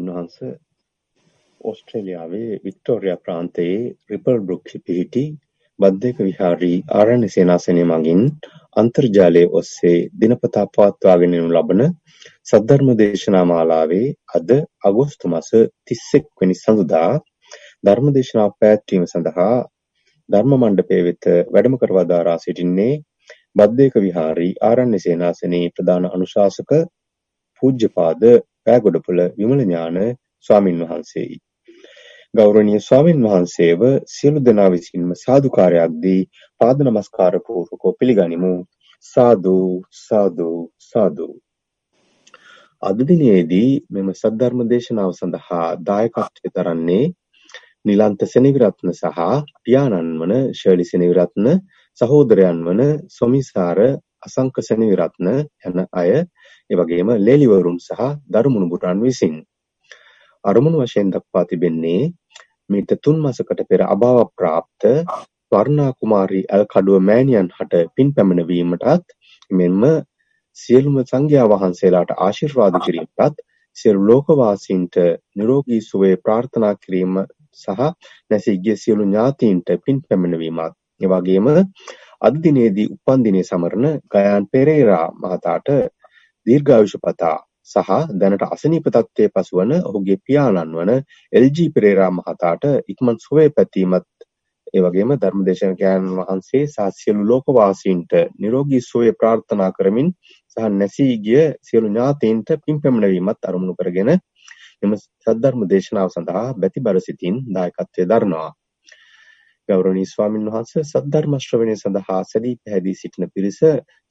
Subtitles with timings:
[0.00, 0.36] උන්වහන්ස
[1.60, 3.78] ඔස්ට්‍රේලියාවේ Victoria ප්‍රාන්තයේ
[4.10, 5.24] ripple බෘක්හි පිහිටි
[5.78, 8.22] බද්ධයක විහාරී ආරණ්‍ය සේනාසනය මගින්
[8.76, 11.82] අන්තර්ජාලය ඔස්සේ දිනපතා පවත්වාගෙනනු ලබන
[12.46, 14.50] සද්ධර්ම දේශනා මාලාවේ අද
[14.84, 15.50] අගෝස්තු මස
[15.84, 17.10] තිස්සෙක් වැනි සඳුදා
[17.84, 19.56] ධර්ම දේශනා පැවැත්වීම සඳහා
[20.28, 22.92] ධර්ම මණ්ඩපය වෙත වැඩම කරවදාරා සිටින්නේ
[23.56, 26.70] බද්ධයක විහාරී ආරණ්‍ය සේනාසනයේ ප්‍රධාන අනුශාසක
[27.62, 28.22] පූජ්‍යපාද
[28.66, 29.98] පෑගොඩපොළ විමලඥාන
[30.46, 31.36] ස්වාමින් වහන්සේයි.
[32.34, 36.20] ගෞරවනීය ස්වාමින් වහන්සේව සියලු දෙනා විසින්ම සාදුකාරයක් දී
[36.60, 38.52] පාද නමස්කාර පූර්වකව පිළිගනිමු.
[39.04, 39.56] සාදු
[39.98, 41.28] සාදු සාදු.
[42.82, 47.04] අද දිනේදී මෙම සද්ධර්ම දේශනාව සඳහා දායකත්වය දරන්නේ
[47.84, 49.26] නිලන්ත සෙනවිරත්න සහ
[49.62, 51.46] පියාණන් වන ශර්ලි සෙනවිරත්න
[52.00, 52.80] සහෝදරයන් වන
[53.10, 53.80] සොමිසාර
[54.22, 55.28] අසංක සෙනවිරත්න
[55.64, 56.10] යන අය
[56.70, 59.36] එවැගේම ලේලිවරුන් සහ දරුමුණුබුරන් විසින්.
[60.44, 62.02] අරමුණු වශයෙන් දක්වා තිබෙන්නේ
[62.70, 64.82] මීට තුන් මසකට පෙර අභාව ප්‍රාප්ත
[65.52, 69.14] වර්ණා කුමාරී ඇල්කඩුව මෑණියන් හට පින් පැමිණවීමටත්
[69.50, 69.82] මෙන්ම
[70.56, 73.42] සියලුම සංඝයා වහන්සේලාට ආශිර්වාද කිරීමටත්
[73.76, 74.96] සියලු ලෝකවාසීන්ට
[75.36, 77.16] නිරෝගී සුවය ප්‍රාර්ථනා කිරීම
[77.58, 77.88] සහ
[78.30, 81.46] නැසී ගිය සියලු ඥාතීන්ට පින් පැමිණවීමත් එවැගේම
[82.20, 85.68] අද දිනේදී උපන් දිනය සමරන ගයාන් පෙරේරා මහතාට
[86.46, 90.92] දීර්ඝායුෂ පතා සහ දැනට අසනීප තත්ත්වයේ පසුවන ඔහුගේ පියාණන් වන
[91.32, 91.68] එල්.ජී.
[91.70, 94.08] පෙරේරා මහතාට ඉක්මන් සුවය පැතීමත්
[94.74, 100.08] ඒ වගේම ධර්මදේශකයන් වහන්සේ සහ සියලු ලෝකවාසීන්ට නිරෝගී සුවය ප්‍රාර්ථනා කරමින්
[100.52, 104.10] සහ නැසී ගිය සියලු ඥාතීන්ට පින් පැමිණවීමත් අරමුණු කරගෙන
[104.82, 108.50] එම සද්ධර්ම දේශනාව සඳහා බැතිබර සිතින් දායකත්වය දරනවා.
[109.70, 113.60] ගෞරවනීය ස්වාමින් වහන්සේ සද්ධර්ම ශ්‍රවණය සඳහා සැදී පැහැදී සිටින පිරිස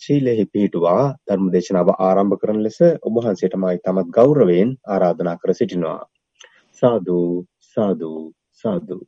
[0.02, 6.02] ශීලෙහි පිහිටුවා ධර්ම දේශනාව ආරම්භ කරන ලෙස ඔබ වහන්සේට මා ඉතාමත් ගෞරවයෙන් ආරාධනා කර සිටිනවා.
[6.82, 7.20] සාදු
[7.78, 8.12] සාදු
[8.64, 9.00] සාදු.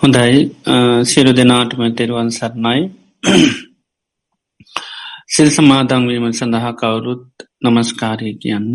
[0.00, 0.38] හොඳයි.
[1.04, 2.80] සියලු දෙනාටම තෙරුවන් සරණයි.
[5.30, 7.26] සිල් සමාදන් වීම සඳහා කවුරුත්
[7.62, 8.74] නමස්කාරය කියන්න.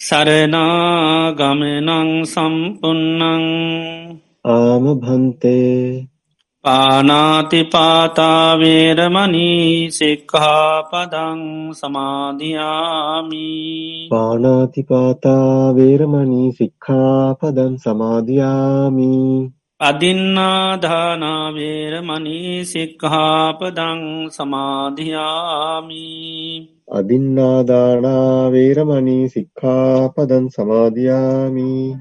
[0.00, 1.90] සරනාගමනං
[2.24, 3.44] සම්පන්නං
[4.50, 6.06] ආම භන්තේ
[6.64, 7.60] පානාතිපාතාවේරමනී
[9.90, 11.42] සික්හාපදං
[11.74, 13.44] සමාධයාමි
[14.10, 17.74] පානාතිපාතා වේරමණී සික්ඛාපදං
[19.80, 25.98] සමාදියාමි අදින්නාධානාවේරමනී සික්හාපදං සමාධයාමි.
[26.90, 31.96] අදින්නාදානා වේරමණී සික්ඛාපදං සමාදියාමි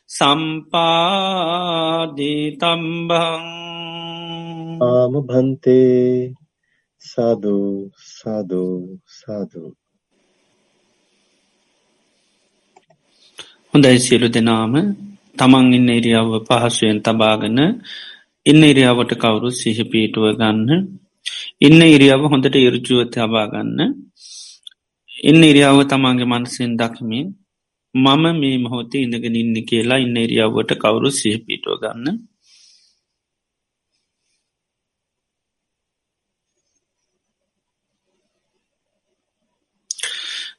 [0.08, 1.44] සම්පාදීතම්බං।
[4.82, 6.34] ආම භන්තේ
[7.02, 7.56] සාදු
[8.12, 8.64] සාදු
[9.18, 9.62] සාදු.
[13.74, 14.74] හොඳයි සියලු දෙනාම.
[15.38, 17.58] තමන් ඉන්න ඉරියව්ව පහසුවෙන් තබාගන
[18.46, 20.70] ඉන්න ඉරියාවට කවුරු සිහ පීටුව ගන්න.
[21.60, 23.78] ඉන්න ඉරියාව හොඳට ඉරජුව තබාගන්න
[25.24, 27.28] ඉන්න ඉරියාව තමන්ගේ මනසින් දකිමින්
[27.98, 32.18] මම මේ මොහොතේ ඉඳගෙන ඉන්න කියලා ඉන්න ඉරියාවට කවුරු සිහ පිටුව ගන්න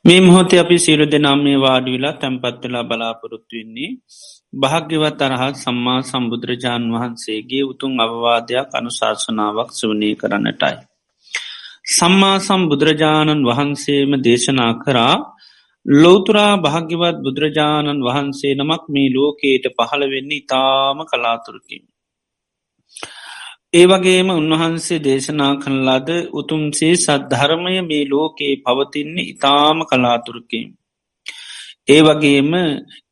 [0.05, 3.91] මේ මොහොත අපි සිරු දෙනම් මේ වාඩිවෙලා තැන්පත්වෙලා බලාපොරොත්තු වෙන්නේ
[4.53, 10.77] භාග්‍යවත් අරහත් සම්මා සම්බුදුරජාණන් වහන්සේගේ උතුන් අවවාදයක් අනුශාසනාවක් සවනී කරන්නටයි.
[11.89, 15.15] සම්මා සම්බුදුරජාණන් වහන්සේම දේශනා කරා
[15.85, 21.83] ලෝතුරා භාග්‍යවත් බුදුරජාණන් වහන්සේ නමක් මේ ලෝකයට පහළ වෙන්න ඉතාම කලාතුරකින්.
[23.73, 30.67] ඒවගේම උන්වහන්සේ දේශනා කනලාද උතුම්සේ සද්ධර්මය මේ ලෝකයේ පවතින්නේ ඉතාම කලාතුරකින්.
[31.87, 32.51] ඒ වගේම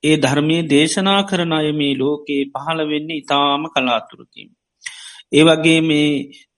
[0.03, 4.49] ඒ ධර්මය දේශනා කරන අය මේ ලෝකයේ පහළ වෙන්න ඉතාම කලාතුරකින්.
[5.31, 6.09] ඒ වගේ මේ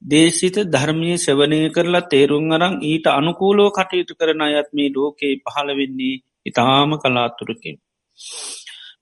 [0.04, 6.22] දේශිත ධර්මය සෙවනය කරලා තේරුම් අරං ඊට අනුකූලෝ කටයුතු කරන අයත් මේ ලෝකයේ පහළ වෙන්නේ
[6.46, 7.78] ඉතාම කලාතුරකින්.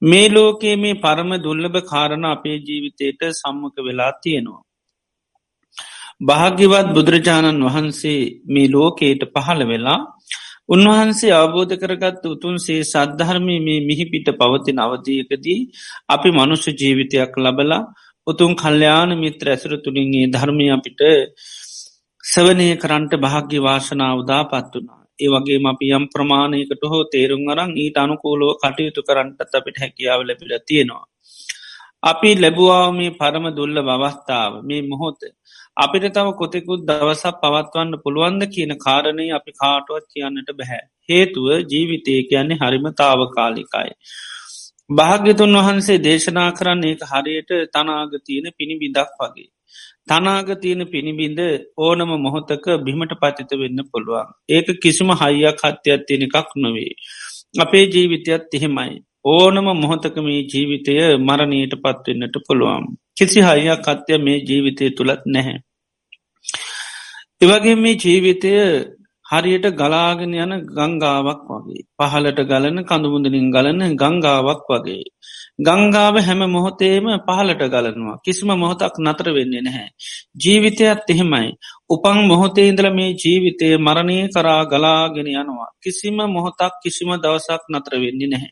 [0.02, 4.64] මේ ලෝකයේ මේ පරම දුල්ලභ කාරණ අපේ ජීවිතයට සම්මක වෙලා තියෙනවා.
[6.22, 10.00] භාග්‍යවත් බුදුරජාණන් වහන්සේ මේ ලෝකයට පහළ වෙලා
[10.70, 15.60] උන්වහන්සේ අවබෝධ කරගත් උතුන්සේ සද්ධර්මය මේ මිහිපිට පවතින අවධියකදී
[16.10, 17.84] අපි මනුෂ්‍ය ජීවිතයක් ලබලා
[18.28, 21.02] උතුන් කල්්‍යයාන මිත්‍ර ඇසුර තුළින්ගේ ධර්මය අපිට
[22.24, 25.02] සවනය කරන්ට භාග්‍ය වාශනාවදා පත් වනා.
[25.20, 30.54] ඒ වගේ අපි යම් ප්‍රමාණයකට හෝ තේරුම් අරං ඊට අනුකූලෝ කටයුතු කරන්නට අපිට හැකියාව ලැබිල
[30.62, 31.06] තියෙනවා.
[32.04, 35.20] අපි ලැබවා මේ පරම දුල්ල අවස්ථාව මේ මොහොත
[35.78, 40.84] අපිට තව කොතෙකුත් දවසක් පවත්වන්න පුළුවන්ද කියන කාරණය අපි කාටුවත් කියන්නට බැහැ.
[41.10, 43.94] හේතුව ජීවිතය කියන්නේ හරිමතාව කාලිකායි.
[44.90, 49.50] භාග්‍යතුන් වහන්සේ දේශනා කරන්නේ එක හරියට තනාගතියන පිණිබිඳක් වගේ.
[50.08, 51.40] තනාගතියන පිණිබිඳ
[51.78, 54.30] ඕනම මොහොතක බිමට පතිත වෙන්න පුළුවන්.
[54.50, 56.92] ඒක කිසිම හයියක් හත්‍යයක් තියෙන එකක් නොවේ.
[57.56, 58.96] අපේ ජීවිතයත් එහෙමයි.
[59.26, 62.86] ඕනම මොහොතක මේ ජීවිතය මරණයට පත්වෙන්නට පුළුවන්.
[63.18, 65.58] කිසි හයියක් කත්‍යය මේ ජීවිතය තුළත් නැහැ.
[67.42, 68.52] එවගේ මේ ජීවිතය
[69.28, 75.04] හරියට ගලාගෙන යන ගංගාවක් වගේ පහලට ගලන කඳුමුදලින් ගලන ගංගාවක් වගේ.
[75.60, 79.90] ගංගාව හැම මොහොතේම පහලට ගලනවා කිසිම මොහොතක් නතර වෙන්නේ නැහැ.
[80.38, 81.50] ජීවිතයත් එහෙමයි.
[81.90, 85.70] උපං මොහොතේ ඉඳල මේ ජීවිතය මරණය කරා ගලාගෙන යනවා.
[85.78, 88.52] කිසිම මොහොතක් කිසිම දවසක් නතර වෙන්නේ නැහැ.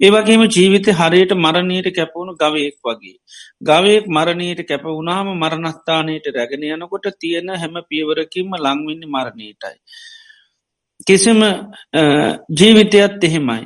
[0.00, 3.16] ඒවගේම ජීවිත හරියට මරණයට කැපවුණු ගවයෙක් වගේ.
[3.62, 9.76] ගවයෙක් මරණයට කැප වුණාම මරණස්ථානයට රැගෙන යනකොට තියෙන හැම පියවරකින්ම ලංවෙන්න මරණයටයි.
[11.02, 11.40] කිසිම
[12.52, 13.62] ජීවිතයත් එහෙමයි.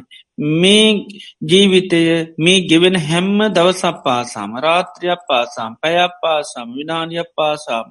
[0.54, 1.06] මේ
[1.42, 2.02] ජීවිතය
[2.38, 7.86] මේ ගෙවෙන හැම්ම දවසක් පාසාම රාත්‍රයක් පාසාම් පැයක් පාසාම් විනානියක් පාසාම්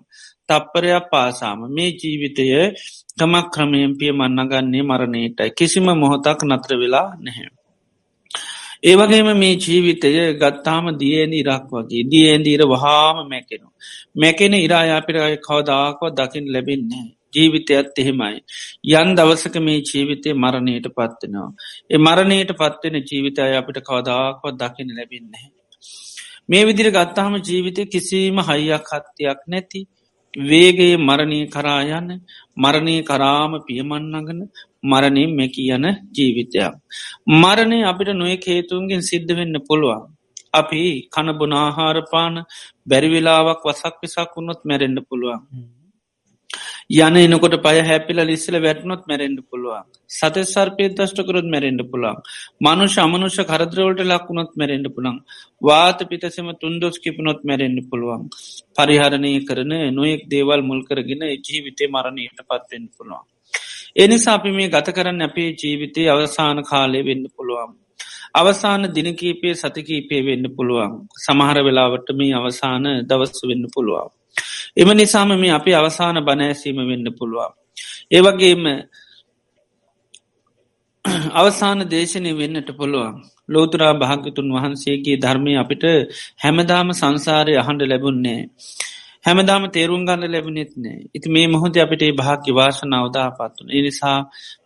[0.50, 2.46] තප්පරයක් පාසාම මේ ජීවිතය
[3.18, 7.62] තමක් ක්‍රමයෙන් පිය මන්නගන්නේ මරණයටයි කිසිම මොහොතක් නත්‍ර වෙලා නැහැ.
[8.84, 13.68] ඒවගේම මේ ජීවිතය ගත්තාම දියනි ඉරක් වගේ දියන්දීර වහාම මැකෙනු.
[14.16, 17.06] මැකෙන ඉරායාපිරය කවදාකව දකිින් ලැබෙන්නේ.
[17.34, 18.38] ජීවිතයත් එහෙමයි.
[18.92, 21.50] යන් දවසක මේ ජීවිතය මරණයට පත්වෙනවා.
[21.90, 25.48] ඒ මරණයට පත්වෙන ජීවිතය අපිට කවදාකවත් දකින ලැබෙන්නේ.
[26.50, 29.82] මේ විදිර ගත්තාම ජීවිතය කිසිීම හයියක් හත්තියක් නැති
[30.34, 32.10] වේගේ මරණය කරායන්න
[32.58, 34.42] මරණය කරාම පියමන්නගන
[34.84, 36.74] මරණින් මෙකි යන ජීවිතයක්.
[37.36, 40.04] මරණය අපිට නොය හේතුන්ගෙන් සිද්ධ වෙන්න පුළුවන්.
[40.54, 42.36] අපි කණබුනාහාරපාන
[42.88, 45.42] බැරිවෙලාවක් වසක් විසක් වුණොත් මැරෙන්ඩ පුළුවන්.
[46.92, 52.20] යන එනකොට පය හැපිල ලිස්සල වැටනොත් මැරෙන්ඩ පුළුවන් සත සර්පය දෂ්ටකරුත් මැරෙන්ඩ පුළන්
[52.62, 55.20] මනුෂ අමනුෂ කරදරවලට ලක්ුණොත් මැරෙන්ඩ පුළන්
[55.62, 58.28] වාත පිතසම තුන්දොස් කිපනොත් මැරෙන්ඩ පුළුවන්
[58.75, 63.25] පරිහරණය කරන නොයෙක් දේවල් මුල් කරගෙන ජීවිතය මරණයට පත්වෙන්න පුළුවන්
[63.96, 67.72] එනිසා අපි මේ ගත කරන්න අපේ ජීවිතය අවසාන කාලය වෙන්න පුළුවන්
[68.36, 74.12] අවසාන දිනකීපය සතිකීපය වෙන්න පුළුවන් සමහර වෙලාවට මේ අවසාන දවස් වෙන්න පුළුවන්
[74.76, 77.52] එම නිසාම මේ අපි අවසාන බණෑසීම වෙන්න පුළුවන්.
[78.12, 78.64] ඒවගේම
[81.34, 83.16] අවසාන දේශනය වෙන්නට පුළුවන්.
[83.50, 85.84] ලෝතුරා භාගතුන් වහන්සේගේ ධර්මය අපිට
[86.44, 88.42] හැමදාම සංසාරය අහන්ඩ ලැබුන්නේ.
[89.24, 94.18] හැමදාම තේරුම් ගන්න ලැබෙනෙත් නෑ ඉති මේ මොහොත අපිට භාග්‍ය වාශන අවදා පත්වන එනිසා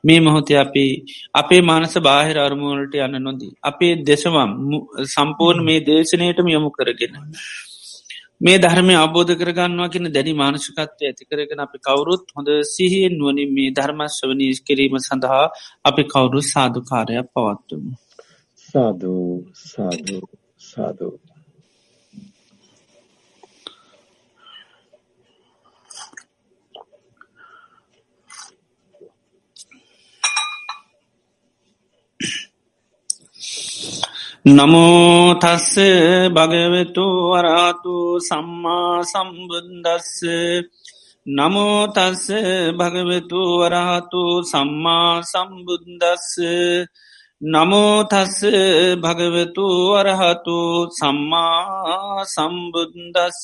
[0.04, 0.86] මේ මොහොත අපි
[1.36, 4.52] අපේ මානස බාහිර අරමුවලට යන්න නොදී අපේ දෙසවම්
[5.08, 7.16] සම්පූර්ණ මේ දේශනයටම යොමු කරගෙන
[8.42, 13.70] මේ ධර්මය අබෝධ කරගන්නවා කියන දැනි මානසිකත්වය ඇති කරගෙන අපි කවුරුත් හොඳ සිහියෙන් වනින් මේ
[13.74, 15.46] ධර්මශ්වනීස් කිරීම සඳහා
[15.86, 17.94] අපි කවුරු සාධකාරයක් පවත්වමු.
[18.66, 19.32] සාධූ
[19.66, 20.26] සාධූ
[20.64, 21.16] සාධූ.
[34.48, 35.74] නමෝතස්ස
[36.30, 40.12] භගවෙතු වරාතු සම්මා සම්බුන්දස්ස
[41.27, 42.24] නමෝතස්ස
[42.74, 46.30] භගවෙතු වරහතු සම්මා සම්බුන්දස්ස
[47.42, 48.38] නමෝතස්ස
[48.98, 50.60] භගවෙතු වරහතු
[50.92, 53.44] සම්මා සම්බුන්දස්ස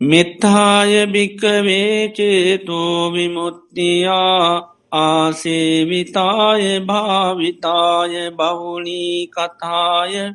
[0.00, 10.34] මෙත්තාය භික්කවේචේතෝ විමුත්තියා ආසේවිතාය භාවිතාය බවුලී කතාය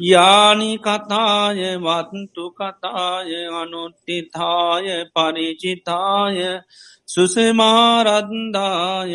[0.00, 6.60] යානි කතාය වත්තු කතාය අනුට්ටිතාය පරිචිතාය
[7.08, 9.12] සුසමාරද්දාය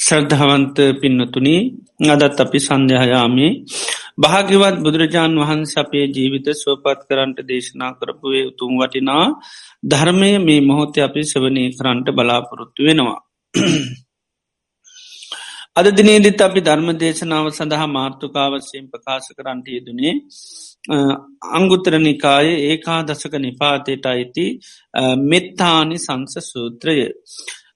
[0.00, 1.56] ශ්‍රද්ධාවන්ත පින්නතුනි
[2.08, 3.50] අදත් අපි සන්ධ්‍යහයාමේ
[4.18, 9.24] භාග්‍යවත් බුදුරජාණන් වහන්ස අපේ ජීවිත ස්වපත් කරන්ට දේශනා කරපුවේ උතුම් වටිනා
[9.84, 13.20] ධර්මය මේ මොහොත අපි සවනය කරන්ට බලාපොරොත්තු වෙනවා.
[15.76, 20.14] අද දිනේදිත් අපි ධර්ම දේශනාව සඳහා මාර්ථකාවසයෙන් ප්‍රකාශ කරන්ට යෙදනේ
[21.50, 24.46] අංගුත්තර නිකාය ඒකා දසක නිපාතයට අයිති
[25.22, 26.96] මෙත්තානි සංස සූත්‍රය.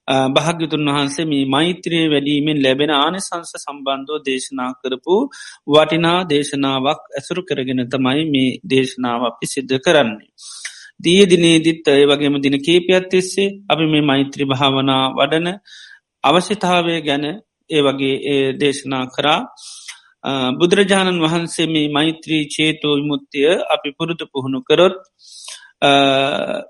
[0.07, 5.15] භාග්‍යතුන් වහන්සේ මේ මෛත්‍රයේ වැඩීමෙන් ලැබෙන ආනිසංස සම්බන්ධෝ දේශනා කරපු
[5.67, 10.29] වටිනා දේශනාවක් ඇසුරු කරගෙන තමයි මේ දේශනාව අපි සිද්ධ කරන්නේ.
[10.97, 15.47] දිය දිනේදිත් අය වගේම දින කේපයක් තිස්සේ අපි මේ මෛත්‍රී භාවනා වඩන
[16.23, 17.25] අවශ්‍යතාවය ගැන
[17.69, 19.39] ඒ වගේ දේශනා කරා
[20.53, 24.97] බුදුරජාණන් වහන්සේ මේ මෛත්‍රී චේතෝ විමුත්තිය අපි පුරුදු පුහුණු කරොත්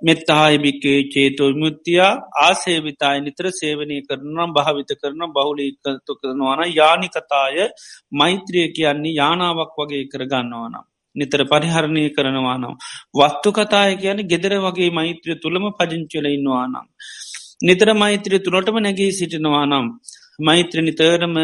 [0.01, 2.11] මෙත්තාහිභික්කේ චේතෝ මුත්තියා
[2.43, 7.69] ආසේවිතායි නිතර සේවනය කරනම් භාවිත කරන බහුලීකතු කරනවාන යානිකතාය
[8.13, 10.85] මෛත්‍රිය කියන්නේ යානාවක් වගේ කරගන්නවානම්.
[11.15, 12.75] නිතර පරිහරණය කරනවානම්.
[13.15, 16.85] වස්තු කතාය කියන ගෙදර වගේ මෛත්‍රිය තුළම පජංචල ඉන්නවානම්.
[17.63, 19.87] නිතර මෛත්‍රිය තුළටම නැගී සිටිනවානම්.
[20.39, 21.35] මෛත්‍ර නිතරම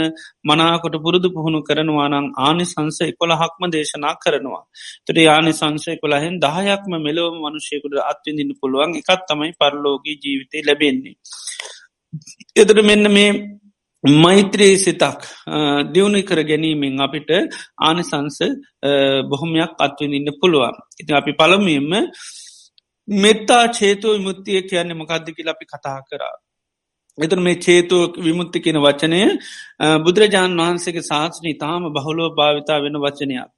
[0.46, 4.64] මනාකොට පුරුදු පුහුණු කරනවානං ආනි සංස එකොළහක්ම දේශනා කරනවා.
[5.06, 11.16] තුට ආනි සංසය කොළහෙන් දහයක්ම මෙලෝම මනුෂයකුට අත්විඳන්න පුළුවන් එකත් තමයි පරලෝගී ජීවිතය ලැබෙන්නේ.
[12.56, 13.32] එතට මෙන්න මේ
[14.04, 15.22] මෛත්‍රී සිතක්
[15.94, 17.30] දියුණු කර ගැනීමෙන් අපිට
[17.80, 18.40] ආනිසංස
[19.30, 20.76] බොහොමයක් අත්වනින්න පුළුවන්.
[21.00, 21.92] ඉති අපි පළමීම
[23.08, 26.36] මෙත්තා චේතෝ විමුත්තිය කියන්නේ මොකක්දකිල අපි කතා කරා.
[27.18, 29.22] එතුර මේ චේතුව විමුත්ති කියෙන වචනය
[30.04, 33.50] බුදුරජාණන් වහන්සේගේ ශාසනී තාම බහුලෝ භාවිතා වෙන වචනයක්.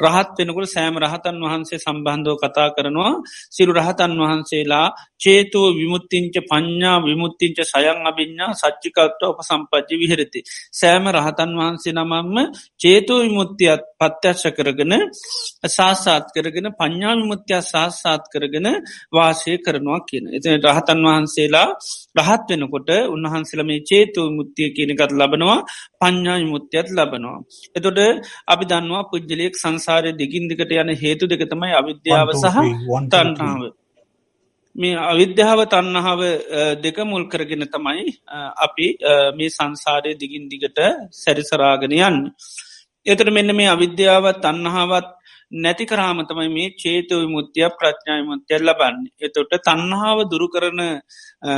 [0.00, 3.12] රහත් වෙනකුට සෑම රහතන් වහන්සේ සම්බන්ධව කතා කරනවා
[3.50, 4.86] සිරු රහතන් වහන්සේලා
[5.20, 10.40] චේතුව විමුත්තිංච පඤ්ඥා විමුත්තිංච සයන් අභිඤ්ඥා සච්චිකත්ව අප සම්පජ්ජි විහරති.
[10.72, 12.36] සෑම රහතන් වහන්සේ නමම්ම
[12.80, 14.92] චේතුව විමුත්තියත් පත්‍යක්ෂ කරගෙන
[15.68, 18.68] සාසාත් කරගෙන පඤ්ඥා විමුත්‍යයා සාස්සාත් කරගෙන
[19.10, 20.24] වාසය කරනවා කියන.
[20.30, 21.68] එතන රහතන් වහන්සේලා
[22.18, 25.58] රහත් වෙනකොට උන්වහන්සේල මේ චේතුව මුත්තිය කියනකත් ලබනවා
[26.00, 27.38] පඤ්ඥා විමුත්‍යත් ලබනවා.
[27.76, 27.98] එතොට
[28.46, 32.58] අපි දන්නවා පුද්ජලයෙක් සංසාරය දිගින්දිකට යන හේතු දෙක තමයි අවිද්‍යාව සහ
[33.10, 33.62] තන්නාව.
[34.76, 36.20] මේ අවිද්‍යාව තන්නහාව
[36.80, 38.04] දෙක මුල් කරගෙන තමයි
[38.58, 38.86] අපි
[39.36, 40.78] මේ සංසාරය දිගින් දිගට
[41.14, 42.20] සැරිසරාගෙන යන්න.
[43.06, 45.08] එතට මෙන්න මේ අවිද්‍යාවත් තන්නහාවත්
[45.52, 48.96] නැති කරාමතමයි මේ චේතව මුත්‍යය ප්‍රඥාය මුත්‍යල් ලබන්න.
[49.20, 50.80] එතොට තන්නාව දුරු කරන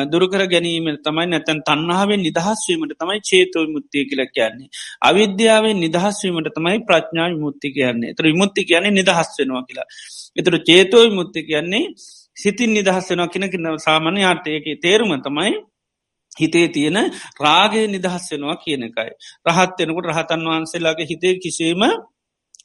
[0.06, 4.68] දුරුකර ගැනීම තමයි නැතැන් තන්නාවෙන් නිදහස්වීමට තමයි චේතව මුත්තිය කියල කියන්නේ.
[5.02, 8.10] අවිද්‍යාවෙන් නිදහස්වීමට තමයි ප්‍රඥාව මුත්ති කියන්නේ.
[8.10, 9.88] එතර විමුත්ති කියන්නේ නිදහස් වෙනවා කියලා.
[10.36, 11.84] එතර චේතෝයි මුත්ති කියන්නේ
[12.36, 15.52] සිතින් නිදහස් වෙනවා කිනකින්න සාමාන්‍ය ආර්ටයක තේරුම තමයි
[16.32, 16.98] හිතේ තියෙන
[17.40, 19.12] රාගේ නිදහස් වෙනවා කියන එකයි.
[19.46, 21.82] රහත් වෙනකොට රහතන් වහන්සේලාගේ හිතේ කිසිීම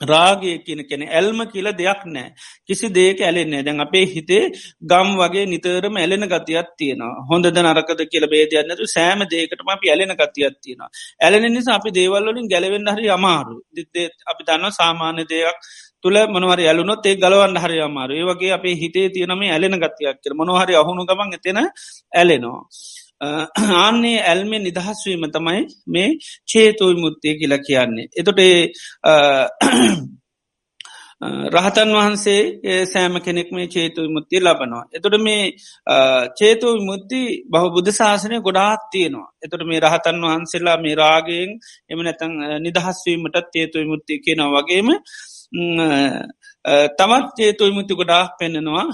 [0.01, 2.33] රාගය කියන කෙන ඇල්ම කියල දෙයක් නෑ
[2.65, 4.43] කිසි දේක ඇලෙන්නේ දැන් අපේ හිතේ
[4.83, 7.25] ගම් වගේ නිතරම ඇලෙන ගතියක් තියෙනවා.
[7.29, 10.89] හොඳ නරකද කියල බේදයන්නතු සෑම දේකටම අපි ඇලෙන ගතියක් තියෙනවා.
[11.19, 15.57] ඇලෙන නිසා අපි දේවල්ලින් ගැලවෙන්න හරි අමාරු දිත්තේ අපි දන්න සාමාන්‍ය දෙයක්
[16.01, 20.33] තුළ මොනවර ඇලුනොත් ඒ ගලවන්න හරි අමාරු ඒ වගේ අපේ හිතේ තියෙනම ඇලෙන ගතියක් කර
[20.33, 21.59] මොනහරි අහුණු ගමන් එතෙන
[22.13, 22.63] ඇලෙනවා.
[23.21, 26.09] ආන්නේ ඇල්මේ නිදහස්වීම තමයි මේ
[26.47, 28.09] චේතුයි මුත්තිය කියලා කියන්නේ.
[28.15, 28.39] එතොට
[31.51, 34.85] රහතන් වහන්සේ සෑම කෙනෙක් මේ චේතුයි මුත්තිය ලබනවා.
[34.93, 35.43] එතොට මේ
[36.37, 37.21] චේතුයි මුත්ති
[37.51, 39.29] බහ බුද්ධ ශාසනය ගොඩාත් තියෙනවා.
[39.43, 41.49] එතොට මේ රහතන් වහන්සේලා මේ රාගෙන්
[41.89, 42.33] එම නැතන්
[42.63, 44.89] නිදහස්වීමටත් චේතුයි මුත්තිය කියෙනවා වගේම
[46.65, 48.85] තමත් චේතු විමුති ගොඩාක් පෙන්නෙනවා.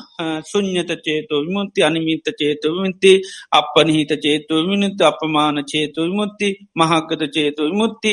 [0.44, 3.12] සුඥත චේතු විමුත්ති අනිමිත චේතු විමුති
[3.52, 8.12] අපපනහිත චේතු විනිත අපමාන චේතු විමුත්ති මහක්කත චේතු විමුත්ති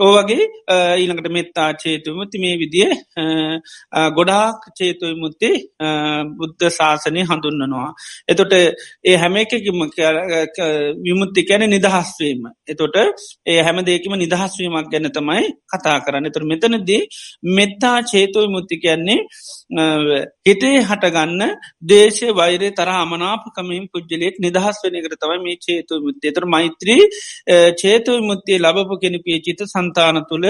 [0.00, 0.42] ඕවගේ
[0.96, 2.90] ඊළඟට මෙත්තා චේතු විමුති මේ විදිිය
[4.10, 5.50] ගොඩාක් චේතු විමුත්ති
[6.36, 7.90] බුද්ධ ශාසනය හඳුන්නනවා
[8.28, 8.52] එතොට
[9.04, 9.80] ඒ හැම එකකිම
[11.04, 12.96] විමුත්ති කැන නිදහස්වීම එතොට
[13.46, 16.26] ඒ හැම දෙකම නිදහස්වීමක් ගැන තමයි කතා කරන්න.
[16.30, 17.02] තුර මෙතනදී
[17.50, 19.18] මෙත්තා චේතුව මුත්ති කියන්නේ
[20.46, 21.42] හිතේ හටගන්න
[21.84, 27.02] දේශය වෛරය තර අමනාපකමින් පුද්ජලෙක් නිදහස් වෙන එකට තවයි මේ චේතු මුත්තේ තර මෛත්‍රී
[27.80, 30.46] චේතුව මුත්තිය ලබපු කෙනෙකේ චිත සන්තාන තුළ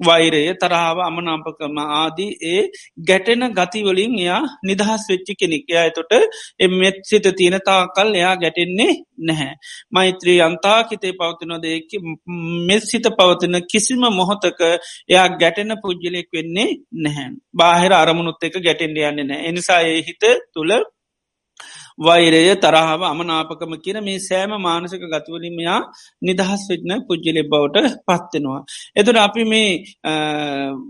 [0.00, 2.62] වෛරය තරාව අමනාපකම ආදී ඒ
[3.02, 6.12] ගැටෙන ගතිවලින් එයා නිදහස් වෙච්චි කෙනෙක් එයා එතොට
[6.60, 9.54] එමෙත් සිත තියෙන තාකල් එයා ගැටෙන්නේ නැහැ.
[9.90, 11.96] මෛත්‍රී අන්තා කිතේ පවතිනොදයකි
[12.66, 14.60] මෙත් සිත පවතින කිසිම මොහොතක
[15.08, 17.30] එයා ගැටෙන පුද්ජලෙක් වෙන්නේ නැහැ.
[17.72, 20.74] බාහිර අරමුණුත් එක ගැටෙන්ඩ යන්නේ නෑ එනිසා ඒ හිත තුළ
[21.98, 25.78] වෛරය තරහාව අමනාපකම කියන මේ සෑම මානසක ගතුවලින්මයා
[26.22, 28.60] නිදහස් වෙච්න පුද්ජලෙ බවට පත්වෙනවා.
[28.96, 29.70] එතුට අපි මේ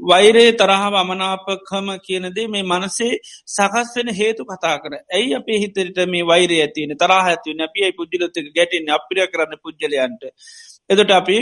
[0.05, 3.13] වෛරයේ තරහාව අමනාපකම කියනදේ මේ මනසේ
[3.49, 8.47] සකස් වෙන හේතු කතා කර ඇයි අපේ හිතරට මේ වෛරය ඇතින තරහ ඇතිවන අපියි පුද්ජලතක
[8.51, 10.23] ගැටෙන් අපිරිය කරන්න පුද්ජලයන්ට.
[10.93, 11.39] එදට අපි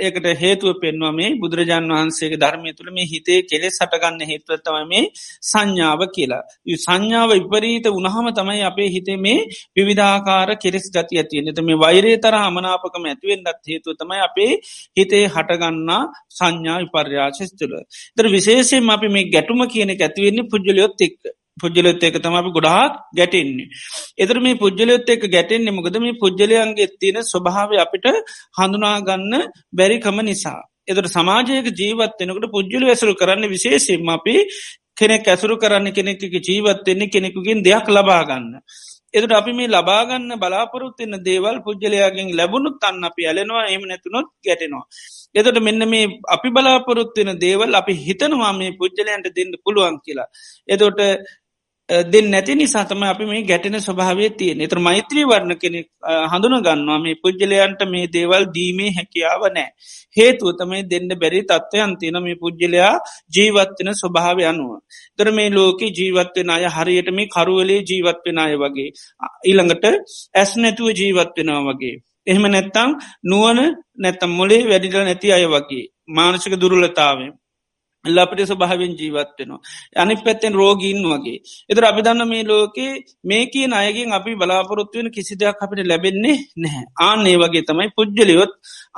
[0.00, 5.04] ඒකට හේතුව පෙන්වා මේ බුදුරජාන් වහන්සේගේ ධර්මය තුළ මේ හිතේ කෙලෙ සටගන්න හේතුවත්තම මේ
[5.42, 6.42] සංඥාව කියලා.
[6.78, 9.38] සංඥාව විපරීත උනහම තමයි අපේ හිතේ මේ
[9.76, 14.52] විවිධාකාර කෙරෙස් ගති ඇතියෙන එත මේ වෛරේ තර හමනාපකම ඇතිවෙන්ඩත් හේතුව තමයි අපේ
[14.96, 17.72] හිතේ හටගන්නා සංඥා විපර්යාශස්තුල.
[18.16, 21.20] තර විශේෂයෙන් අපි මේ ගැටුම කියන ඇතිවෙන්නේ පුද්ජලයොත් එක්ක.
[21.56, 23.68] පුද්ජලොත් එක තම අපි ගොඩාක් ගැටෙන්නේ.
[24.16, 28.06] එතර මේ පුද්ජලයොත් එක ගැටෙන්නේ මොකද මේ පුද්ජලයන්ගේ තියෙන ස්වභාව අපිට
[28.56, 29.34] හඳුනාගන්න
[29.72, 30.60] බැරිකම නිසා.
[30.86, 34.36] එතට සමාජයක ජීවත්වෙනකට පුද්ජල ඇසරු කරන්න විශේෂෙන්ම අපි
[34.96, 38.52] කෙනෙක් ඇසුරු කරන්න කෙනෙක ජීවත්වෙන්නේ කෙනෙකුගෙන් දෙයක් ලබාගන්න.
[39.14, 44.84] එතුට අපි මේ ලබාගන්න බලාපොරොත්තින්න දේවල් පුද්ජලයාගෙන් ලැබුණුත් අන්න අපි ඇලෙනවා එම නැතුනොත් ගැටෙනවා.
[45.34, 50.28] එතට මෙන්න මේ අපි බලාපොරොත්තින දේවල් අපි හිතනවා මේ පුද්ජලයන්ට දෙන්න පුළුවන් කියලා.
[50.68, 51.00] එතොට
[51.88, 55.80] දෙන්න නැති නිසාතම අපි මේ ගැටෙන ස්වභාවේ තිය එතර මෛත්‍රී වර්ණ කෙනෙ
[56.32, 59.68] හඳුන ගන්නවා මේ පුද්ජලයන්ට මේ දේවල් දීමේ හැකියාව නෑ.
[60.16, 62.92] හේතුව තමයි දෙන්න බැරි තත්ත්වයන් තින මේ පුද්ජලයා
[63.30, 64.72] ජීවත්වෙන ස්වභාව අනුව.
[65.16, 68.90] තර මේ ලෝක ජීවත්වෙන අය හරියට මේ කරුවලේ ජීවත්වෙන අය වගේ.
[69.48, 69.84] ඊළඟට
[70.34, 71.96] ඇස් නැතුව ජීවත්වෙනවා වගේ.
[72.26, 72.90] එහෙම නැත්තං
[73.24, 73.58] නුවන
[73.96, 75.84] නැත්තම් මොලේ වැඩිට නැති අය වගේ.
[76.08, 77.30] මානසික දුරුලතාවේ.
[78.08, 79.60] ලපට ස්වභාවෙන් ජීවත්වෙනවා.
[79.96, 81.38] අනි පැත්තෙන් රෝගීන් වගේ.
[81.70, 82.92] එතර අභිධන්න මේ ලෝකේ
[83.24, 86.84] මේ කිය අයගෙන් අපි බලාපොරොත්තුවෙන කිසි දෙයක් අපිට ලැබෙන්නේ නැහැ.
[87.08, 88.52] ආන්නේ වගේ තමයි පුද්ජලියොත්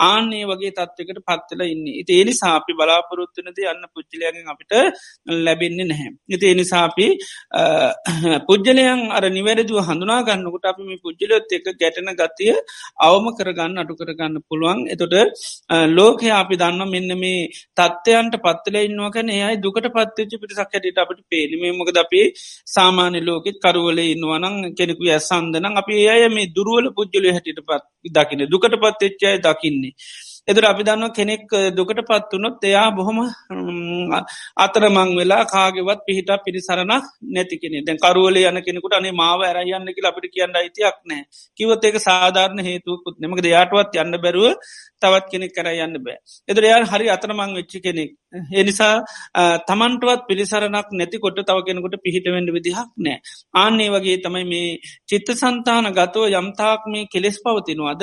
[0.09, 1.87] ආන්නේ වගේ තත්වකට පත්වල ඉන්න.
[2.03, 4.73] ඉති එනි සාපි බලාපොරොත්තුනද යන්න පුද්ජලයගෙන් අපිට
[5.47, 6.11] ලැබෙන්නේ නැහැ.
[6.29, 7.07] ඉති එනිසාපි
[8.49, 12.55] පුද්ජලයන් අර නිවැරදිව හඳුනා ගන්නකට අපි මේ පුද්ජලොත් එක ගැටන ගතිය
[13.07, 14.81] අවම කරගන්න අටු කරගන්න පුළුවන්.
[14.95, 15.15] එතොට
[15.99, 18.35] ලෝකය අපි දන්න මෙන්න මේ තත්ත්වයන්ට
[19.01, 22.27] පත්වලඉන්න ඉන්නවකන ඒයි දුකට පත්වෙච්ච පිටිසක් හැට අපට පේලිමේ මොකද අපේ
[22.67, 27.85] සාමාන්‍ය ලෝකෙත් කරුවල ඉන්නවනං කෙනෙකු ඇසන්දනම් අපි අය මේ දුරුවල පුද්ජල හැටිට පත්
[28.15, 29.95] දකින දුකට පත්වෙච්චාය දකින්නේ.
[30.49, 33.19] එදුර අපි දන්න කෙනෙක් දුකට පත්වනොත් එයා බොහොම
[34.59, 40.13] අතරමං වෙලා කාගෙවත් පිහිට පිරිසරණක් නැති කෙනෙ දැන් කරුවල යන කෙනෙකුට අනේ මාව ඇරයන්න කියලා
[40.13, 41.23] අපිට කියන්න අයිතියක් නෑ
[41.59, 44.47] කිවත් ඒක සාධාරණ හේතුවකුත් නෙමක දෙයාටවත් යන්න බැරුව
[44.99, 46.17] තවත් කෙනෙක් කර යන්න බෑ.
[46.49, 48.15] එදුර යා හරි අතරමං වෙච්චි කෙනෙක්.
[48.55, 48.95] එනිසා
[49.65, 53.19] තමන්ටුවත් පිරිසරණක් නැතිකොට තව කෙනෙකුට පිහිටවෙන්ඩ විදිහක් නෑ
[53.57, 54.73] ආන්නේ වගේ තමයි මේ
[55.07, 58.03] චිත්ත සන්තාන ගතව යම්තාක් මේ කෙලෙස් පවතිනවාද?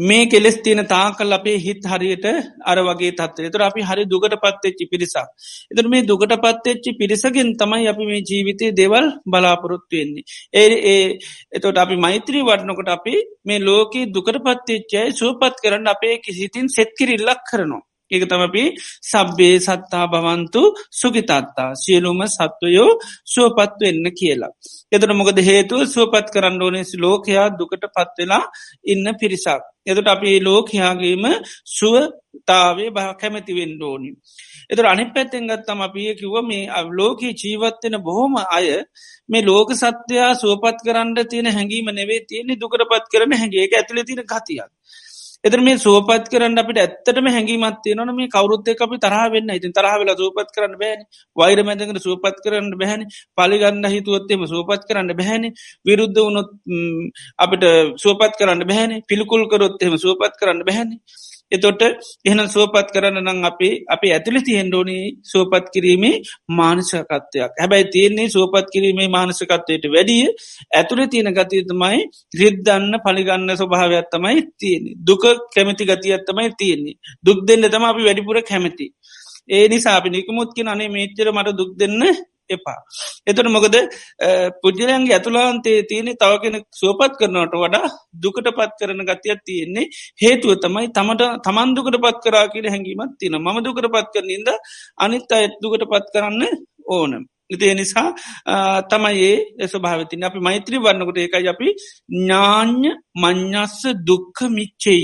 [0.00, 2.26] මේ කෙලෙස් තියෙන තාකල් අපේ හිත් හරියට
[2.64, 5.28] අර වගේ තත්ව තුර අපි හරි දුකට පත්තෙච්චි පිරිසක්.
[5.70, 10.24] එතර මේ දුකට පත්තෙච්චි පිරිසගෙන් තමයි අපි මේ ජීවිතය දෙවල් බලාපොරොත්තු වෙන්නේ.
[10.54, 11.04] ඒ ඒ
[11.52, 17.84] එතොට අපි මෛත්‍රී වඩනකොට අපි මේ ලෝකී දුකට පත්තෙච්චයි සුවපත් කරන්න අපේ කිසිතින් සෙත්කිරිල්ලක් කරනවා.
[18.10, 18.64] ඒක තමපි
[19.04, 22.90] සබ්බේ සත්තා භවන්තු සුගිතත්තා සියලුම සත්වයෝ
[23.26, 24.52] සුවපත්ව එන්න කියලා.
[24.92, 28.44] එතට මොකද හේතුව සුවපත් කරන්න ඕනෙසි ලෝකයා දුකට පත්වෙලා
[28.84, 29.62] ඉන්න පිරිසක්.
[29.86, 31.24] එතට අපි ලෝකයාගේම
[31.68, 34.10] සුවතාවේ බහ කැමැතිවෙන්න ඕනි.
[34.70, 38.66] එතුර අනි පැත්තෙන් ගත්තම අපිය කිව මේ ලෝකයේ ජීවත්වෙන බොහොම අය
[39.28, 44.22] මේ ලෝක සත්‍යයා සුවපත් කරන්න තියෙන හැඟීම නෙවේ තියෙන්නේ දුකට පත් කරන හැගේ ඇතුල තින
[44.24, 44.70] ගතියක්.
[45.44, 49.50] එතර මේ සුවපත් කරන්න අපිට ඇත්තටම හැඟීමත්තිය නොන මේ කවරුත්තය අපි තරහ වෙන්න.
[49.50, 51.00] ඉතින් තරහවෙලා සූපත් කරන්න බෑන.
[51.36, 55.50] වෛර මැදකට සූපත් කරන්න බැහැනි පලිගන්න හිතුවත්තේම සූපත් කරන්න බැහැනි
[55.84, 56.50] විරුද්ධ වුණොත්
[57.38, 57.64] අපිට
[57.96, 60.96] සුවපත් කරන්න බැහැනි පිළිකුල් කරොත්තෙම සුවපත් කරන්න බැහැනි
[61.52, 61.82] එතොට
[62.24, 66.14] එහෙන සුවපත් කරන්න නම් අපි අපි ඇතුළි තියෙන්ඩෝනි සුවපත් කිරීමේ
[66.52, 67.52] මානසකත්වයක්.
[67.54, 70.26] හැබැයි තියන්නේ සුවපත් කිරීමේ මානසකත්වයට වැඩිය
[70.72, 72.00] ඇතුළ තියෙන ගතියතුමයි
[72.34, 74.98] රිද්දන්න පලිගන්න ස්වභාවයක්ත්තමයි තියෙන්නේ.
[75.02, 76.96] දුක කැමති ගතියත්තමයි තියෙන්නේ.
[77.24, 78.86] දුක් දෙන්න තම අපි වැඩිපුර කැමති.
[79.48, 82.02] ඒ නිසා අපි නිකමුත්කින අනේ මේච්චර මට දුක් දෙන්න
[82.50, 82.78] එපා.
[83.26, 83.76] එතට මොකද
[84.62, 89.90] පුද්ජලයන්ගේ ඇතුලාන්තේ තියෙන තව කෙන සුවපත් කරනට වඩා දුකට පත් කරන ගතියක් තියෙන්නේ
[90.22, 94.48] හේතුව තමයි තමට තමන් දුකට පත් කරා කියල හැඟීමත් තින ම දුකට පත් කරනින්ද
[94.98, 96.42] අනිත් අයත් දුකට පත් කරන්න
[96.88, 97.24] ඕනම්.
[97.50, 98.08] ඉතිය නිසා
[98.90, 101.68] තමයි ඒ ස්වභාවතින අපි මෛත්‍රී වන්නකොට ඒකයි අපි
[102.16, 102.90] ඥාඥ
[103.22, 105.02] මං්ඥස්ස දුක්ක මිච්චෙය.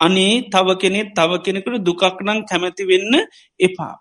[0.00, 3.14] අනේ තව කෙනෙ තව කෙනෙකුට දුකක් නං කැමැති වෙන්න
[3.60, 3.94] එපා.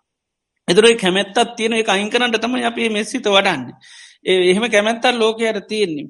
[0.67, 3.67] එතුරයි කැමැත්තත් තියෙන එක අයින් කරන්නට තම අපේ මෙස්සිත වඩන්න.
[4.26, 6.08] එහෙම කැමැත්තල් ලෝකයට තියෙන්නේ.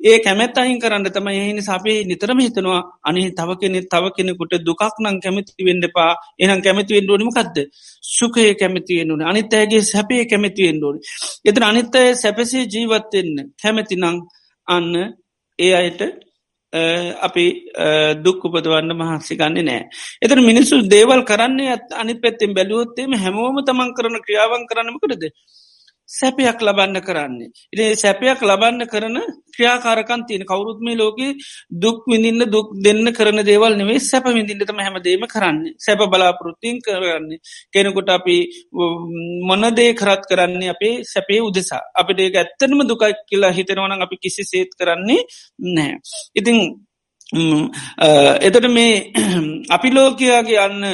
[0.00, 4.82] ඒ කැමැත් අයින් කරන්න තම එහිනි සපේ නිතරම හිතනවා අනේ තව කෙනෙ තව කෙනෙකුට දුකක්
[5.00, 7.56] නං කැමති වෙන්ඩපා එනම් කැමතිවෙන් ඩෝනිමකක්ද
[8.08, 11.00] සුකය කැමතියෙන්ුන අනිත් ඇගේ සැපේ කැමතිවෙන් ඩෝනි
[11.44, 14.18] එතන අනිත් අය සැපසේ ජීවත්වෙන්න කැමැති නං
[14.68, 14.90] අන්න
[15.58, 16.02] ඒ අයට
[17.20, 17.46] අපි
[18.22, 19.82] දුක් උපදවන්න මහන්සි ගන්න නෑ.
[20.22, 25.24] එතන මිනිස්සු දේවල් කරන්නේ ඇත් අනි පැත්තෙන් බැලුවොත්තේම හැමෝම තමන් කරන ක්‍රියාවන් කරනමකටද.
[26.08, 27.48] සැපයක් ලබන්න කරන්නේ.
[27.72, 29.16] ඉේ සැපයක් ලබන්න කරන
[29.54, 31.18] ක්‍රියාකාරකන් තියෙන කවුරුත්මේ ලෝක
[31.74, 37.40] දුක් විඳින්න දුක් දෙන්න කරන දේවල් නෙවේ සැප විඳින්නටම හැමදේම කරන්නේ සැප බලාපෘතින් කරන්නේ
[37.72, 38.36] කෙනෙකුට අපි
[39.42, 44.70] මොනදේ කරත් කරන්නේ අපේ සැපේ උදෙසා අපිට ඒ ඇත්තනම දුකයි කියලා හිතනවන අපි කිසි සේත්
[44.78, 45.22] කරන්නේ
[45.68, 45.94] නෑ.
[46.34, 46.58] ඉතිං
[47.32, 49.12] එතට මේ
[49.70, 50.84] අපි ලෝකයාගේ අන්න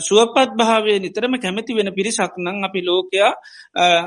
[0.00, 3.32] සුවපත් භාවය නිතරම කැමති වෙන පිරිසක් නං අපි ලෝකයා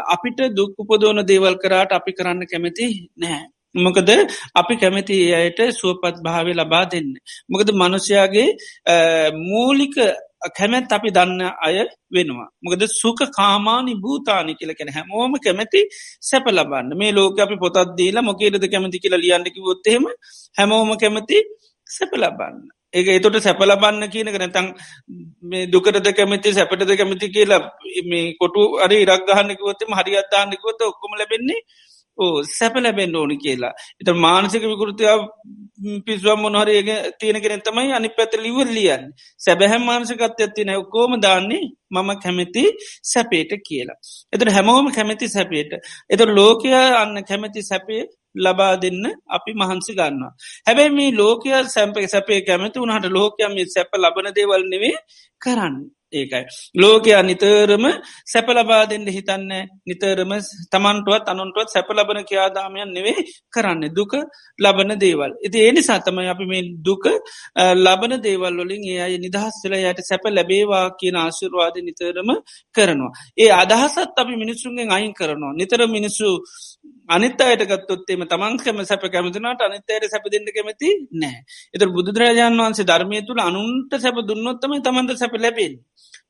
[0.08, 3.41] අපිට දුක් උපදෝන දේවල් කරාට අපි කරන්න කැමති නෑ.
[3.75, 4.10] මොකද
[4.54, 7.10] අපි කැමති අයට සුවපත් භාවය ලබා දෙන්න.
[7.49, 8.49] මොකද මනුෂයාගේ
[9.41, 9.95] මූලික
[10.49, 11.75] කැමැත් අපි දන්න අය
[12.12, 12.49] වෙනවා.
[12.63, 15.81] මොකද සුක කාමානි භූතානි කියලකෙන හැමෝම කැමැති
[16.21, 20.05] සැප ලබන්න මේ ලෝක අපි පොතත් දීලා මොකේද කැමති කියලා ලියන්නකි ොත්තහෙම
[20.58, 21.38] හැමෝම කැමති
[21.88, 22.58] සැප ලබන්න.
[22.93, 24.67] ඒක එතොට සැපලබන්න කියනක නැතං
[25.43, 27.62] මේ දුකරද කැමති සැපටද කැමති කියලා
[28.12, 31.94] මේ කොටු අරි ඉරක්ගහන්නකිවොත්තම හරිියත්තාන්නකිවොත ඔක්කොම ලැබෙන්නේ ඕ
[32.49, 33.73] සැප ලැබෙන් ඕනි කියලා.
[34.01, 35.21] එත මානසික විකෘතියාව
[36.06, 39.04] පිස්වම් මොනහරයග තියෙන කෙන තමයි අනි පැත ලිවර් ලියන්
[39.39, 42.63] සැබැහැම් මානසිකත් ඇත්තින ඔක්කෝම දාන්නේ මම කැමැති
[43.04, 43.97] සැපේට කියලා.
[44.34, 45.71] එතට හැමෝම කැමැති සැපේට.
[46.10, 48.04] එත ලෝකයා අන්න කැමැති සැපේ
[48.36, 50.34] ලබා දෙන්න අපි මහන්සි ගන්නවා.
[50.67, 54.95] හැබැයි මේ ලෝකය සැම්පක සැපේ කැමති වුණහට ලෝකයම සැප ලබන දේවල් නෙවේ
[55.41, 55.75] කරන්න.
[56.15, 56.43] ඒකයි.
[56.75, 57.86] ලෝකයා නිතරම
[58.25, 59.51] සැපලබා දෙන්න හිතන්න
[59.88, 60.32] නිතරම
[60.71, 64.13] තමන්ටුවත් අනුන්ටුවත් සැප ලබන කියාදාමයන් නෙවේ කරන්න දුක
[64.60, 65.32] ලබන දේවල්.
[65.45, 67.06] ඉති ඒනි සතමයි අපි මේ දුක
[67.78, 72.30] ලබන දේවල් වලින් ඒ අය නිදහස් වෙලා යට සැප ලැබේවා කියන ආශිර්වාද නිතරම
[72.75, 73.12] කරනවා.
[73.38, 75.54] ඒ අදහසත් අපි මිනිස්සුන්ගෙන් අයින් කරනවා.
[75.56, 76.28] නිතර මිනිස්සු
[77.10, 81.38] අනිත් අයටගත්තොත්තේම තමන්කම සැප කැමතිනට අනිත්තයට සැප දෙන්න කැමති නෑ.
[81.74, 85.74] එත බුදුරජාණන් වන්සේ ධර්මය තුළ අනුන්ට සැප දුන්නොත්තම තමන්ට සැප ලැබෙන්.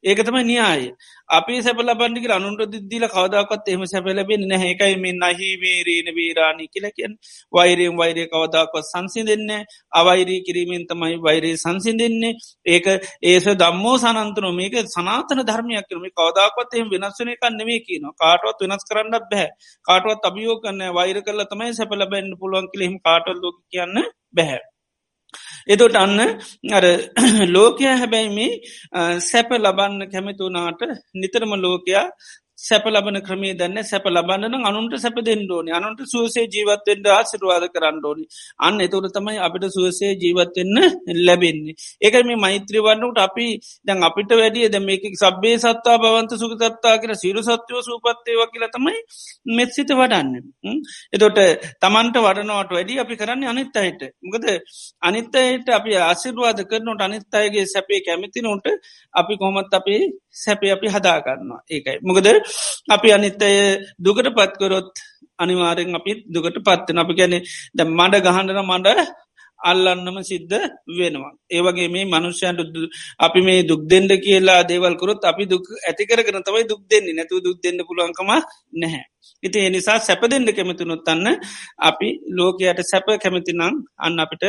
[0.06, 0.82] ඒක තමයි න්‍යාය.
[1.30, 7.14] අපි සැපල බන්ඩික අනුන්ට දිදිල කවදක්ත් එම සැපලබෙන් නැහැකයි මෙ නහි වේරීන වීරාණි කියලකෙන්
[7.54, 9.50] වෛරයෙන් වෛරය කවදක්වත් සංසි දෙන්න
[9.94, 12.34] අවෛරී කිරීමෙන් තමයි වෛරයේ සංසි දෙන්නේ
[12.68, 12.86] ඒක
[13.24, 14.48] ඒස දම්මෝ සනන්තන.
[14.54, 19.50] මේක සනාතන ධර්මයක් කරම කවදක්වත් එම වෙනස්වන කන්නෙමේ කියන කාටවත් වෙනස් කරන්න බැහැ
[19.86, 24.02] කාටවත් අභියෝ කන්න වෛර කරල තමයි සැපල බැන්න පුළුවන් කිලෙහිම කාටල් ලෝක කියන්න
[24.34, 24.62] බැහැ
[25.68, 26.20] එතොට අන්න
[26.72, 26.86] අර
[27.56, 28.52] ලෝකය හැබැයි මේ
[29.22, 30.82] සැප ලබන්න කැමතුනාට
[31.16, 32.06] නිතරම ලෝකයා
[32.58, 38.26] සැප ලබන ක්‍රමේ දන්න සැප ලබන්නන අනුන්ට සැප දෙන්නඩෝනි අනුන්ට සුවසේ ජීවත්තෙන්ට ආසිරවාද කරන්න ඕනි.
[38.60, 40.78] අන්න එතවට තමයි අපිට සුවසේ ජීවත්වෙන්න
[41.28, 41.76] ලැබෙන්නේ.
[42.02, 43.48] ඒක මේ මෛත්‍රවන්නට අපි
[43.88, 48.96] දැන් අපිට වැඩිය ද මේක සබ්බේ සත්තා බවන්ත සුකතත්තා කියර සිරු සත්‍යව සූපත්තේව කියලා තමයි
[49.58, 50.32] මෙත්සිත වඩන්න.
[51.16, 51.42] එතොට
[51.84, 54.02] තමන්ට වඩනවට වැඩි අපි කරන්න අනිත් අයට.
[54.24, 54.46] මොකද
[55.02, 58.66] අනිත් අයට අපි ආසිරවාද කරනට අනිත් අයගේ සැපේ කැමති නොට
[59.14, 60.02] අපි කොමත් අපේ
[60.36, 61.62] සැපේ අපි හදාගන්නවා.
[61.70, 62.00] ඒකයි.
[62.02, 62.45] මොකද
[62.90, 63.52] අපි අනිත්තය
[64.00, 64.90] දුකට පත්කොරොත්
[65.40, 67.36] අනිවාරෙන් අපි දුකට පත්වන අපි ගැන
[67.78, 68.88] ද මඩ ගහන්ඩන මඩ
[69.60, 70.56] අල්ලන්නම සිද්ධ
[70.90, 71.34] වෙනවා.
[71.50, 72.62] ඒවගේ මේ මනුෂ්‍යයන්ට
[73.20, 77.80] අපි මේ දුක් දෙෙන්ඩ කියලා දේවල්කරොත් අපි දුක් ඇතිකරගෙන තමයි දුක් දෙන්නේ නැතු දුක් දෙන්න
[77.88, 78.32] පුළුවන්කම
[78.74, 79.04] නැහැ.
[79.44, 81.28] ඉති එනිසා සැප දෙෙන්ඩ කැමතිනුත් අන්න
[81.90, 83.62] අපි ලෝකයට සැප කැමතිනම්
[83.98, 84.44] අන්න අපිට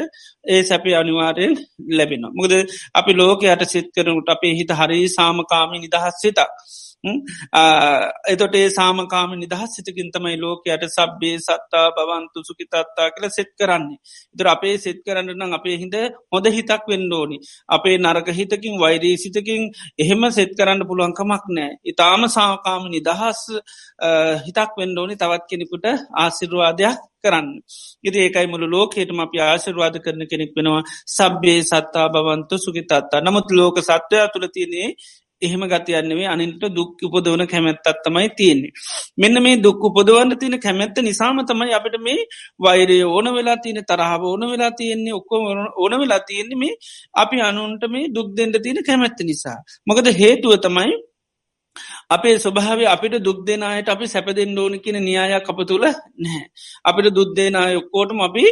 [0.44, 1.54] ඒ සැපි අනිවාරයෙන්
[1.98, 2.24] ලැබෙන.
[2.38, 2.52] මුකද
[2.94, 6.50] අපි ලෝකයට සිත් කරනට අපේ හිත හරි සාමකාමි නිදහස් සිතක්.
[8.26, 13.98] එතොට ඒ සාමකාම නිදහස් සිතකින් තමයි ලෝකයට සබ්බේ සත්තා බවන්තු සුකිතත්තා කියල සෙත් කරන්නේ.
[14.34, 15.96] ඉතර අපේ සෙත් කරන්න නම් අපේ හිද
[16.32, 17.36] හොඳ හිතක් වෙන්ඩෝනි.
[17.68, 19.62] අපේ නරක හිතකින් වෛරී සිතකින්
[19.98, 21.70] එහෙම සෙත් කරන්න පුළුවන්කමක් නෑ.
[21.84, 23.42] ඉතාම සාකාම නිදහස්
[24.46, 27.48] හිතක් වෙන්ඩෝනි තවත් කෙනෙකුට ආසිරවාදයක් කරන්න.
[28.04, 33.76] ඉති ඒකයි මුළු ලෝකේටම අපි ආශිර්වාද කරන කෙනෙක් වෙනවා සබ්බේ සත්තා බවන්තු සුගිතත්තා නමුත් ලෝක
[33.80, 34.88] සත්වයා තුළ තියනේ
[35.42, 38.72] එහෙම ගතියන්නෙවේ අනින්ට දුක් උපදවන කැමැත්තත් තමයි තියෙන්නේ.
[39.18, 42.26] මෙන්න මේ දුක් උපදවන්න තියෙන කැමැත්ත නිසාම තමයි අපට මේ
[42.58, 45.42] වෛරය ඕන වෙලා තියෙන තරහාව ඕන වෙලා තියෙන්නේ ඔක්කොම
[45.76, 46.74] ඕන වෙලා තියෙන්නේ මේ
[47.14, 49.58] අපි අනුන්ට මේ දුක් දෙෙන්ට තියෙන කැමැත්ත නිසා.
[49.86, 50.92] මොකද හේතුව තමයි
[52.10, 56.44] අපේ ස්වභාව අපිට දුක් දෙනායට අපි සැපදෙන් ඕන කියන න්‍යායක් අප තුළ නැහැ.
[56.84, 58.44] අපිට දුක් දෙනාය ඔක්කෝටම අපි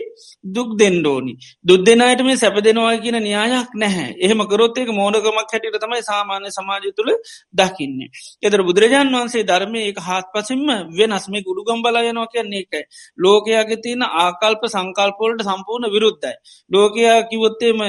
[0.47, 1.35] දුක් දෙෙන්ඩෝනි.
[1.65, 4.09] දුක් දෙනායට මේ සැප දෙනවා කියන න්‍යායක් නැහැ.
[4.19, 7.13] එහෙම කරොත්තේක මෝඩකමක් හැටිට තමයි සාමාන්‍ය සමාජය තුළ
[7.55, 8.11] දකින්නේ.
[8.43, 12.83] එතර බුදුරජාන් වන්සේ ධර්මය එක හත් පසින්ම වෙනස් මේ ගුඩුගම් බලායනවා කියන්නේ එකයි.
[13.19, 16.35] ලෝකයාගේ තියෙන ආකල්ප සංකල්පොලට සම්පූර්ණ විරුද්ධයි.
[16.71, 17.81] ලෝකයා කිවොත්තේම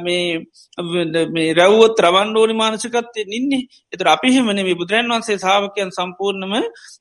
[0.00, 6.54] මේ රැව්වොත් රවන්ඩෝනි මානසිකත්තේ නින්නේ එතර අපිහෙමන මේ බුදුරන් වන්සේ සාාවකයන් සම්පූර්ණම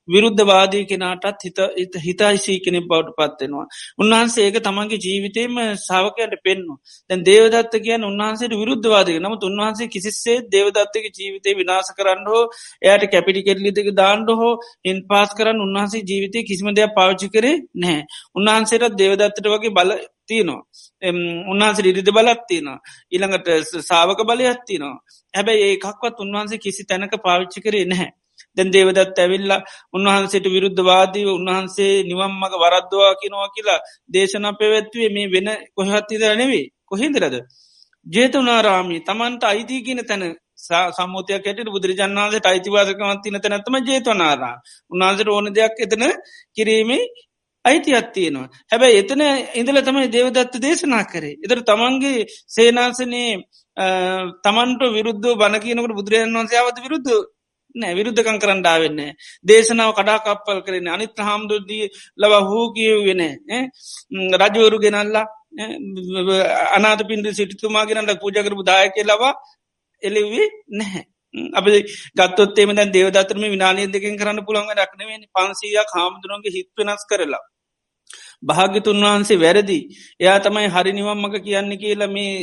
[0.08, 3.66] විරුද්ධවාදී කෙනාටත් හිත හිතයිසී කෙනෙ බවට පත්වෙනවා.
[3.98, 6.78] උන්වහන්සේ ඒක තමන්ගේ ජීවිතයම සාාවකයට පෙන්නවා.
[7.10, 12.44] දැන් දේවදත්ත කියන් උන්වහන්සේට විරුද්ධවාදක නමුත් උන්වහන්සේ කිසිසේ දේවදත්තක ජීවිතය විනාස කරන්න හෝ
[12.84, 14.54] එයට කැපිටි කෙටලිතික දාණ්ඩ හෝ
[14.86, 18.02] එන් පාස් කරන්න උන්වහන්සේ ජීවිතය කිසිම දෙයක් පාවිච්චි කරේ නැහැ.
[18.36, 19.92] උන්වහන්සේටත් දේවදත්තට වගේ බල
[20.30, 20.62] තියනවා.
[21.48, 22.80] උන්වහන්සේ ඉරිදි බලත් තියනවා.
[23.12, 23.48] ඉළඟට
[23.84, 24.98] සාවක බලයක් තියනවා.
[25.34, 28.12] හැබැයි ඒකක්වත් උන්වහන්සේ කිසි තැනක පාවිච්චි කරේ නැහැ.
[28.52, 29.52] දැන් දේවදත් ඇවිල්ල
[29.94, 33.80] උන්වහන්සේට විරුද්ධවාදීව උන්වහන්සේ නිවම් මග වරද්දවා කිනවා කියලා
[34.10, 37.36] දේශන පැවැත්වේ මේ වෙන කොහත්තිද නෙවේ කොහෙදරද.
[38.06, 40.24] ජේතවනාරාමී තමන්ට අයිති කියන තැන
[40.92, 44.56] සම්මෝතයක් ඇයට බුදුරජන්නාන්සේ අයිතිවාසකමත්තින තැනැත්තම ජේතවනාරා
[44.92, 46.04] උන්වහන්සට ඕන දෙයක් එතන
[46.56, 47.04] කිරීමේ
[47.66, 48.50] අයිතියක් තියෙනවා.
[48.68, 49.22] හැබැයි එතන
[49.56, 51.36] ඉඳල තමයි දේවදත්ත දේශනා කරේ.
[51.40, 53.34] එතර තමන්ගේ සේනාසනයේ
[54.44, 57.12] තමන්ට විරුද්ධ බණකිනකට බුදුරජන් වන්සයාවත විරුද්ධ
[57.76, 59.00] නෑ විරුද්ධකං කරන්නඩාවෙන්න.
[59.46, 61.86] දේශනාව කඩාකප්පල් කරන අනිත් හාමුදුරදී
[62.18, 63.22] ලව හූ කියව වෙන
[64.42, 65.26] රජවරු ගෙනල්ලා
[66.72, 69.34] අනාත පින්ඩ සිටිතුමාගෙනට පූජකරපු දායක ලවා
[70.04, 71.04] එලිවී නැහැ.
[71.54, 71.72] අපි
[72.16, 77.44] ගත්තොත්තේම දැන් දේවදතරම විනානය දෙකින් කරන්න පුළන්ග රක්නවෙනි පන්සීයක් හාමුදුරුවන්ගේ හිත් වෙනස් කරලා.
[78.44, 79.80] භාග්‍යතුන් වහන්සේ වැරදි.
[80.20, 82.34] එයා තමයි හරි නිවම්මක කියන්න කියලා මේ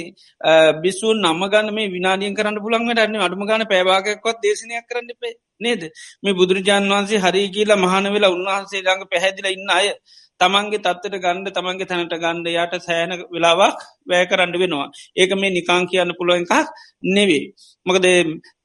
[0.82, 5.82] බිස්සුන් නම්ම ගන්න මේ විනාඩියෙන් කරන්න පුළන්ගට අන්න අඩුම ගන පැවාගකොත් දේශනයක් කරන්න පේ නේද
[6.22, 9.88] මේ බුදුරජාන් වහන්සේ හරි කියලා මහන වෙලා උන්වහන්සේ ළඟ පැහැදිල ඉන්න අය
[10.40, 14.86] තමන්ගේ තත්වට ගණ්ඩ තමන්ගේ තැනට ගණ්ඩ යට සෑන වෙලාවක් වැෑ කරන්න වෙනවා.
[15.16, 16.70] ඒක මේ නිකාං කියන්න පුළුව එකක්
[17.08, 17.44] නෙවේ.
[17.86, 18.06] මොකද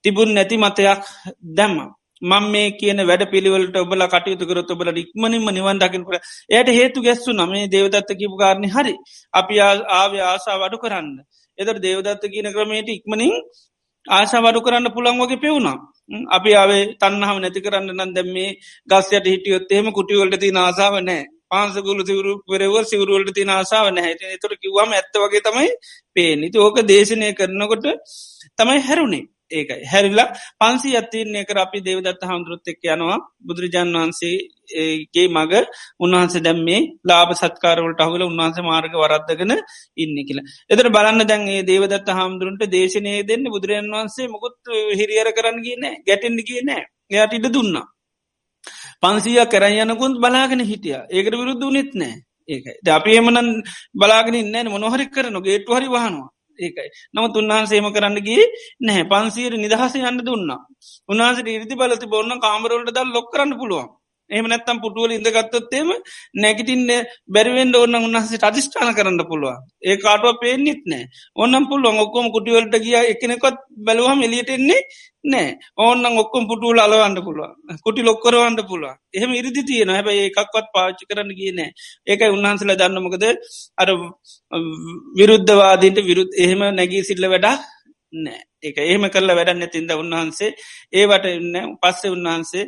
[0.03, 1.03] තිබුන් නැති මතයක්
[1.51, 1.77] දැම්ම.
[2.21, 6.15] මං මේ කියන වැඩ පිළිවලට ඔබල කටයුතු කරත් ඔබල ඉක්මනින්ම නිවන් දකිින් කර
[6.49, 8.93] එයට හේතු ගැස්සු නමේ දේවදත්ත කිපු කාරණය හරි
[9.33, 9.55] අපි
[9.93, 11.09] ආව ආසා වඩු කරන්න.
[11.57, 13.33] එදර දේවදත්ත කියන ක්‍රමයට ඉක්මනින්
[14.05, 15.77] ආශා වඩු කරන්න පුළන් වගේ පෙවුණා.
[16.29, 18.49] අපි ආවේ තන්නහම නැති කරන්න නම් දැම් මේ
[18.89, 24.37] ගස්යට හිටියොත් එහෙම කුටිවලට ති ආසාාව නෑ පාන්සකුල සිවරු පෙරව සිවරුවලට තින ආසාාව නැහැ.
[24.37, 25.69] තුර කිව්වම ඇත්ත වගේ තමයි
[26.15, 27.85] පේ නිති ඕක දේශනය කරනකොට
[28.57, 29.83] තමයි හැරුණේ ඒකයි.
[29.85, 30.27] හැරිල්ලා
[30.59, 33.17] පන්සි අත්තින්නේ කර අපි දේවදත්ත හාමුදුරුත් එක් යනවා.
[33.41, 35.53] බුදුරජාන් වහන්සේගේ මග
[35.99, 39.53] උන්වහන්සේ දැම්මේ ලාබ සත්කාරවලට අහුල උන්වහන්සේ මාර්ග වරද්දගෙන
[39.97, 40.45] ඉන්න කියලා.
[40.69, 44.57] එතර බලන්න දැන්ගේ දේවදත්ත හාමුදුරන්ට දේශනය දෙන්න බුදුරජන් වහන්සේ මොකුත්
[44.93, 47.85] හිරියර කරන්න කියන ගැටෙන්ඩ කියනෑ එයට ඉඩ දුන්නා.
[49.03, 50.99] පන්සිය කරයි යනකුත් බලාගෙන හිටිය.
[51.09, 52.13] ඒකට විරුද්ධ නෙත් නෑ.
[52.49, 52.77] ඒකයි.
[52.81, 53.49] ද අපි එමනන්
[53.93, 56.29] බලාගෙන ඉන්න මොනොහරි කරන ගේට්ු හරි වහනවා.
[56.59, 56.89] ඒකයි.
[57.13, 58.45] නමුත් උන්වහන්සේම කරන්නගේ
[58.81, 59.05] නැහැ.
[59.05, 60.61] පන්සීර නිදහස යන්න දුන්නා.
[61.09, 63.89] උන්හන්සේ ඉරිදි බලති බොන්න කාමරවලට දල් ලොක් කරන්න පුළුවන්.
[64.29, 65.89] එහම නැත්තම් පුටුවල ඉඳගත්තොත්තේම
[66.35, 66.91] නැගිටින්න
[67.27, 69.57] බැරිවෙන්ඩ ඔන්න උන්හසේ අධිෂ්ඨාන කරන්න පුළුවන්.
[69.81, 71.09] ඒ කාටුව පේනෙත් නෑ.
[71.35, 72.95] ඔන්නම් පුළුවන් ඔක්කොම කුටිවලට ගිය.
[73.05, 74.85] එකනෙකොත් බැලුවහම එලියටෙන්නේ
[75.23, 75.49] නෑ.
[75.77, 77.53] ඕන්න ඔක්කොම් පුටුවල අලවන්න පුළුවන්.
[77.83, 78.97] කුටි ලොක්කරවන්න පුළුවන්.
[79.13, 81.69] එහෙම ඉරිදි තියෙන හැබයි ඒකක්වත් පාච්චි කරන්න කියනෑ
[82.07, 83.25] ඒකයි උන්හන්සල දන්නමකද
[83.77, 83.89] අර
[85.17, 87.55] විරුද්ධවාදීන්ට විරුද් එහෙම නැගී සිල්ල වැඩා
[88.19, 88.41] නෑ.
[88.63, 90.49] ඒක ඒම කරලා වැඩන්න තින්ද උන්වහන්සේ
[90.93, 92.63] ඒවට එන්න පස්සෙ උන්වහන්සේ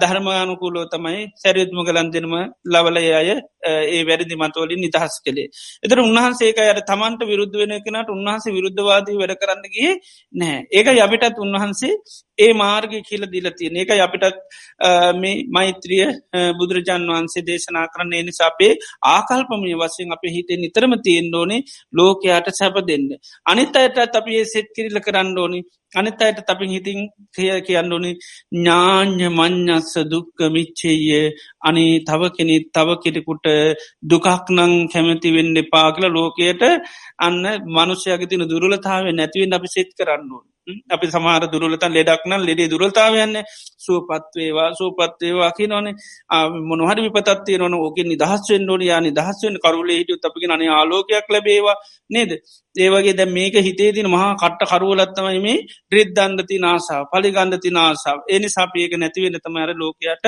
[0.00, 2.34] ධර්මානුකූලෝ තමයි සැරියුත්ම කලන්දෙනම
[2.66, 3.30] ලවලය අය
[3.64, 5.48] ඒ වැරදි මතවලින් නිදහස් කළේ.
[5.82, 9.92] එතර උන්වහන්සේක අයට තමන්ට විරුද්ධ වෙන කෙනට උන්වහන්සේ විරුද්ධවාදී වැඩ කරන්නගේ
[10.34, 11.92] නෑ ඒක යබිටත් උන්වහන්සේ
[12.38, 14.38] ඒ මාර්ග කියල දිලතියෙන ඒක අපිටත්
[15.16, 16.06] මේ මෛත්‍රිය
[16.54, 18.72] බුදුරජාන් වහන්සේ දේශනා කරන්නේ නිසාපේ
[19.08, 23.08] ආකල්පමය වසයෙන් අප හිතේ නිතරම තියෙන් ඕනේ ලෝකයාට සැප දෙන්න.
[23.46, 25.60] අනිත් අයටත් අපි ඒ සෙත් කිරිල්ල කරන්න ඕනි.
[25.92, 27.00] අනිත් අයට තපින් හිතින්
[27.34, 28.10] කිය කියන්න ඕනි
[28.54, 31.20] ඥාඥ මං්ඥස්ස දුක්ක මිච්චේය
[31.62, 33.46] අනි තව කෙනෙ තව කෙනෙකුට
[34.04, 36.64] දුකක් නං කැමැති වෙන්න එපා කියල ලෝකයට
[37.18, 40.44] අන්න මනුෂ්‍යයග තින දුරලතාව නැතිවෙන් අපි සෙත් කරන්න ඕන.
[40.88, 43.36] අපි සමහර දුරලතන් ලෙඩක්න ලෙඩේ දුරලතාවයන්න
[43.78, 45.86] සුවපත්වේවා සූපත්වේවා කි නොන
[46.64, 51.76] මොනහරි විපතත්තිය නොන ඕක නිදහස්වෙන් ොඩ යා නිදහස්වෙන් කරුලේ හිටිය අපිගෙන අනේ ආලෝකයක් ලැබේවා
[52.10, 52.30] නේද?
[52.74, 55.58] ඒවගේ දැ මේක හිතේතින මහා කට්ට කරුවලත්තමයි මේ
[55.92, 60.24] රිද්දන්දති නාසා පලිගන්ධති නාසාාව එනි සාපියක නැතිවෙන තමර ලෝකයට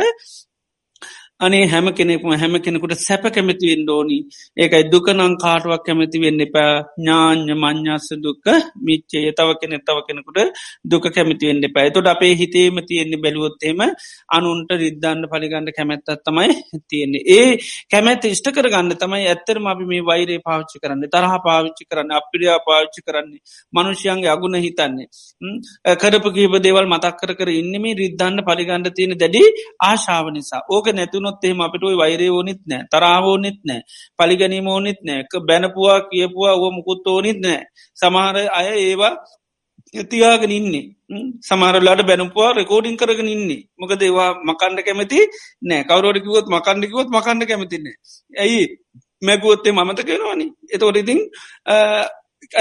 [1.40, 4.18] අනේ හැම කෙනෙකුම හැම කෙනෙකුට සැප කැමතිවෙන් ඩෝනි
[4.56, 6.70] ඒකයි දුකනං කාටුවක් කැමති වෙන්න එපා.
[6.98, 8.46] ඥාන්‍ය මං්ඥාස දුක්ක
[8.80, 10.38] මිච්චේ තව කෙනෙ තව කෙනෙකුට
[10.84, 11.90] දුක කැමතිවෙන්න එපා.
[11.90, 13.82] තොට අපේ හිතේම තියෙන්නේ බැලුවොත්තේම
[14.36, 16.48] අනුන්ට රිද්ධන්න පලිගන්න කැමැත්තත් තමයි
[16.90, 17.22] තියෙන්නේ.
[17.36, 17.58] ඒ
[17.92, 23.06] කැමැත ඉෂ්ට කරගන්න තමයි ඇත්තරම අපි මේ වෛරේ පාවිච්චි කරන්න තරහ පාවිච්චි කරන්න අපිරියා පාවිච්චි
[23.06, 23.40] කරන්නේ
[23.74, 25.08] මනුෂ්‍යයන්ගේ අගුණ හිතන්නේ.
[26.00, 29.44] කරපු කීප දේවල් මතක් කර කර ඉන්නම රිද්ධන්න පලිගන්න තියෙන දැඩි
[29.82, 30.64] ආශාව නිසා.
[30.70, 33.80] ඕක නැතුන වුණොත් එහෙම අපිට වෛරය ඕනිත් නෑ තරාවෝනිත් නෑ
[34.18, 37.60] පලිගැනීම ඕනිත් නෑක බැනපුවා කියපුවා ඔව මුකුත් ඕනිත් නෑ.
[37.94, 39.14] සමහර අය ඒවා
[40.10, 40.84] තියාගෙන ඉන්නේ.
[41.48, 43.60] සමහරලාට බැනපුවා රෙකෝඩින් කරගෙන ඉන්නේ.
[43.78, 45.20] මොක දේවා මකණ්ඩ කැමති
[45.62, 45.82] නෑ.
[45.84, 47.96] කවරෝඩිකුවොත් මකණ්ඩිකුවොත් මකණ්ඩ කැමතින්නේ
[48.44, 48.64] ඇයි?
[49.22, 51.20] මැකුවොත්තේ මමත කෙනවානි එතවට ඉතින්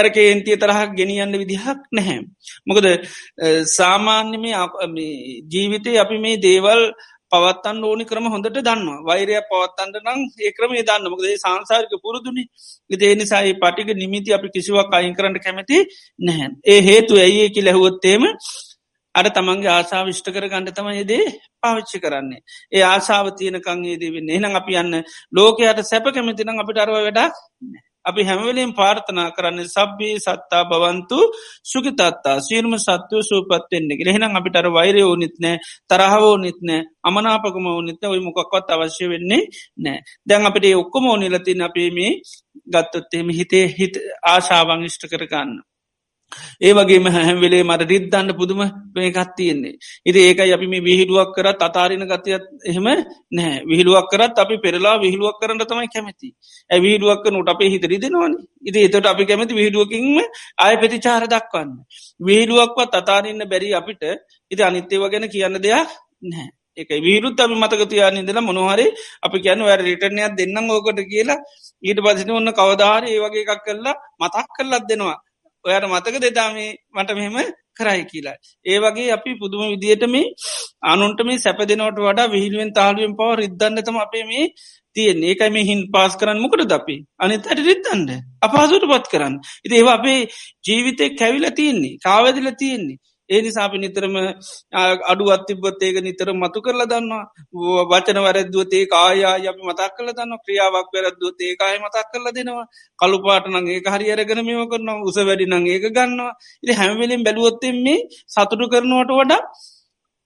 [0.00, 2.20] අරකේන්තිය තරහක් ගෙනියන්න විදිහක් නැහැ.
[2.68, 2.86] මොකද
[3.78, 4.54] සාමාන්‍ය මේ
[5.52, 6.82] ජීවිතය අපි මේ දේවල්
[7.32, 8.98] පවත්තන්න ඕනි ක්‍රම හොඳට දන්නවා.
[9.02, 12.44] වෛරය පවත්තන්ට නම් ඒක්‍රමේ දන්න මොකදේ සංසාරික පුරුදුනි.
[12.90, 15.78] ඉදේ නිසායි පටික නිමිති අපි කිසිවක් අයින් කරන්න කැමති
[16.18, 16.48] නැහැ.
[16.64, 18.24] ඒ හේතු ඇයි කි ලැහුවොත්තේම
[19.14, 21.24] අඩ තමන්ගේ ආසා විෂ්ට කර ගණඩ තමයිදේ
[21.60, 22.40] පාවිච්චි කරන්නේ.
[22.72, 24.96] ඒ ආසාාව තියනකංගේ දෙවෙන්නේ එනම් අපි යන්න
[25.32, 27.34] ලෝකයට සැප කැමතිනම් අපිට අරව වැඩක්
[28.06, 31.18] අපි හැමවලින් පාර්ථනා කරන්න සබ්බී සත්තා බවන්තු
[31.64, 35.56] සුගිතත්තා සීර්ම සත්වය සූපත්වෙන්නෙ එහෙනම් අපිට අර වෛරය ඕනිත්නෑ
[35.90, 39.42] තරහවෝ නිත්නෑ අමනාපකම ඕනිත්න ඔයි මොකක්වත් අවශ්‍ය වෙන්නේ
[39.78, 39.98] නෑ.
[40.28, 42.12] දැන් අපිට ඔක්කොම ඕනිලතින් අපේ මේ
[42.66, 45.50] ගත්තොත්තේම හිතේ හිත ආශාවන් ඉෂ්ට කරගන්න.
[46.60, 48.60] ඒ වගේ හැම වෙලේ මට රිද්දන්න පුදුම
[48.94, 49.74] මේකත් තියෙන්නේ.
[50.06, 52.86] ඉති ඒකයි අපි මේ විහිඩුවක් කරත් අතාරණ ගතියත් එහෙම
[53.32, 56.28] නෑ විහිළුවක් කරත් අපි පෙරලා විහිළුවක් කරන්න තමයි කැමති.
[56.70, 60.18] ඇ විහිඩුවක් නොට අපේ හිත රිදෙනවාන ඉති එතට අපි කැමති විහිඩුවකින්ම
[60.58, 61.70] ආය ප්‍රතිචාර දක්වන්න.
[62.20, 64.02] විහිඩුවක්වත් අතාරන්න බැරි අපිට
[64.50, 65.90] ඉති අනිත්‍යව ගැන කියන්න දෙයක්
[66.24, 66.48] නෑ.
[66.76, 68.86] එක විරුත් අපි මතකතියාන ඉදල මොනහරි
[69.22, 71.38] අපි කියන්න වැ රිටනයක් දෙන්නම් ඕකොට කියලා
[71.82, 75.16] ඊට පසින ඔන්න කවදාර ඒ වගේ එකක් කරලා මතක් කරලත් දෙනවා
[75.66, 77.36] ඔයාට මතක දෙතාමේ මට මෙහෙම
[77.76, 78.36] කරයි කියලා.
[78.66, 80.32] ඒ වගේ අපි පුදුම විදිහට මේ
[80.84, 84.44] අනුන්ට මේ සැප දෙනවට වඩා විහිලුවෙන් තාලුවෙන් පව රිද්ධන්නතම අපේ මේ
[84.96, 88.10] තියෙන් ඒකයි මේ හින් පාස් කරන්න මොකට දපි අනිත් අට රිත්තන්ද
[88.42, 89.34] අපහසුට පත් කරන්න.
[89.64, 90.20] ඉති ඒවා අපේ
[90.64, 92.98] ජීවිතය කැවිල තියෙන්නේ කාවැදිල තියෙන්නේ.
[93.30, 94.16] ඒ නිසාපි නිතරම
[95.04, 97.24] අඩුවත් තිබ්බත් ඒක නිතර මතු කරලා දන්නවා.
[97.90, 102.66] වචන වැරද්දුවතේ කායා අපි මතක් කල දන්න ක්‍රියාවක් වැරද්දුවත් ඒකාය මතක් කරල දෙනවා.
[102.98, 106.32] කළුපාට නං ඒක හරි අරගෙන මේම කරන උස වැඩි නං ඒක ගන්නවා.
[106.62, 109.42] ඉති හැමවෙලින් බැලුවොත්තෙන් මේ සතුටු කරනවට වඩා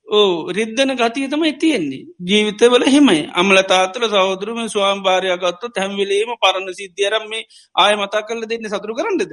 [0.08, 2.02] ඕ රිද්ධන ගතියතම තියෙන්නේ.
[2.22, 3.22] ජීවිතවල හෙමයි.
[3.34, 9.32] අමල තාතල සෞදරම ස්වාම් භාරයගත්තු හැම්විලීම පරණ සිද්ධියරම් මේ ආය මතක් කල දෙන්න සතුරු කරන්නද?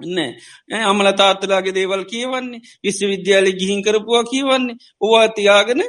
[0.00, 0.30] නෑ.
[0.82, 4.76] අමල තාත්තලාගේ දේවල් කියවන්නේ විශ්ව විද්‍යාල ගිහින් කරපුවා කියවන්නේ.
[5.00, 5.82] ඕවා තියාගෙන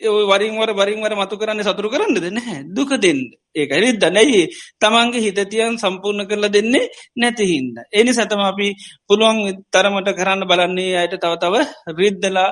[0.00, 2.40] වරින්වර බරින්වර මතු කරන්න සතුරු කරන්න දෙන්න
[2.74, 3.20] දුක දෙන්න.
[3.54, 4.42] ඒක රිද්ද නැයි
[4.80, 7.76] තමන්ගේ හිතතියන් සම්පූර්ණ කරලා දෙන්නේ නැතිහින්ද.
[7.92, 8.68] එනි සතම අපි
[9.06, 9.38] පුළුවන්
[9.70, 11.54] තරමට කරන්න බලන්නේ අයට තව තව
[11.92, 12.50] රිද්දලා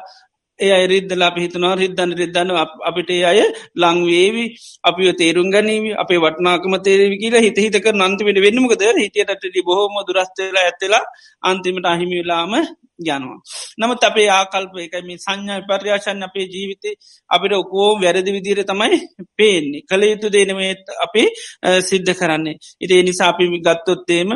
[0.60, 2.50] ඒ අයි රිද්දලා පිහිතුනවා රිද්දන්න රිද්දන්න
[2.82, 3.40] අපිට අය
[3.76, 4.44] ලංවේවි
[4.84, 11.04] අපි තේරුම් ගනීම අපේ වටනාකම තේරවි කියලා හිත හිතක නන්තිමට වෙන්නමකද හිතයටට බොහෝම දුරස්තවෙලා ඇත්තලා
[11.42, 12.52] අන්තිමට අහිමිලාම
[12.98, 13.38] යනවා.
[13.78, 16.90] නමුත් අපේ ආකල්ප එකම සංඥා පර්යාශන් අපේ ජීවිතය
[17.30, 18.98] අපිට ඔකෝ වැරදි විදිර තමයි
[19.38, 19.82] පේන්නේ.
[19.82, 21.22] කළ යුතු දේනවේ අපි
[21.80, 22.56] සිද්ධ කරන්නේ.
[22.80, 24.30] ඉතිේ නිසා අපි ගත්තොත්තේම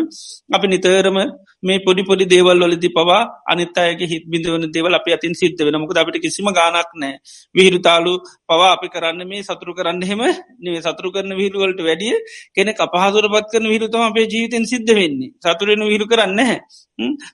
[0.51, 1.19] අපි නිතරම
[1.63, 5.99] මේ පොඩි පොඩි දේවල් වලදි පවා අනිත්තයගේ හිත් බිඳවන දේවල් අප අතින් සිද්ධ වෙන මොකද
[5.99, 7.15] අපිට කිසිම ගානක් නෑ
[7.55, 8.13] විහිරු තාලු
[8.49, 10.23] පවා අපි කරන්න මේ සතුරු කරන්න හෙම
[10.61, 12.17] නේ සතුරු කරන විහිරුවලට වැඩිය
[12.55, 15.33] කෙන අපහදුරපත් කරන විහිරුතම අපේ ජීවිතෙන් සිද්ධ වෙන්නේ.
[15.43, 16.59] සතුරෙන විහිරු කරන්න හැ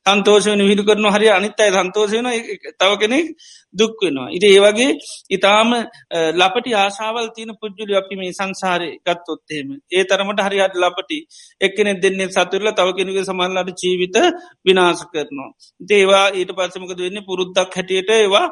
[0.05, 2.29] තන්තෝෂවන විහිරු කරන හරි අනිත්තයි සන්තෝෂයන
[2.75, 3.27] තව කෙනෙක්
[3.75, 4.29] දුක් වෙනවා.
[4.31, 4.91] ඉති ඒවගේ
[5.31, 5.71] ඉතාම
[6.35, 11.19] ලපටි ආශාවල් තියන පුද්ජුලි අපි මේ සංසාරය ගත්තොත්තේම ඒ තරමට හරිහට ලපටි
[11.61, 14.16] එක්කනෙ දෙන්නේ සතුරල තව කෙනගේ සමල්ලට ජීවිත
[14.64, 15.51] විනාශ කරනවා.
[15.89, 18.47] දේවා ඊට පස්සමකද වෙන්න පුරුද්දක් හැටියට ඒවා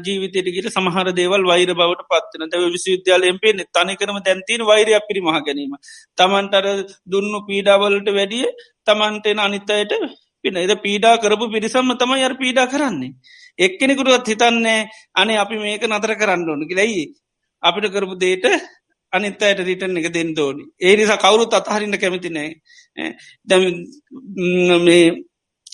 [0.00, 5.74] ජීවිතයටගට සමහර දේවල් වෛර බවට පත්වන දැව විශවිද්‍යාලයෙන් පේ තනිකරම දැන්තින වෛරයක් පිරිමහ ගැනීම.
[6.18, 6.66] තමන්ටර
[7.06, 8.46] දුන්නු පීඩාවලට වැඩිය
[8.86, 9.92] තමන්ටෙන අනිත්තයට
[10.46, 13.12] පින එද පීඩා කරපු පිරිසම්ම තම යර පීඩා කරන්නේ.
[13.58, 14.80] එක්කෙනෙකුරුවත් හිතන්නේ
[15.16, 17.06] අනේ අපි මේක නතර කරන්න ඕන කිලයි
[17.62, 18.44] අපිට කරපු දේට
[19.12, 20.64] අනිත් අයට රිටන් එක දෙන්න ඕනි.
[20.78, 22.50] ඒ නිසා කවුරුත් අතහරින්න කැමතිනෑ
[24.80, 25.06] මේ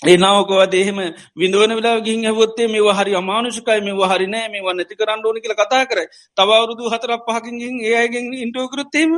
[0.03, 0.99] ඒනාවකව දේහෙම
[1.35, 5.55] විඳුවන වෙලා ගින් හොත්තේ මේ හරි අමානුෂකයි මේ හරිනෑ මේ වන්න ඇති කරන්න ඕනි කියල
[5.55, 5.99] කතා කර
[6.37, 9.11] තවරුදු හතරක් පහකින් ඒයගෙන් ඉන්ටෝකරත්තේම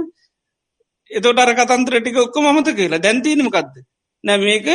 [1.12, 3.76] එතොට අර කතන්ත්‍ර ටික ඔක්කො මත කියලා දැන්තිීනමකක්ද
[4.24, 4.68] නැ මේක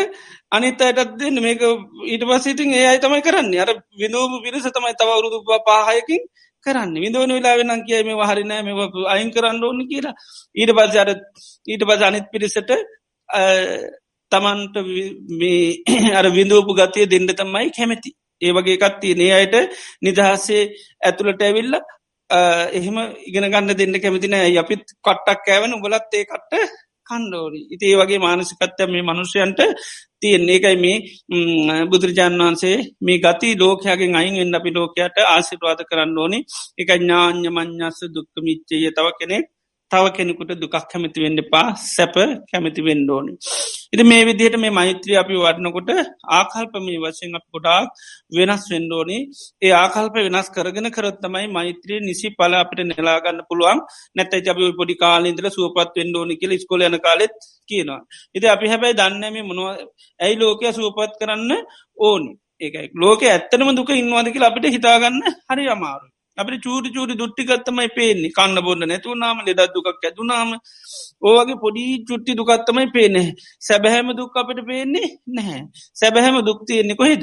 [0.52, 1.36] අනිත් අයටත් දෙන්න.
[1.38, 1.62] මේක
[2.04, 3.54] ඊට පස්සිටින් ඒ අයි තමයි කරන්න.
[3.56, 6.22] අර විනෝම පිරිස තමයි තවරුදු පාහයකින්
[6.66, 6.94] කරන්න.
[6.96, 10.14] විඳවන වෙලා වෙනම් කිය මේ හරිනෑ මේ අයින් කරන්න ඕන්න කියලා.
[10.54, 11.10] ඊට පස් අර
[11.66, 12.70] ඊට පස අනිත් පිරිසට
[14.32, 14.76] තමන්ට
[16.18, 18.10] අර විඳූපු ගතිය දෙන්න තමයි කැමැති.
[18.40, 19.56] ඒ වගේ කත්තිය ඒ අයට
[20.02, 20.62] නිදහස්සේ
[21.00, 21.74] ඇතුළට ඇවිල්ල
[22.30, 22.98] එහෙම
[23.28, 25.76] ඉගෙන ගන්න දෙන්න කැමතිනෑ අපිත් කට්ටක් කෑවන.
[25.76, 29.60] උබලත් ඒ කට්ට කණ්ඩෝනි ඉති ඒ වගේ මානසිකත්ය මේ මනුෂ්‍යයන්ට
[30.20, 30.96] තියෙන් ඒකයි මේ
[31.90, 36.38] බුදුරජාණන් වහන්සේ මේ ගති ලෝකයාගෙන් අයින් එන්න අපි ලෝකයට ආසිටවාද කරන්න ඕනි.
[36.78, 39.46] එක ඥාන්‍ය මං්ඥස්ස දුක්ක මිච්චය තව කෙනෙක්
[39.90, 42.16] තව කෙනෙකුට දුකක් කැමති වෙන්න පා සැප
[42.50, 43.32] කැමති වෙන්ඩෝනි.
[43.92, 45.90] ඉති මේ විදිහට මේ මෛත්‍රී අපි වටනකොට
[46.30, 47.88] ආකල්ප මේ වශයෙන් අප ගොඩාක්
[48.32, 49.18] වෙනස් වෙන්ඩෝනි
[49.62, 53.80] ඒ ආකල්ප වෙනස් කරගෙන කරත්තමයි මෛත්‍රී නිසි පල අපිට නෙලාගන්න පුළුවන්
[54.16, 57.34] නැත ජබි පොඩි කාලින්දල සුවපත් වෙන්ඩෝනි කියල ස්කොල යන කාලෙත්
[57.68, 58.00] කියනවා.
[58.34, 59.68] ඉති අපි හැබැයි දන්නම මොනුව
[60.20, 61.52] ඇයි ලෝකය සුවපත් කරන්න
[62.00, 66.06] ඕනි ඒකයි ලෝක ඇත්තනම දුක ඉන්නවාදකිල අපිට හිතාගන්න හරි අමාරු.
[66.40, 68.32] අපට චූට චූටි දුට්ටිකත්තමයි පේන්නේ.
[68.32, 70.50] කන්න බොන්න නැතුනාම ලෙඩත් දුකක් ඇතුනාම
[71.22, 73.22] ඕවගේ පොඩි චුට්ටි දුකත්තමයි පේනෙ
[73.60, 75.62] සැබැහැම දුක් අපට පේන්නේ නැහැ.
[75.94, 77.22] සැබැහැම දුක්තියෙන්නේ කොහෙද?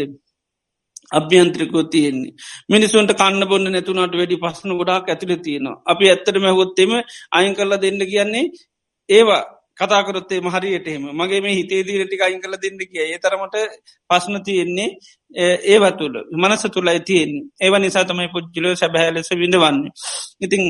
[1.12, 2.34] අභ්‍යන්ත්‍රිකෝ තියෙන්නේ.
[2.70, 5.78] මිනිසුන්ට කන්න බොන්න නැතුනට වැඩි පස්සන ගොඩාක් ඇතුළ තියෙනවා.
[5.86, 6.92] අපි ඇත්තටම හොත්තෙම
[7.32, 8.46] අයින් කරලා දෙන්න කියන්නේ
[9.10, 9.44] ඒවා
[9.80, 13.02] කතාකරොත්තේ මහරියටහෙම මගේ මේ හිතේ දීරටි අයින් කල දෙන්න කිය.
[13.04, 13.56] ඒ තරමට
[14.10, 14.90] පස්න තියෙන්නේ
[15.36, 19.92] ඒව තුළ මනස තුළයි තියෙන් ඒව නිසා තමයි පුද්ජිලෝ සැබැහලෙස විඳවන්නේ.
[20.40, 20.62] ඉතිං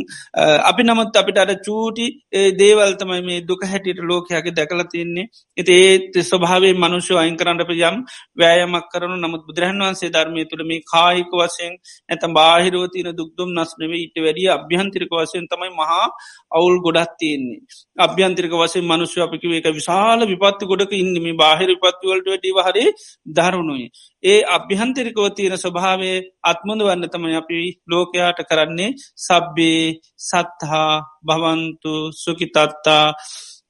[0.64, 2.06] අපි නමුත් අපිට අර චූටි
[2.54, 5.28] දේවල්තමයි මේ දුක හැටියට ලෝකයාගේ දැකල තින්නේ
[5.58, 7.98] ඉති ඒත් ස්වභාවේ මනුෂ්‍ය අයින් කරන්නට යම්
[8.36, 11.74] වෑයමක් කරනු නමුත් බුදුරහන් වන්සේ ධර්මය තුළ මේ කායික වසයෙන්
[12.10, 16.06] ඇතම් බාහිරෝතින දුක්දුම් නස්නවේ ඉට වැඩිය අභ්‍යන්තිරික වසයෙන් තමයි මහා
[16.52, 17.62] අවුල් ගොඩත් තියෙන්නේ.
[18.00, 22.86] අභ්‍යන්තිරික වසේ මනුෂ්‍ය අපිකිව එක විශාල විපත්ති ගොඩක ඉන්නම බාහිර පත්තිවලට වැඩිව හරි
[23.30, 23.88] දරුණුයි.
[24.24, 29.84] ඒ අභ්‍යහන්තරිකව තියෙන ස්වභාවේ අත්මුද වන්න තමයි අපි ලෝකයාට කරන්නේ සබ්බේ
[30.20, 30.92] සත්හා
[31.24, 33.06] භවන්තු සුකිතත්තා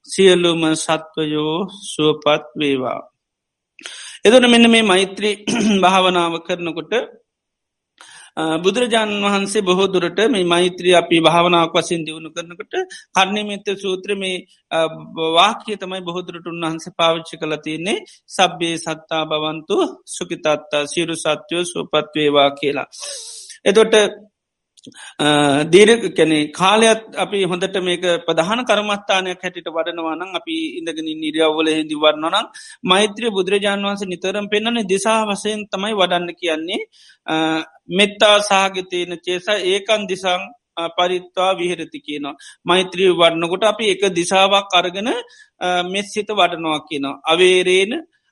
[0.06, 3.00] සියල්ලුම සත්වයෝ සුවපත් වේවා.
[4.26, 5.36] එදන මෙන්න මේ මෛත්‍රී
[5.84, 6.94] භාවනාව කරනකොට
[8.58, 12.76] බුදුරජාණන් වහන්සේ බොහෝ දුරට මේ මෛත්‍රී අපි භාවනාවක් වසින් දියුණු කරනකට
[13.16, 14.38] කර්ණමිත්ත සූත්‍ර මේ
[15.32, 19.78] වාක්‍ය තමයි බොහෝදුරට උන්වහන්සේ පාවිච්චි කළ තියන්නේ සබ්බේ සත්තා බවන්තු
[20.08, 22.88] සුකිතත්තා සිරු සත්‍යයෝ සුපත්වේවා කියලා.
[23.66, 23.96] එතොට
[25.68, 32.52] දීරක කැනෙ කාලයක් අපි හොඳට මේක ප්‍රධාන කරමස්ථානයක් හැටිට වඩනවානං අපි ඉඳගෙන නිරියවල හිදි වරන්නනම්
[32.86, 36.82] මෛත්‍රය බුදුරජාන් වන්සේ නිතරම් පෙන්න්නන දිසා වසයෙන් තමයි වඩන්න කියන්නේ
[37.92, 40.44] මෙත්තා සාගතයන චේසා ඒකන් දිසං
[40.90, 42.36] පරිත්වා විහරති කියනවා.
[42.66, 45.10] මෛත්‍රී වඩනකොට අපි එක දිසාවක් අරගෙන
[45.86, 47.20] මෙස්සිත වඩනවා කියනවා.
[47.26, 47.92] අවේරේන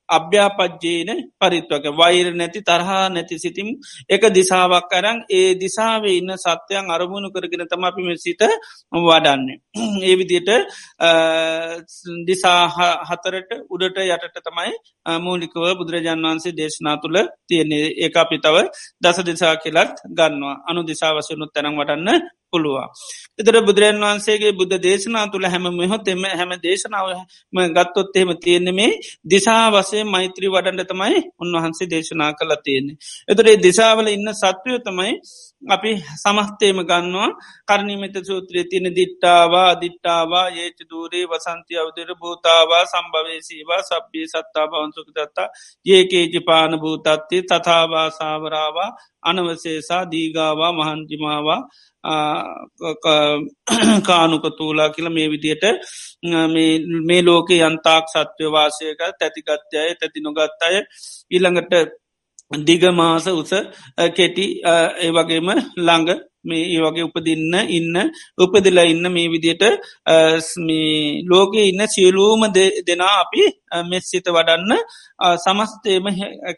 [0.09, 3.69] අභ්‍යාපජ්ජේන පරිත්වක වෛර නැති තරහා නැති සිතිම්
[4.09, 8.41] එක දිසාවක් කරන් ඒ දිසාාවේ ඉන්න සත්‍යයන් අරමුණු කරගෙන තම අපිම සිත
[9.05, 9.57] වඩන්නේ.
[10.03, 10.49] ඒ විදියට
[12.25, 12.61] දිසා
[13.03, 14.73] හතරට උඩට යටට තමයි
[15.19, 17.85] මූලිකව බුදුරජාන් වන්සේ දේශනා තුළ තියන්නේ.
[17.97, 18.55] ඒ අපි තව
[19.01, 20.55] දස දිසා කියලත් ගන්නවා.
[20.67, 22.21] අනු දිසා වසයනුත් තැනම් වටන්න
[22.55, 22.89] පුළුවන්.
[23.39, 27.07] එතර බුදුරන් වහන්සේගේ බුද්ධ දේශනා තුළ හැම මෙහොත් එම හැම දේශනාව
[27.75, 28.91] ගත්තොත් එහෙම තියෙන්නේ මේ
[29.27, 32.97] දිසා වසේ මෛත්‍රී වඩන්ඩ තමයි උන්වහන්සේ දේශනා කළ තියෙන්නේ.
[33.27, 35.13] එතරේ දිසාවල ඉන්න සත්වය තමයි
[35.67, 37.29] අපි සමස්තේම ගන්නවා
[37.65, 45.47] කරණීමත සූත්‍රය තියන දිට්ටාවා අදිට්ටාවා ඒච දූරේ වසන්ති අවදර භූතාවා සම්භවේසීවා සබ්බී සත්තා බවන්සුක දත්තා
[45.85, 48.89] ඒකේජි පාන භූතත්ති තතාවා සාවරාවා
[49.25, 51.61] අනවසේසා දීගාවා මහන්ජිමාවා
[54.03, 55.63] කානුකතූලා කියල මේ විදියට
[57.05, 60.75] මේ ලෝක යන්තාක් සත්වය වාසයක තැතිගත්්‍යය තැති නොගත් අය
[61.31, 61.73] ඊළඟට
[62.65, 63.51] දිගමාස උස
[64.13, 65.47] කෙටි ඒ වගේම
[65.77, 66.09] ළඟ
[66.45, 67.95] මේ ඒ වගේ උපදින්න ඉන්න
[68.37, 69.63] උපදිලා ඉන්න මේ විදියට
[71.25, 72.41] ලෝක ඉන්න සියලූම
[72.83, 73.43] දෙනා අපි
[73.83, 74.73] මෙස්සිත වඩන්න
[75.37, 76.05] සමස්තේම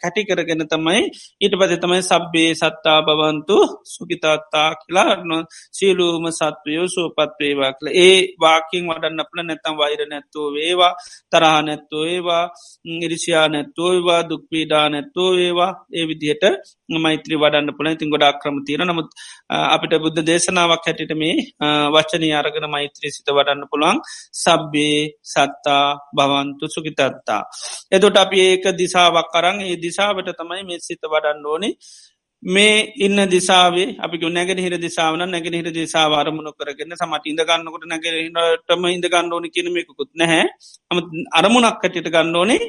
[0.01, 1.01] කැටි කරගෙන තමයි
[1.37, 3.57] ඊට පද තමයි සබ්බේ සත්තා බවන්තු
[3.87, 10.93] සුකිතාත්තා කියලා සියලූම සත්වයෝ සුවපත්වේවා කළ ඒ වාකින් වඩන්න අපල නැතම් වෛර නැත්තෝ වේවා
[11.31, 12.43] තරහ නැත්තෝ ඒවා
[12.99, 16.45] ඉරිසියා නැත්තෝ ඒවා දුක්පීඩා නැත්තෝ ඒවා ඒ විදිහට
[16.97, 19.09] මෛත්‍රී වඩන්න පුළ ඉතින් ගොඩ අක්‍රම තියෙන නමුත්
[19.77, 21.35] අපිට බුද්ධ දේශනාවක් හැටිට මේ
[21.91, 24.01] වචනය අරගෙන මෛත්‍රී සිත වඩන්න පුළුවන්
[24.35, 27.41] සබ්බේ සත්තා භවන්තු සුකිතත්තා.
[27.91, 31.73] එතොට අපි ඒක දිසාවක් කරන්න ඒ දිසාවට තමයි මේ සිත වඩන්න ඕනේ
[32.47, 38.85] මේ ඉන්න දිසාවේ අපි නැගෙන හිර දිසාාවන නැගෙන හිර දිසා අරමුණු කරගෙන සමට ඉඳගන්නකොට නැගෙනටම
[38.87, 40.45] ඉඳගන්න ඕන කියනමකුත් නැහැ.
[40.91, 40.97] අම
[41.33, 42.59] අරමුණක් කටට ගන්න ඕනේ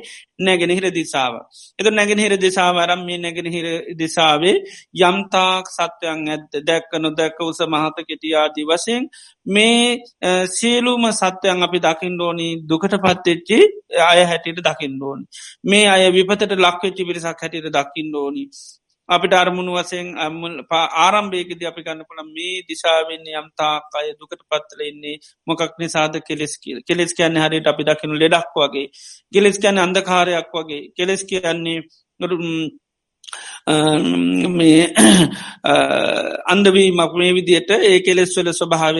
[0.40, 1.34] නැගෙන හිර දිසාාව.
[1.78, 4.56] එත නැගෙන හිර දිසාාවරම් මේ නැගෙන හිර දිසාවේ
[5.00, 9.06] යම්තාක් සත්‍යයන් ඇත්ත දැක්ක නොදැක්ක උස මහත කෙටියාදී වසයෙන්
[9.46, 9.84] මේ
[10.48, 13.58] සියලුම සත්‍යයන් අපි දකිින් ඕෝනි දුකට පත්තෙච්චි
[14.02, 15.24] අය හැටියට දකිින් ඕෝනි.
[15.64, 18.44] මේ අය විපතට ලක්වෙච්චි පිරිසක් හැටියට දකිින් ඕෝනි.
[19.08, 20.08] අපිට අරමුණු වසයෙන්
[20.98, 25.16] ආරම්භේකද අපි ගන්න පුළ මේ දිශාවෙන්නේ යම්තාක් අය දුකට පත්තල ඉන්නේ.
[25.46, 28.90] මොකක් නිසාද කෙලෙස් කියල කෙලෙස් කියන්න හරිට අපි දකිනු ලෙඩක් වගේ.
[29.32, 30.82] කෙලෙස් කියන්න අන්දකාරයක් වගේ.
[30.96, 31.78] කෙලෙස් කියන්නේ
[34.50, 34.82] මේ
[36.46, 38.98] අන්දවීමක් මේ විදියට ඒ කෙලෙස්වල ස්වභාව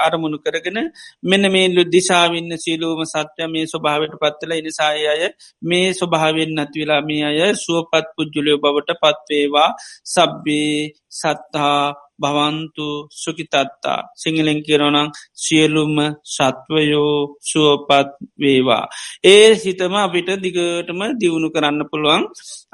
[0.00, 0.78] අරමුණු කරගෙන
[1.24, 5.22] මෙන්න මේ ලු දිසාවින්න සීලූම සත්‍ය මේ ස්වභාවට පත්තල නිසාය අය
[5.64, 9.70] මේ ස්වභාවෙන් නැතිවෙලා මේ අය සුවපත් පුද්ජුලයෝ බවට පත්වේවා
[10.06, 10.78] සබ්බේ
[11.12, 11.82] සත්හා
[12.22, 14.98] භවන්තු සුකිතත්තා සිංහලෙන් කියරනං
[15.36, 18.84] සියලුම්ම සත්වයෝ සුවපත් වේවා.
[19.24, 22.22] ඒ හිතම අපිට දිගටම දියුණු කරන්න පුළුවන්.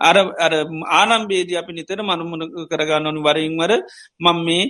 [0.01, 0.17] අර
[0.93, 3.73] ආනම්බේද අපි නිතර මනුමුණ කරගන්නනු වරින්වර
[4.21, 4.65] මං මේ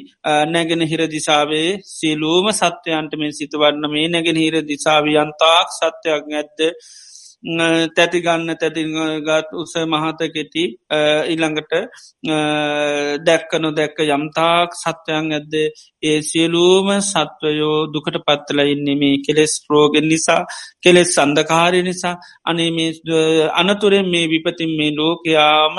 [0.47, 6.59] නැගෙන හිර දිසාවේ සියලූම සත්‍යයන්ට මේ සිතවන්න මේ නැගෙන හිර දිසාවියන්තාක් සත්‍යයක් ඇත්ද
[7.45, 10.65] තැතිගන්න තැතිගත් උස මහත කෙටි
[11.29, 11.73] ඉළඟට
[13.25, 15.55] දැක්ක නොදැක්ක යම්තාක් සත්වයන් ඇද්ද
[16.03, 20.43] ඒ සියලූම සත්වයෝ දුකට පත්තල ඉන්නෙමේ කෙලෙස් රෝගෙන් නිසා
[20.83, 22.17] කෙලෙස් සඳකාරය නිසා.
[22.45, 25.77] අනේ මේ අනතුරෙන් මේ විපතින් මේ ලෝකයාම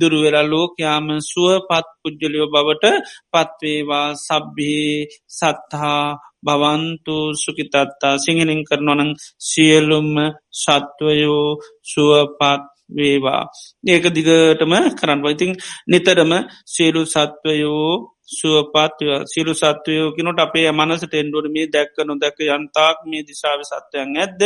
[0.00, 2.84] දුරුවෙලා ලෝකයාම සුව පත් පුද්ජලියෝ බවට
[3.32, 4.08] පත්වේවා.
[4.16, 9.10] සබ්බේ සත්හා භවන්තු සුකිතත්තා සිංහලින් කරනොනං
[9.40, 10.14] සියලුම්ම
[10.54, 11.48] සත්වයෝ
[11.84, 13.42] සුවපත් වේවා.
[13.84, 15.52] ඒක දිගටම කරන්න ඉතිං
[15.86, 16.32] නිතරම
[16.66, 17.90] සියලු සත්වයෝ
[18.30, 24.40] සුවපත්ය සිරු සත්වයෝ කිනොට අපේ මනසට එන්ඩුවන මේ දැක්ක නොදැක යන්තාක් මේ දිසාාව සත්වයන් ඇද්ද?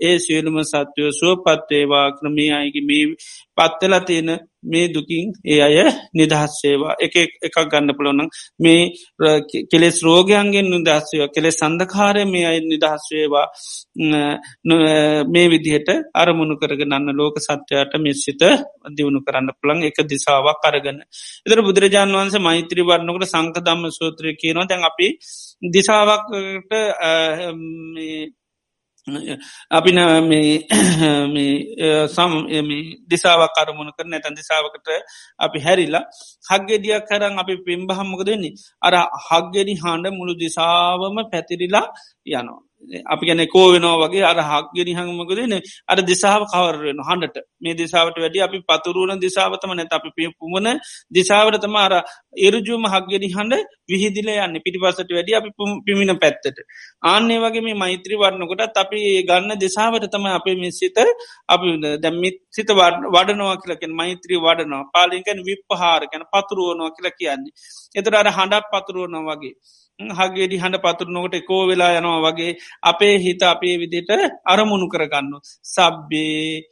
[0.00, 3.04] ඒ සියලුම සත්වයෝ සුවපත්වේවා ක්‍රමේ අයගේ මේ
[3.58, 4.30] පත්තලා තියෙන
[4.66, 5.76] මේ දුකින් ඒ අය
[6.14, 8.82] නිදහස්සේවා එක එකක් ගන්න පුළොනං මේ
[9.70, 13.46] කෙලෙස් රෝගයන්ගෙන් නිදහස්සය කෙලෙ සඳකාරය මේ අයි නිදහස්වේවා
[15.28, 18.42] මේ විදිහට අරමුණු කරගන්න ලෝක සත්‍යයට මිස්සිත
[18.90, 20.98] දියුණු කරන්න පුළන් එක දිසාවක් කරගන්න.
[21.46, 24.66] එතර බුදුරජාන් වන්ස මෛත්‍රී වරණකට සංක දම්ම සූත්‍රය කියනවා.
[24.66, 25.08] දැන් අපි
[25.68, 26.72] දිසාවක්ට
[29.70, 29.90] අපි
[32.08, 32.32] සම්
[33.06, 34.88] දිසාවක් කරමුණ කරන ඇතන් දිසාාවකට
[35.38, 36.04] අපි හැරිලා
[36.44, 41.86] හක්ගෙඩියක් කරන් අපි පිම්බහම්මක දෙන්නේ අර හක්ගෙඩි හාන්ඩ මුළු දිසාවම පැතිරිලා
[42.28, 42.65] යනවා.
[43.06, 45.54] අපි ගැන කෝ වෙනවා වගේ අර හක්ගෙන හඟමකදන
[45.88, 50.68] අර දිසාාව කවරෙන හන්ඩට මේ දිසාාවට වැඩි අපි පතුරුවන දිසාාවතම නැත අපි පේ පුමන
[51.10, 51.92] දිසාාවටතම අර
[52.40, 54.58] එරජුම හක්ගෙනි හඬ විහිදිල යන්න.
[54.58, 55.50] පිටිපසට වැඩි අපි
[55.86, 56.58] පිමිණ පැත්තට.
[57.04, 61.00] ආන්නේ වගේ මේ මෛත්‍රී වරණකොටත් අපි ගන්න දිසාාවට තම අපේ මිසිත
[61.48, 62.70] අපි දැම්මිත් සිත
[63.08, 64.84] වඩනවා කියලකෙන් මෛත්‍රී වඩනවා.
[64.92, 67.56] පාලිකැන් විප්පහාර කැන පතුරුවනවා කියලා කියන්නේ.
[67.94, 69.54] එතට අර හඬක් පතුරුවනවා වගේ.
[70.00, 74.10] හගේඩි හඬ පතුරනොකට කෝ වෙලා යනවා වගේ අපේ හිත අපේ විදිට
[74.44, 75.32] අරමුණු කරගන්න.
[75.64, 76.62] සබ්බේ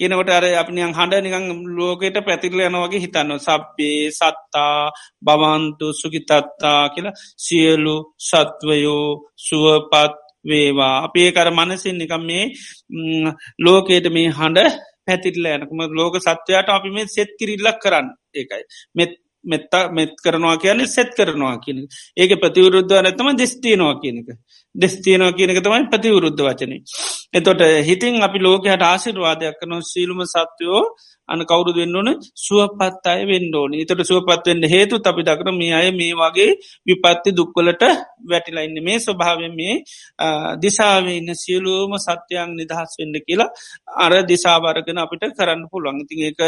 [0.00, 1.46] කියනවට අර අපනියන් හඬ නිකං
[1.76, 4.76] ලෝකයට පැතිරල යනවගේ හිතන්න සබ්බේ සත්තා
[5.22, 9.06] බවන්තු සුගිතත්තා කියලා සියලු සත්වයෝ
[9.46, 10.94] සුවපත් වේවා.
[11.06, 12.44] අපේ කර මනසින් නිකම් මේ
[13.64, 18.06] ලෝකයට මේ හඬ පැතිරල යනකම ලෝක සත්වයාට අපි මේ සෙත් කිරිල්ලක් කරන්න.
[18.34, 18.64] ඒකයි.
[18.96, 19.12] මෙත්
[19.44, 21.78] මෙත්තා මෙත් කරනවා කියන්නේ සෙත් කරනවා කියන
[22.16, 24.28] ඒක ප්‍රතිවරුද්ධ නැතම දෙස්තියනවා කියනක
[24.74, 26.72] දෙස්තියනවා කියනක තමයි ප්‍රතිවරුද්ධ වචන.
[27.32, 30.82] එතොට හිතින් අපි ලෝකයට ආසිරවාදයක් කන සීලුම සත්වයෝ
[31.28, 36.48] අන කවුරු වෙන්නවන සුවපත් අය වෙන්ඩෝන තට සුවපත්වෙන්ට හේතු අපි දකර මේ අය මේ වගේ
[36.86, 37.82] විපත්ති දුක්වලට
[38.26, 39.74] වැටිලයින්න මේ ස්වභාවෙන් මේ
[40.62, 43.50] දිසාාවේ ඉන්න සියලූම සත්‍යයන් නිදහස් වෙන්න කියලා
[43.98, 46.00] අර දිසාභාරගෙන අපිට කරන්න පුළුවන්.
[46.02, 46.40] ඉතින් ඒක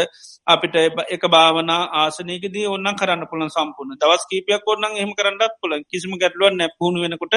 [0.47, 0.75] අපිට
[1.09, 3.99] එක භාවනා ආසනයකදී ඔන්න කරන්න පුළන් සම්පූර්ණ.
[4.01, 7.35] දවස් කීපයක් ඔන්නන් එහම කරන්නත් පුළන් කිසිම ගැටලුවන් නැපුුණ වෙනකොට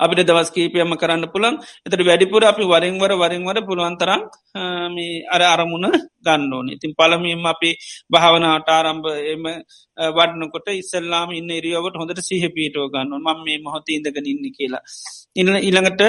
[0.00, 4.22] අපිට දවස් කීපයම කරන්න පුළන් එතට වැඩිපුර අපි වරින්වර වරින්වර පුළුවන්තරම්
[5.28, 5.86] අර අරමුණ
[6.22, 7.70] ගන්නඩෝන ඉතින් පළමීම අපි
[8.10, 9.44] භාවනාට ආරම්භ එම
[9.98, 14.82] වඩනකොට ඉස්සල්ලාම ඉන්න එරියවට හොඳට සිහ පීටෝ ගන්න මම මේ මොහොත ඉඳගෙන ඉන්න කියලා.
[15.36, 16.02] ඉන්න ඉළඟට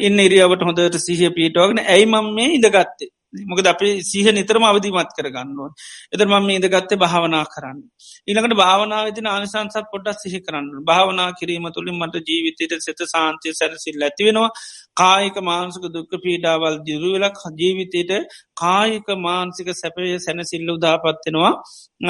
[0.00, 3.12] ඉන්න එරියාවට හොඳට සිහ පීටෝගෙන ඇයි මම මේ ඉඳගත්තේ?
[3.44, 5.70] මොකද අපි සීහ නිතරම අවධීමත් කරගන්නවා.
[6.12, 7.78] එතර මම ඉද ගත්තේ භාවනා කරන්න.
[8.28, 14.50] ඉළඟට භාවනාවති ආනිසංසත් පොඩ්ඩක් සිහි කරන්න භාවනා කිරීම තුළින් මට ජීවිතයට සෙත සාන්තිය සැරසිල් ඇතිවෙනවා
[14.96, 18.12] කායික මාන්සක දුක්ක පීඩාවල් දිරුවෙලක් ජීවිතයට
[18.56, 21.52] කායික මාන්සික සැපය සැනසිල්ල උදාපත්වෙනවා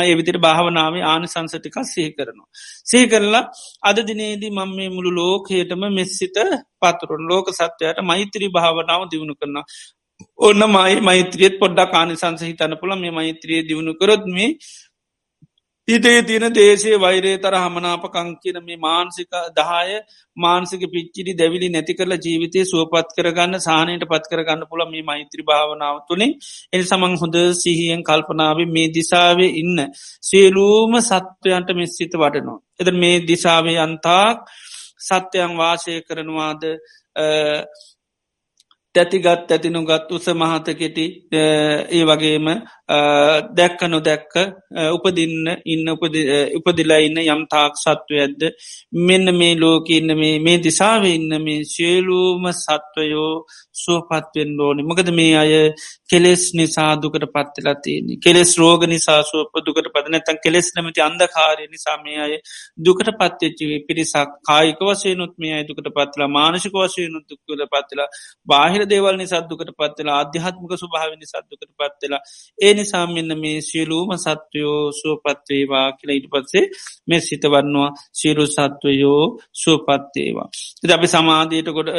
[0.07, 2.49] එවිදිට භාවනාවේ ආනිසංසටිකක් සිහි කරනවා.
[2.85, 3.45] සිහි කරලා
[3.83, 6.37] අද දිනේදී මම මේ මුළු ලෝකයටම මෙස්සිත
[6.81, 9.65] පතුරුන් ලෝක සත්වයට මෛත්‍රී භාවනාව දියුණු කරන්න
[10.41, 14.51] ඔන්න මයි මෛත්‍රියත් පොඩ්ඩක් ආනිසංස හිතන්න පුළ මේ මෛත්‍රිය දියුණු කරොත් මේ
[15.89, 19.99] හිතේ තියෙන දේශය වෛරේ තර හමනාපකං කියන මේ මාන්සික දහය
[20.37, 25.97] මාන්සික පිච්චිරි දැවිලි නැති කරලා ජීවිතය සුවපත් කරගන්න සානයට පත් කරගන්න පුළ මේ මෛත්‍රි භාවනාව
[26.09, 26.33] තුළින්.
[26.73, 29.79] එනි සමං හොඳ සිහියෙන් කල්පනාව මේ දිසාවේ ඉන්න
[30.23, 32.59] සියලූම සත්වයන්ට මෙස්සිත වඩනවා.
[32.81, 34.39] එද මේ දිසාවේ අන්තාක්
[35.01, 36.63] සත්‍යයන් වාසය කරනවාද?
[38.97, 42.47] තැතිගත් ඇතිනුගත් උස මහතකෙටි ඒ වගේම
[43.53, 44.35] දැක්ක නොදැක්ක
[44.89, 48.43] උපදින්න ඉන්න උපදිලා ඉන්න යම් තාක් සත්වය ඇද්ද
[49.03, 53.33] මෙන්න මේ ලෝක ඉන්න මේ මේ දිසාාව ඉන්න මේ සියලූම සත්වයෝ
[53.77, 54.83] සුවපත්වෙන් ඕෝනි.
[54.83, 55.53] මකද මේ අය
[56.07, 58.19] කෙලෙස් නිසා දුකට පත්වෙලා තියන්නේ.
[58.19, 62.39] කෙලෙස් රෝග නිසා සුවප දුකට පදනැතන් කෙලෙස් නමති අන්දකාරය නිසා මේ අය
[62.81, 68.09] දුකට පත්වෙච්චි පිරිසක් කායික වසයනුත් මේ අයි දුකට පත්ලා මානසික වශයනුත් දුක්කද පත්වෙලා
[68.49, 72.23] බාහිර දේවල් නිසාදුකට පත්වෙලා අධ්‍යාත්මක ස්වභාව නිසාදුකට පත්වෙලා
[72.59, 76.65] ඒ නිසා මෙන්න මේ සියලූම සත්වයෝ සුවපත්වේවා කියලා ඉට පත්සේ
[77.09, 79.23] මේ සිතවන්නවා සිරු සත්වයෝ
[79.55, 80.49] සුවපත්තේවා.
[80.83, 81.91] එ අපි සමාධයට කොට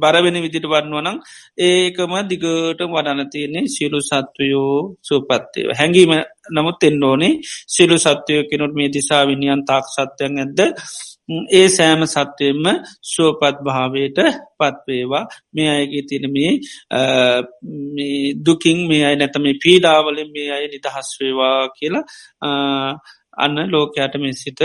[0.00, 1.16] බරවෙන විදිට වන්නවනම්
[1.60, 2.46] ඒකම දිගට
[2.86, 6.12] වඩන තියන්නේ සිරු සත්වයෝ සුවපත්තේව හැඟීම
[6.50, 7.34] නමුත් එන්න ඕනේ
[7.68, 10.58] සිරු සත්වයෝ කෙනොට මේ දිසා විනිියන් තාක් සත්‍යයන් ඇද
[11.52, 12.66] ඒ සෑම සත්වයෙන්ම
[13.04, 14.18] සුවපත් භාවයට
[14.58, 15.24] පත්වේවා
[15.54, 16.52] මේ අයගේ තින මේ
[18.40, 22.04] දුකින් මේ අයි නැතම පීඩාවලින් මේ අය නිදහස්වේවා කියලා
[23.38, 24.60] අන්න ලෝකයාට මේ සිට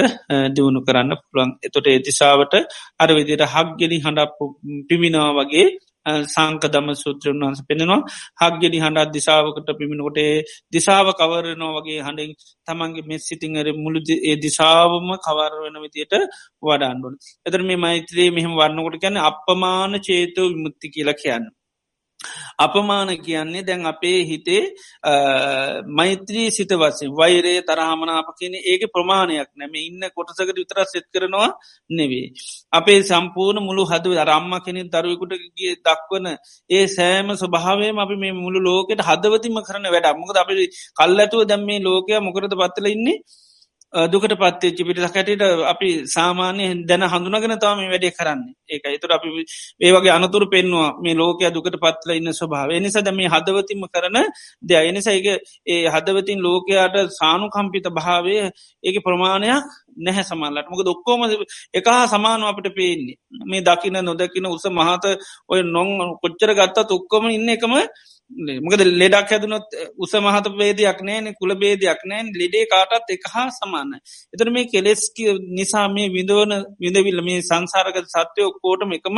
[0.56, 1.52] දියුණු කරන්න පුළුවන්.
[1.64, 2.56] එතොට ඒතිසාාවට
[3.00, 4.32] අර විදියට හක්ගෙනි හඬ
[4.90, 5.68] පිමිනා වගේ
[6.06, 8.02] සංකදම සූත්‍රයන් වන්ස පෙනෙනවා
[8.42, 10.20] හක්ගෙනි හඬත් දිසාාවකට පිමිණකොට
[10.72, 12.32] දිසාාව කවරනෝ වගේ හඬින්
[12.68, 16.16] තමන්ගේ මෙ සිතිංහර මුළු ඒ දිසාාවම කවර වෙන විතියට
[16.64, 21.46] වඩාන්ඩුවන් එතර මේ මෛත්‍රයේ මෙහම වන්නකොට ගැන අපමාන චේතව විමුත්ති කියලා කියන්න.
[22.60, 24.64] අපමාන කියන්නේ දැන් අපේ හිතේ
[25.90, 31.50] මෛත්‍රී සිත වසේ වෛරේ තරහමනාප කියන ඒක ප්‍රමාණයක් නැම ඉන්න කොටසකට විතර සෙත් කරනවා
[31.90, 32.28] නෙවේ.
[32.74, 36.28] අපේ සම්පූර්ණ මුළු හද රම්ම කෙනෙ දරුවකුටගේ දක්වන
[36.70, 41.62] ඒ සෑම ස්වභාවයම අපි මේ මුළු ලෝකෙට හදවතිම කරන වැඩ මොකද අපි කල් ඇතුව දැම්
[41.64, 43.18] මේ ලෝකය මොකරද පත්තල ඉන්නේ?
[44.06, 48.54] දුකට පත්තච්චි පිටිස කැටට අපි සාමාන්‍ය දැන හඳුනගෙන තම මේ වැඩේ කරන්නේ.
[48.68, 49.30] ඒක එතුර අපි
[49.82, 54.18] ඒවගේ අනතුර පෙන්වා මේ ලෝකය දුකට පත්ල ඉන්න ස්වභාව එනිසද මේ හදවතිම කරන
[54.64, 55.28] දෙය එනිසයික
[55.66, 58.36] ඒ හදවතින් ලෝකයාට සානු කම්පිත භාවය
[58.84, 59.64] ඒක ප්‍රමාණයක්
[59.98, 61.22] නැහැ සමල්ලට මොක දොක්කෝම
[61.74, 63.18] එක සමානව අපට පේන්නේ.
[63.44, 65.06] මේ දකින නොදකින උස මහත
[65.50, 65.90] ඔය නොං
[66.22, 67.74] කොච්චර ගත්තා ඔක්කොම ඉන්න එකම
[68.32, 72.32] මොකද ලෙඩක් හැදුනොත් උස මහත බේදයක් නෑන කුල බේදයක් නෑන්.
[72.34, 73.94] ලෙඩේ කාටත් එක හා සමාන
[74.34, 75.02] එතර මේ කෙලෙස්
[75.50, 79.18] නිසා මේ විඳවන විඳවිල්ල මේ සංසාරක සත්‍යයෝ කෝටම එකම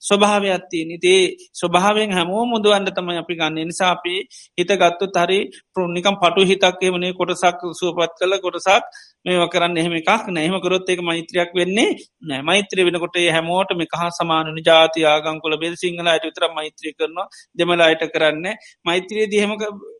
[0.00, 1.20] ස්වභාවයක්ත්තිය නිතේ
[1.54, 3.58] ස්වභාවෙන් හැමෝ මුදුවන්ඩ තමයි අපි ගන්න.
[3.66, 4.14] නිසා අපි
[4.58, 5.38] හිත ගත්තු හරි
[5.72, 8.84] ප්‍රෘණිකම් පටු හිතක්ේ වනේ කොටසක් සුවපත් කළ කොටසක්
[9.26, 12.42] මේ කරන්න එහෙම එකක් නෑහම කරොත් එක මෛත්‍රයක් වෙන්නේ නෑ.
[12.42, 17.26] මෛත්‍රය වෙනකොට හැමෝට මේ කහ සමානන ජාති ආගංකොල බෙද සිංහලයට විතර මෛත්‍රී කරනවා.
[17.58, 18.46] දෙමලායට කරන්න
[18.86, 19.52] මෛත්‍රයේ දිහෙම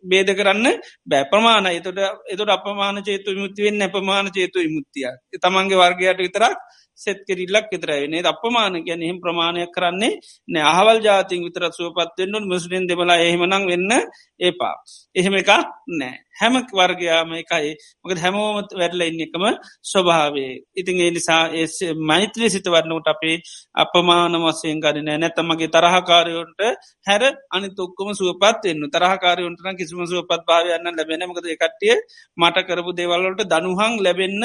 [0.04, 0.66] බේද කරන්න
[1.06, 1.24] බෑ.
[1.32, 2.00] ප්‍රමාණ එතොට
[2.32, 5.10] එතොට අපමාන චේතු විමුත්තිවෙන් අපමාන චේතු විමුත්තිය
[5.42, 6.58] තමන්ගේ වර්ගයට විතරක්
[6.98, 10.12] සෙත් කෙරල්ලක් විතරයිනේ අපමාන ගැන එහෙම ප්‍රමාණයක් කරන්නේ
[10.48, 13.92] නෑ අහවල් ජාතින් විතර සුවපත්වෙන්න්නු මුස්ලින් දෙමලා එහෙමනං වෙන්න
[14.40, 14.74] ඒපා
[15.14, 15.52] එහෙම එකක්
[15.92, 17.70] නෑ හැම වර්ගයාම එකයි.
[18.00, 19.44] මොකද හැමෝමත් වැඩල ඉන්න එකම
[19.84, 23.36] ස්වභාවේ ඉතින් ඒ නිසා ඒ මෛත්‍රී සිත වන්නට අපේ
[23.76, 26.60] අපමාන වසයෙන් ගරන නැතමගේ තරහකාරයොන්ට
[27.06, 31.94] හැර අනි තොක්කම සුවපත් එන්න තරහකාරයොන්ටන කිසිම සුවපත් භාවයන්න ලැබෙන මකද එකටිය
[32.36, 34.44] මට කරපු දේවල්ලට දනුහං ලැබෙන්න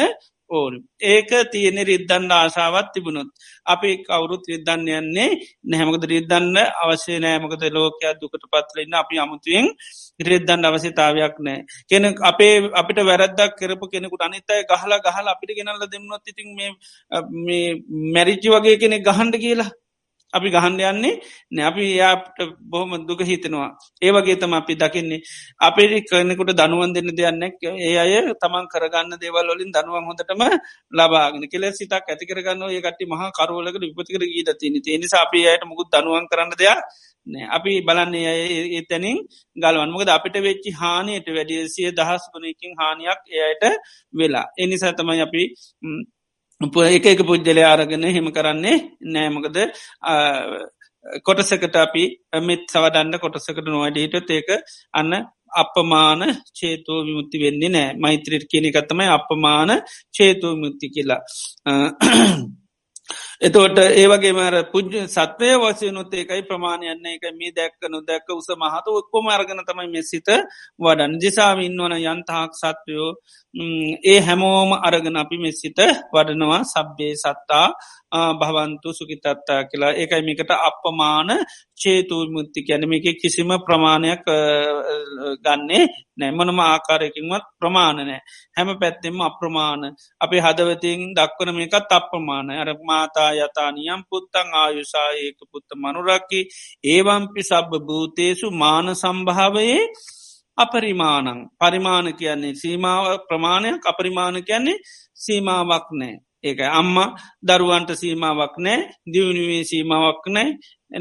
[0.52, 0.74] ඕන.
[1.06, 3.30] ඒක තියෙන රිද්දන්න ආශාවත් තිබුණොත්
[3.66, 5.30] අපි කවුරුත් රිද්දන්න යන්නේ
[5.66, 9.68] නැහැමකද රිද්දන්න අවශ්‍ය නෑමකද ලෝකයක් දුකට පත්ලන්න අපි අමුතුවෙන්
[10.24, 16.26] රෙද්දන්න අවශ්‍යතාවයක් නෑ කෙන අපේ අපිට වැරදක් කරපු කෙනෙකුට අනිතයි ගහලා ගහල අපිට ගෙනල්ල දෙන්නොත්
[16.28, 17.70] ඉතින් මේ
[18.14, 19.72] මැරිච්චි වගේ කෙනෙ ගහන්ඩ කියලා
[20.34, 21.14] අපි ගහන්ඩ යන්නේ
[21.52, 21.66] නැ.
[21.66, 23.70] අපි යාට බොහොම දුක හිතනවා.
[24.02, 25.22] ඒවගේ තම අපි දකින්නේ.
[25.60, 30.42] අපේ කරනෙකුට දනුවන් දෙන්න දෙයන්නෙක් ඒ අය තමන් කරගන්න දේවල් වලින් දනුවන් හොඳටම
[30.92, 35.64] ලබාගෙන කෙල සිතක් ඇති කරගන්න ඒ කටි මහ කරුවලක විපතිකර ගීත තින නිසි අපි අයට
[35.66, 36.80] මුකුත් දනුවන් කරන්න දෙයක්
[37.28, 37.46] නෑ.
[37.58, 38.32] අපි බලන්නේ
[38.80, 39.18] එතැනින්
[39.56, 43.64] ගලවන් මොකද අපිට වෙච්චි හානියට වැඩිය සිය දහස් වනකින් හානියක් එයට
[44.14, 44.48] වෙලා.
[44.58, 45.44] එනිසා තමයි අපි
[46.62, 49.58] එක එක පුද්ජලය ආරගෙන හෙම කරන්නේ නෑමකද
[51.22, 52.04] කොටසකට අපි
[52.42, 54.50] මෙත් සවඩන්න කොටසකට නොවැඩීට ඒක
[54.94, 55.14] අන්න
[55.54, 56.22] අපමාන
[56.54, 57.94] චේතෝ විමුත්ති වෙන්නේ නෑ.
[57.96, 59.72] මෛත්‍රීට කියනෙකත්තමයි අපමාන
[60.12, 61.22] චේතෝ මුත්ති කියලා.
[63.42, 68.92] එතවට ඒවගේ මර පුද්ජ සත්වය වසය නොත් ඒකයි ප්‍රමාණයන්න එක මේ දැක්ක නොදැක්ක උස මහත
[68.94, 70.30] ඔක්කොම අර්ගන තමයි මෙසිත
[70.80, 73.10] වඩන් ජිසාාව ඉන්නවන යන්තහක් සත්වයෝ
[74.06, 75.80] ඒ හැමෝම අරගෙන අපි මෙසිත
[76.14, 76.62] වඩනවා.
[76.66, 77.68] සබ්බේ සත්තා
[78.12, 79.92] භවන්තු සුකිතත්තා කියලා.
[79.94, 81.30] ඒකයි මේකට අපමාන
[81.76, 84.26] චේතුූ මුත්ති කැනම එක කිසිම ප්‍රමාණයක්
[85.44, 85.84] ගන්නේ
[86.18, 88.22] නැමනම ආකාරයකින්වත් ප්‍රමාණනෑ
[88.56, 89.84] හැම පැත්තෙම අප්‍රමාණ.
[90.22, 96.42] අපි හදවතින් දක්වන මේකත් අප්‍රමාණ අර මාතා යතානියම් පුත්තං ආයුසා ඒක පුත්ත මනුරක්කි
[96.86, 99.84] ඒවම්පි සබ්බ භූතේසු මාන සම්භාවයේ
[100.58, 104.84] අපරිමානං පරිමාණ කියන්නේ සීමාව ප්‍රමාණයක් අපරිමාණ කියන්නේ
[105.16, 106.16] සීමාවක් නෑ.
[106.44, 106.96] ඒක අම්ම
[107.44, 110.50] දරුවන්ට සීමාවක් නෑ දියුණුවේ සීමාවක් නෑ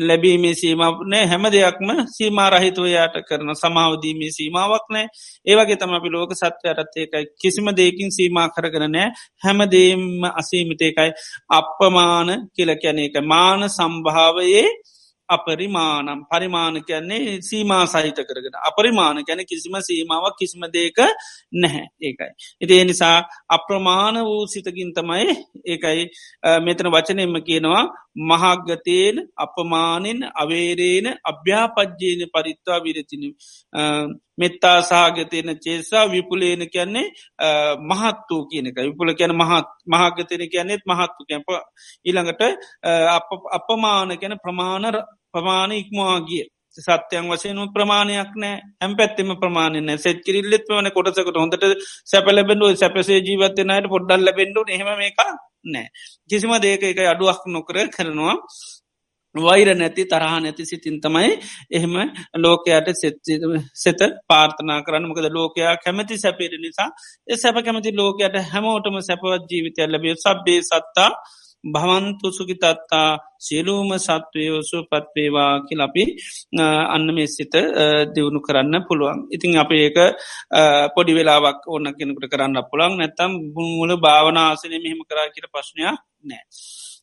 [0.00, 5.06] ලැබීමේ සීමාවක් නෑ හැම දෙයක්ම සීමාරහිතුවයාට කරන සමාවදීමේ සීමාවක් නෑ
[5.46, 9.08] ඒවගේ තම අපි ලෝක සත්‍යයටත් ඒකයි කිසිම දෙකින් සීමා කරගන නෑ
[9.42, 11.10] හැමදේම අසීමිතයකයි
[11.52, 14.66] අපපමාන කියල කියන එක මාන සම්භාවයේ
[15.30, 18.56] අපරිමානම් පරිමාණ කියන්නේ සීමා සහිත කරගෙන.
[18.62, 20.98] අපරිමාණ ගැන කිසිම සීමාවක් කිසිම දේක
[21.54, 21.86] නැහැ.
[22.00, 22.30] ඒකයි.
[22.60, 23.18] ඉතිේ නිසා
[23.48, 25.28] අප්‍රමාණ වූ සිතකින් තමයි
[25.66, 26.02] ඒකයි
[26.60, 27.84] මෙතන වචනෙන්ම කියනවා
[28.22, 33.24] මහාගතයෙන් අපමානෙන් අවේරේන අභ්‍යාපජ්්‍යයන පරිත්වා විරතින.
[34.38, 37.06] මෙත්තා සාගතයන චේසා විපුලේන කියන්නේ
[37.82, 41.48] මහත්තු කියනක විපුල කියන මහත් මහාගතයන කියන්නෙත් මහත්තු කැප
[42.06, 42.42] ඊළඟට
[43.52, 44.36] අපමාන ගැන
[45.34, 46.44] ප්‍රමාණ ප්‍රමාණ ඉක්මවාගිය
[46.78, 48.56] සත්‍යයන් වශයන ප්‍රමාණයක් නෑ.
[48.80, 51.64] හැම් පැත්තිම ප්‍රමාණය සෙත් කිරිල්ලෙත් වන කොටසකට හොඳට
[52.06, 55.18] සැපලබෙන්ඩුව සැපසේ ජීවත්තනයට පොඩ්ඩල් ලබෙන්ඩු එහෙම මේක
[55.66, 55.86] නෑ.
[56.28, 58.36] කිසිම දේක එක අඩුවක් නොකර කරනවා.
[59.34, 61.32] වෛර නැති තරහ නැති සිතින් තමයි
[61.70, 61.94] එහෙම
[62.36, 62.88] ලෝකයට
[63.74, 65.08] සෙත පාර්ථනා කරන්න.
[65.08, 66.88] මොකද ලෝකයා කැමති සැපේට නිසා
[67.28, 70.14] ඒ සැප කැමති ලෝකයට හැමෝටම සැපවත් ජීවිතය ලැබිය.
[70.16, 71.10] සබ්බේ සත්තා
[71.64, 73.08] භවන්තු සුකිතත්තා
[73.38, 76.04] සියලූම සත්වයෝසු පත්වේවා කිල අපි
[76.88, 77.54] අන්න මේ සිත
[78.14, 79.18] දියුණු කරන්න පුළුවන්.
[79.30, 79.98] ඉතිං අප ඒක
[80.94, 86.42] පොඩි වෙලාවක් ඕන්න කෙනෙකුට කරන්න පුළන් නැතම් බුමුල භාවනාසනය මෙහෙම කරා කියල ප්‍රශ්නයක් නෑ.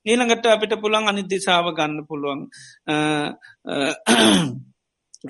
[0.05, 2.41] ඊළඟට අපිට පුළන් අනිදිසාාව ගන්න පුළුවන්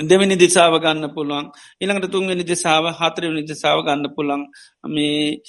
[0.01, 1.45] දෙවනි දිසාාව ගන්න පුළුවන්.
[1.81, 4.43] ඉළඟට තුන්වෙනි දිසාාව හතරවනි දිසාාව ගන්න පුළන්
[4.87, 5.41] මේ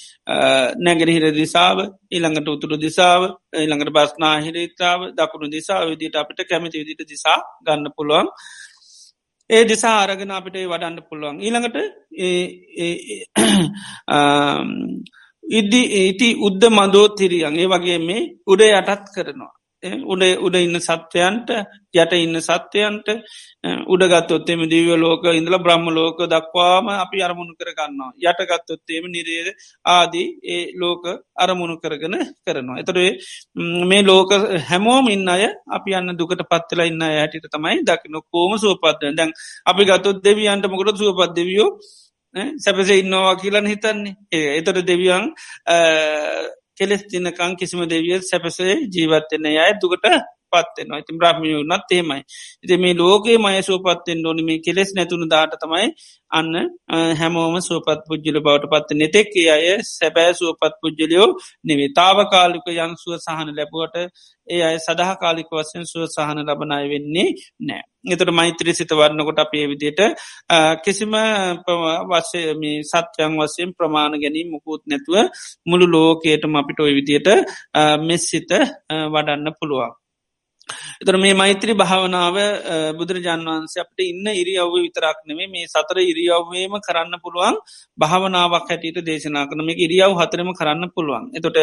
[0.77, 1.79] නැගරහිර දිසාාව
[2.09, 3.23] ඊළඟට උතුරු දිසාාව
[3.55, 8.27] ඊළඟට බස්නාහිරිතාව දකුණු දිසා විදිට අපිට කැමති විදිට දිසා ගන්න පුළුවන්.
[9.49, 11.37] ඒ දිසා අරගෙන අපිට වඩන්න පුළුවන්.
[11.39, 11.77] ඊළඟට
[15.43, 17.55] ඉද්දි ඒටි උද්ද මදෝ තිරියන්.
[17.55, 19.53] ඒ වගේ මේ උඩ යටත් කරනවා.
[19.83, 21.49] උඩ උඩ ඉන්න සත්වයන්ට
[21.93, 23.07] යට ඉන්න සත්‍යයන්ට
[23.87, 29.47] උඩගත්තොත්තේම දිව ලෝක ඉඳල බ්‍රහ්ම ලෝක දක්වාම අපි අරමුණු කරගන්නවා යටගත්තොත්තේම නිරේද
[29.85, 31.03] ආදී ඒ ලෝක
[31.37, 32.79] අරමුණු කරගෙන කරනවා.
[32.81, 33.11] එතරේ
[33.85, 34.31] මේ ලෝක
[34.69, 39.31] හැමෝම ඉන්න අය අපි අන්න දුකට පත්වෙලා ඉන්න ඇයට තමයි දකින කෝම සුවපත්ය දැන්
[39.65, 41.71] අපි ගත්තුත් දෙවියන්ට මොකට සුවපත් දෙවියෝ?
[42.57, 44.15] සැපස ඉන්නවා කියලන් හිතන්නේ.
[44.31, 45.23] ඒ එතොට දෙවියන්
[46.79, 50.05] කෙලෙස් තිනකං කිසිම දෙවිය සැපසේ ජීවත්වන්න අය දුකට
[50.51, 52.21] පත්වෙනවා ඉතින් බ්‍රහ්මිය නත් ඒමයි
[52.63, 54.43] ඉති මේ ලෝකයේ මය සුවපත්තෙන් ඕනි.
[54.43, 55.87] මේ කෙලෙස් නැතුුණු දාට තමයි
[56.31, 56.53] අන්න
[57.15, 61.29] හැමෝම සුවපත් පුද්ජිල බවට පත්ත නෙතෙක් අය සැබෑ සුවපත් පුද්ජලියෝ
[61.63, 63.95] නෙවේ තාවකාලික යන්සුව සහන ලැබුවට
[64.47, 67.29] ඒ අය සඳහ කාලික වසයෙන් සුව සහන ලබනය වෙන්නේ
[67.61, 67.83] නෑ.
[68.05, 70.01] එතට මෛත්‍රී සිත වරන්නකොට අපේ විදියට
[70.83, 71.15] කිසිම
[72.09, 75.17] වශයම සත්‍යයන් වසයෙන් ප්‍රමාණ ගැනීම මුකුත් නැතුව
[75.65, 77.29] මුළු ලෝකේටම අපිට ඔය විදියට
[78.01, 78.51] මෙස්සිත
[79.13, 79.97] වඩන්න පුළුවන්.
[81.01, 82.37] එතර මේ මෛත්‍රී භාවනාව
[82.97, 87.55] බුදුරජාන් වහන්සේ අපට ඉන්න ඉරියව්ව විතරක් නෙවේ මේ සතර ඉරියව්වේම කරන්න පුළුවන්
[87.97, 91.25] භාවනාවක් හැටියට දේශනා කන මේ ඉරියව් හතරම කරන්න පුළුවන්.
[91.33, 91.57] එතොට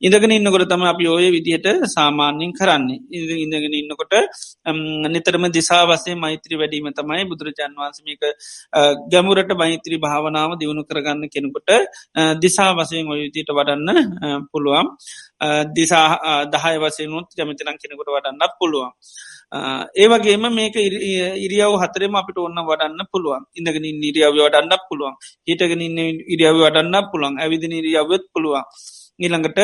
[0.00, 3.00] ඉඳගෙන ඉන්නකොට තම අපි ඔය විදිහට සාමාන්‍යින් කරන්නේ.
[3.10, 4.14] ඉ ඉඳගෙන ඉන්නකොට
[5.08, 8.22] නිතරම දිසා වසේ මෛත්‍රී වැඩීම තමයි බුදුරජාන් වහන්සමික
[9.08, 11.70] ගැමුරට මෛත්‍රී භාවනාව දියුණු කරගන්න කෙනෙකොට
[12.38, 14.86] දිසා වසයෙන් ඔය විදියට වඩන්න පුළුවන්.
[15.70, 16.08] දිසා
[16.46, 18.10] දහය වසයනුත් කැමතිනම් කෙනෙකුට
[18.52, 18.90] වඩන්නත් පුළුවන්.
[19.96, 23.44] ඒවගේම මේක ඉරියාව හතරම අපිට ඔන්න වඩන්න පුළුවන්.
[23.56, 25.14] ඉඳගෙන ඉරියාව වඩන්න පුළුවන්.
[25.46, 27.38] හිටගෙන ඉන්න ඉරියාව වඩන්න පුළුවන්.
[27.38, 28.64] ඇවිදින ඉරියාවත් පුළුවන්.
[29.18, 29.58] ඊළඟට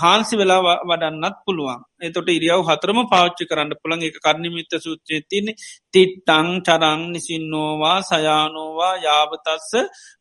[0.00, 1.82] හාන්සි වෙලා වඩන්නත් පුළුවන්.
[2.00, 5.50] එතොට ඉරියාව හතරම පාච්චි කරන්න පුළන් එක කරණමිත්ත සූත්‍රය තියන
[5.94, 9.70] තිට්ටං චරං නිසින්නෝවා සයානෝවා යාවතස්ස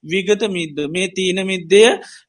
[0.04, 0.78] විගත මිද්ද.
[0.90, 1.84] මේ තීන මිද්දය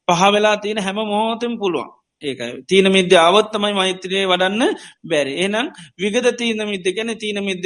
[0.07, 2.02] පහවෙලා තියෙන හැම මෝතෙන් පුළුවන්.
[2.23, 2.51] ඒකයි.
[2.65, 4.63] තීන මිද්‍ය අවත්තමයි මෛත්‍රයේ වඩන්න
[5.05, 5.33] බැරි.
[5.39, 5.67] එනම්
[5.97, 7.65] විගත තීන මිද්ද ගැන තීන මිද්ද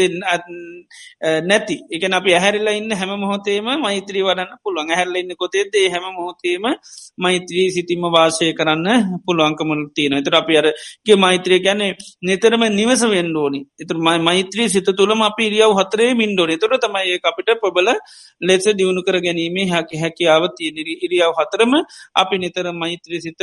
[1.44, 1.78] නැති.
[1.92, 4.90] එක අපි ඇහැරිලා ඉන්න හැම මොහොතේම මෛත්‍රී වඩන්න පුළුවන්.
[4.90, 6.66] ඇහැරලඉන්න කොතේදේ හැම මොහොතේම
[7.18, 8.88] මෛත්‍රී සිතිම වාසය කරන්න
[9.26, 11.82] පුළුවන්කමන තියෙන එතර අපි අරගේ මෛත්‍රය ගැන
[12.22, 17.50] නිතරම නිවස වෙන්ඩෝනි එතුර මයි මෛත්‍රී සිත තුළම අපි ඉරියාව හතරේ මින්ඩෝන තුර තමයි අපිට
[17.60, 17.90] පොබල
[18.42, 21.74] ලෙස දියුණු කර ගැනීමේ හැකි හැකියාව තියනිරි ඉරියාව හතරම
[22.16, 23.42] අපි නිතර මෛත්‍රී සිත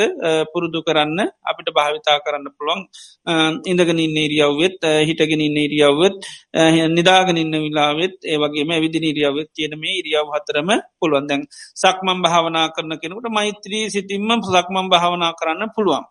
[0.52, 2.80] පුරුදු කරන්න කරන්න අපිට භාවිතා කරන්න පුළුවන්.
[3.66, 6.16] ඉඳගෙන ඉන්න ඉරියව්වෙත් හිටගෙන ඉන්න ඉරියව්වත්
[6.96, 11.28] නිදාගෙන ඉන්න විලාවෙත් ඒවගේම ඇවිදි ඉරියාවත් කියන මේ ඉරියාව හතරම පුළුවන්.
[11.28, 11.42] දැන්
[11.82, 16.04] සක්මම් භාවනා කරන කෙනකට මෛත්‍රී සිතින්ම සක්මම් භාවනා කරන්න පුළුවන්.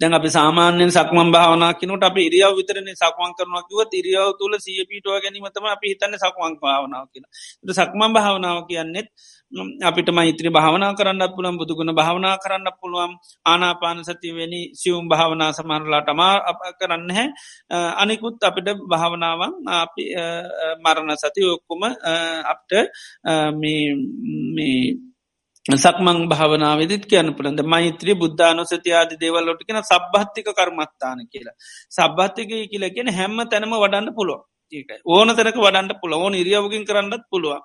[0.00, 4.80] දැන් අපි සාමාන්‍යෙන් සක්මන් භාවනා කිනට අප ඉරියාව විතරන සක්මන් කරනවා කිව ඉරියාව තුළ සිය
[4.82, 7.24] පිටුව ගැනීමතම අපි හිතන්න සක්මන් භාවනාව කියන
[7.70, 9.08] සක්මන් භාවනාව කියන්නෙත්
[9.82, 13.12] අපිට මෛත්‍රී භාවනා කරන්න පුළන් බුදුගුණ භාවනා කරන්න පුළුවන්
[13.46, 17.28] ආනාපාන සතිවැනි සියුම් භාවනා සමහරලාටමා අප කරන්න හැ
[17.96, 20.04] අනිකුත් අපිට භාවනාවන් අපි
[20.78, 21.82] මරණ සති ඔක්කුම
[22.46, 22.72] අපට
[23.54, 23.84] මේ
[25.76, 31.58] සක්මං භාවනාවදත් කියන්න පුළන්ද මෛත්‍රී බුද්ධානු සතියාද දේවල්ලොට කියෙන සබ්භත්තික කර්මත්තාන කියලා.
[31.90, 34.40] සබ්භත්තික කියල කියෙන හැම්ම තැනම වඩන්න පුළුව
[34.72, 37.62] ඕන තැනක වඩන්ට පුළ ඕන ඉරියාවකින් කරන්නත් පුළුව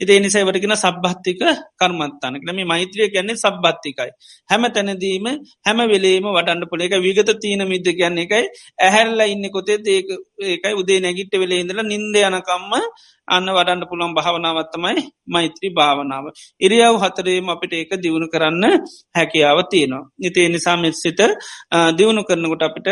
[0.00, 1.40] ඉති නිසයිවටගෙන සබ්භත්තික
[1.76, 4.10] කර්මත්තානක නම මෛත්‍රිය ගැන්නේ සබ්භත්තිකයි
[4.50, 5.26] හැම තැනදීම
[5.66, 8.44] හැම වෙලේම වඩන්න පුළ එක විගත තීන මිද ගැන්න එකයි
[8.80, 12.72] ඇහැල්ල ඉන්න කොතේ ඒකයි උදේ නැගිට්ට වෙලේ ඉඳලා නින්ද යනකම්ම
[13.28, 16.24] අන්න වඩන්න පුළන් භාවනාවත්තමයි මෛත්‍රී භාවනාව.
[16.60, 18.64] ඉරියාව හතරේම අපිට ඒක දියුණු කරන්න
[19.16, 20.04] හැකියාව තියෙනවා.
[20.18, 21.20] නිතේ නිසා මෙත්සිත
[21.98, 22.88] දියුණු කරනකොට අපිට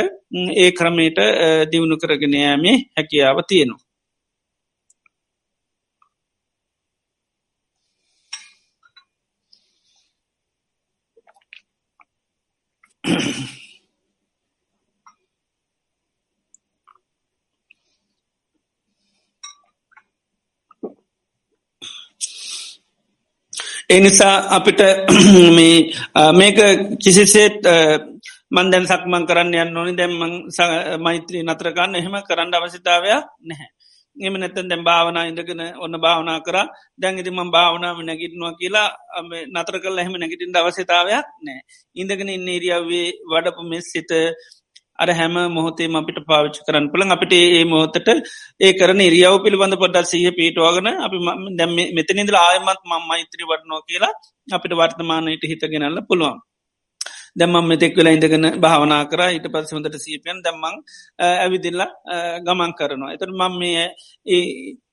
[0.56, 1.18] ඒ ක්‍රමයට
[1.72, 3.83] දියුණු කරගෙනයමේ හැකියාව තියෙනවා.
[23.90, 24.80] එනිසා අපිට
[26.32, 26.58] මේක
[26.98, 27.60] කිසිසේත්
[28.50, 29.92] මන්දැන් සක්මන් කරන්න යන්න ඕනි.
[29.94, 30.20] දැම්ම
[31.00, 33.68] මෛත්‍රී නතරගන්න එහෙම කරන්න අවසිතාවයක් නැහැ.
[34.16, 36.56] එම නැතන් දැම් භාවනා ඉඳගෙන ඔන්න භාවනා කර.
[36.96, 38.88] දැන්ගති ම භාවනාව නැගිටනවා කියලා
[39.52, 41.60] නතර කල් එහෙම නැගිටින් අවශ්‍යතාවයක් නෑ
[41.96, 44.12] ඉඳගෙන ඉන්න ඉරියාවේ වඩපු මෙස් සිත
[44.98, 48.08] අර හැම මොහොතේ අපිට පාවිච්ච කරන්න පුළන් අපිට ඒ මොහොතට
[48.60, 51.18] ඒ කරන ඉරියාව පිළිබඳ පොඩ්ඩත් සහ පිටවාගෙන අපි
[51.98, 54.12] මෙතනිදල ආයමත් මං මෛත්‍රී වටනෝ කියලා
[54.48, 56.38] අපිට වර්තමානයට හිතගෙනල්ල පුළුවන්.
[57.38, 59.20] දැම්මම් මෙතෙක් වෙලා ඉඳගෙන භාවනා කර.
[59.26, 60.76] ඊට පස් හොඳට සීපයන් දැම්මං
[61.18, 61.90] ඇවිදිල්ලා
[62.46, 63.12] ගමන් කරනවා.
[63.14, 63.84] එතට මං මේ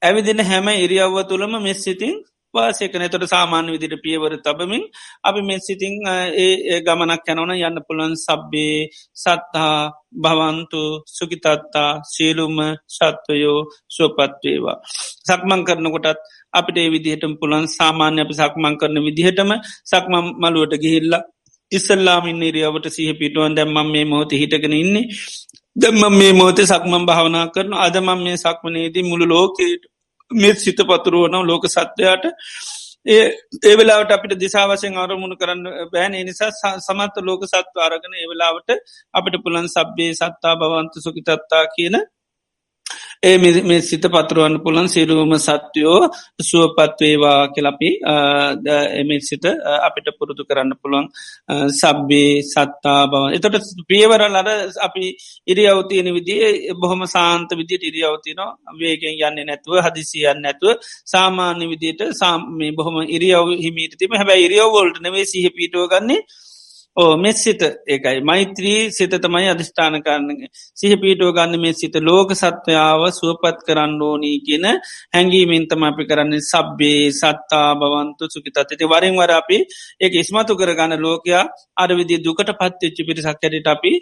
[0.02, 2.16] ඇවිදින හැම ඉරියව්ව තුළම මෙස් සිතින්
[2.54, 4.84] වාසයකන තොට සාමාන්‍ය විදිට පියවර තබමින්
[5.24, 5.96] අපි මෙ සිතිං
[6.38, 8.78] ඒ ගමනක් යැනවන යන්න පුළන් සබ්බේ
[9.16, 9.76] සත්හා
[10.18, 12.58] භවන්තු සුකිතත්තා සීලුම
[12.90, 14.78] සත්වයෝ සුවපත්වේවා.
[15.26, 16.20] සක්මං කරනකොටත්
[16.54, 19.52] අපිට ඒ විදිහටම පුළන් සාමාන්‍ය අපි සක්මං කරන විදිහටම
[19.86, 21.24] සක්මම් මළුවට ගිහිල්ලා
[21.72, 25.08] ඉස්සල්ලාමින් ඉරියාවට සහ පිටුවන් දැම්මම් මේ මොහොත හිටගෙන ඉන්නේ.
[25.76, 29.84] දැම්ම මේ මෝතේ සක්මම් භාවනා කරන අදමම් මේ සක්මනේදී මුළු ලෝකයට
[30.34, 32.26] මෙත් සිත පතුරුවනම් ලෝක සත්වයාට
[33.06, 33.22] ඒ
[33.64, 36.14] ඒවෙලාවට අපිට දිසාවසයෙන් අරමුණු කරන්න බෑන.
[36.22, 38.70] නිසා සමත්ත ලෝක සත්ව අරගෙන ඒවෙලාවට
[39.14, 41.96] අපිට පුළන් සබ්බේ සත්තා භවන්ත සුකිතත්තා කියන
[43.24, 46.00] ඒ මේ සිත පතුරුවන්න පුළන් සිරුවම සත්‍යයෝ
[46.42, 47.90] සුවපත්වේවා කෙලපි
[48.96, 49.46] එම සිත
[49.80, 51.06] අපිට පුරුදු කරන්න පුළුවන්.
[51.72, 54.50] සබ්බේ සත්තා බව එතට පියවරල් අර
[54.80, 55.06] අපි
[55.48, 58.42] ඉරියවතියන විදිේ බොහොම සාන්ත විදිට ඉරියවතින
[58.80, 65.46] වේගෙන් යන්න නැතුව හදිසියන්න නැතුව සාමාන්‍ය විදියට සාමේ බොහොම ඉරියව් හිමිටතිම හැබැ ඉරියව්වෝල්ට නෙවේ සිහ
[65.52, 66.22] පිටුව ගන්නේ
[66.98, 68.20] ඕ මෙ සිත ඒකයි.
[68.22, 74.38] මෛත්‍රී සිත තමයි අධිෂ්ඨාන කරන්නගේ සිහ පීටෝ ගන්න මේ සිත ලෝක සත්වයාව සුවපත් කරන්න ඕනී
[74.42, 74.66] කියන
[75.14, 79.58] හැඟීමෙන්තම අපි කරන්නේ සබ්බේ සත්තා බවන්තු සුකිතත් ඇති වරින් වර අපි
[80.02, 81.44] ඒක ඉස්මතු කරගන්න ලෝකයා
[81.78, 83.94] අරවිදි දුකට පත්වෙච්චි පිරිසක් ඇඩට අපි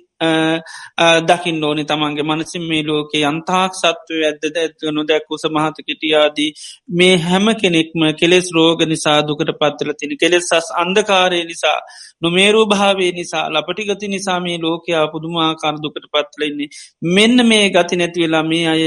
[1.24, 6.50] දකිින් ඕනි තමන්ගේ මනසින් මේ ලෝකේ අන්තාක් සත්වය ඇද්දද ඇත්වනු දැක්කුස මහතකිටියාදී
[6.96, 11.78] මේ හැම කෙනෙක්ම කෙලෙස් රෝග නිසා දුකට පත්වල තින කෙලෙස් සස් අන්දකාරය නිසා
[12.22, 16.70] නොමේරූ භාවේ නිසා ලපටි ගති නිසා මේ ලෝකයා පුදුමාකාර දුකට පත්ලෙන්නේ
[17.10, 18.84] මෙන්න මේ ගති නැති වෙලා මේ අය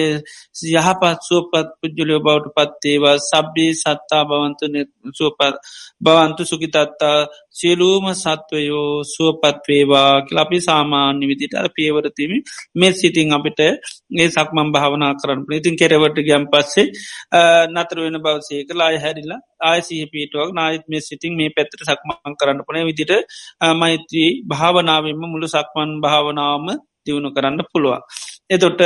[0.72, 4.61] යහපත් සුවපත් පුද්ජලයෝ බවට පත්තේවා සබ්බේ සත්තා බවන්ත
[5.12, 5.55] සුවපත්
[6.01, 7.16] බවන්තු සුකිතත්තා
[7.53, 12.38] සියලූම සත්වයෝ සුවපත්වේවා කලපි සාමාන්‍ය විදිට අර පියවරතිමි
[12.74, 16.86] මෙ සිතින් අපිට ඒ සක්මම් භාවනා කරන්න ඉතින් කෙරවට ගැම් පස්සේ
[17.72, 22.78] නතර වෙන බවසේ කලාය හැරිලා ආයසිහ පිටුවක් නායත් මේ සිතින් මේ පැත්‍ර සක්මන් කරන්න පන
[22.82, 23.12] විදිට
[23.83, 26.66] මෛත්‍රී භාවනාවම මුළු සක්මන් භාවනාවම
[27.05, 28.03] දියුණු කරන්න පුළුවන්.
[28.49, 28.80] එතොට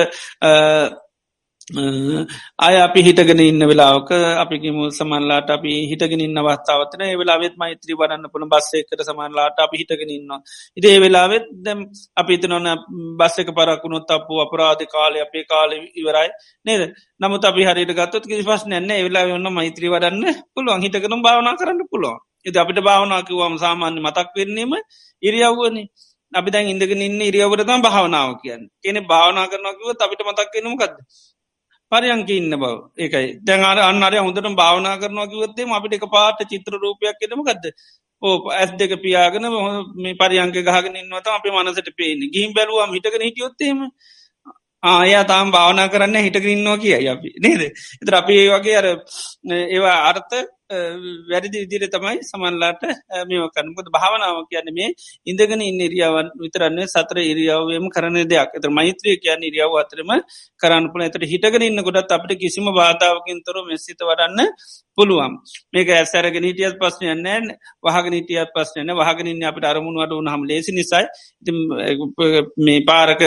[1.69, 8.31] අය අපි හිටගෙන ඉන්න වෙලාවක අපිකිමු සමන්ලාට අපි හිටගෙන ඉන්න අවස්ථාවතන ඒ වෙලාවෙත් මෛත්‍රී වරන්න
[8.31, 10.41] පුළ බස්සෙකට සමන්ලාට අපි හිටගෙන ඉන්නවා.
[10.77, 11.81] ඉදේ වෙලාවෙත් දැම්
[12.17, 12.69] අපි ඉතනොන
[13.19, 16.31] බස්සක පරකුණුත් අපපු අපරාධ කාලය අපේ කාලය ඉවරයි
[16.67, 16.83] නේද
[17.21, 20.25] නමුත් අපි හරිට ගත්තත් කිසි පස් නැන්න වෙලා ඔන්න මෛත්‍රී වරන්න
[20.55, 22.26] පුළුවන් හිටකනම් භාවනා කරන්න පුළුවන්.
[22.47, 24.75] එති අපිට භාවනාකිවම් සාමාන්‍ය මතක් වෙන්නේම
[25.23, 25.83] ඉරියව්වනි.
[26.33, 28.63] අපි දැන් ඉඳගෙන ඉන්න ඉරියවරතම් භාවනාව කියන්න.
[28.83, 30.95] කෙනෙ භාවනා කරනකිව අපිට මතක් වෙනමකක්ද
[31.93, 32.73] පරියංක ඉන්න බව.
[32.97, 33.29] ඒකයි.
[33.43, 37.65] දැන්ර අන්නරය හොඳට භාවනා කරනවා කිවත්තේ අපිට එක පාට චිත්‍ර රූපයක් කෙනම ගත්ද
[38.23, 39.47] ඕ ඇස් දෙක පියාගෙන
[39.97, 43.79] මේ පරියංක ගහගෙන ඉන්නවත අපේ මනසට පේන ගිහිම් බැලුවම් හිටගෙන හිටියොත්තේම
[44.83, 47.31] ආයා තාම් භාවනා කරන්න හිටකරන්නවා කිය අපි.
[47.39, 47.63] නේද?
[48.03, 48.87] එතර අපි ඒ වගේ අර
[49.69, 50.35] ඒවා අර්ථ
[50.71, 52.83] වැරදි විදිර තමයි සමන්ලාට
[53.29, 54.89] මේම කරනකොද භාවනාව කියන්න මේ
[55.27, 58.51] ඉඳගෙන ඉන්න ඉරියාවන් විතරන්නේ සතර ඉරියාවම කරන දෙයක්.
[58.53, 60.11] එත මෛත්‍රය කියන්න ඉරියාව අතරම
[60.61, 64.51] කරන්න පුළ ඇතට හිටගෙන ඉන්න ගොඩත් අපට කිසිම බාධාවකින් තොර මෙසිත වඩන්න
[64.99, 65.33] පුළුවන්.
[65.73, 67.47] මේක ඇසරගෙන හිටියත් පස්සන නෑන්
[67.85, 71.05] වහගෙන හිටියත් පස්සන වහගෙනන්න අපට අරමුණුවට උනහම ලේසි නිසයි.
[72.59, 73.23] මේ පාරක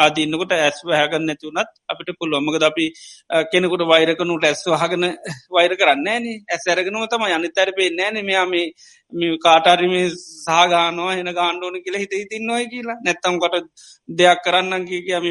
[0.00, 2.86] ආදීන්නකොට ඇස් හැගන්න නැතිවනත් අපිට පුළුවමගද අපි
[3.52, 5.06] කෙනෙකුට වෛරකනුට ඇස් වහගෙන
[5.50, 6.26] වෛර කරන්න ෑන
[6.80, 8.16] ඇසරගෙනව තම අනිතර පේ නෑන.
[8.22, 8.52] මෙයාම
[9.38, 9.94] කාටරිම
[10.44, 12.98] සාගානවා එන ගාණ්ඩෝන කියලා හිත හිතින්නොය කියලා.
[13.00, 13.56] නැත්තම් කොට
[14.08, 15.26] දෙයක් කරන්න කියම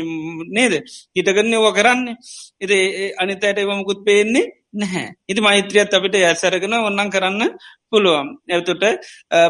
[0.49, 0.73] නේද?
[1.15, 2.15] හිටගන්න ඕ කරන්නේ.
[2.61, 2.71] එද
[3.17, 5.13] අනිතයට එවමකුත් පේන්නේ නැහැ.
[5.27, 7.43] ඉති මෛත්‍රියත් අපිට ඇසරගෙන ඔන්නන් කරන්න
[7.89, 8.27] පුළුවන්.
[8.47, 8.83] එවතුට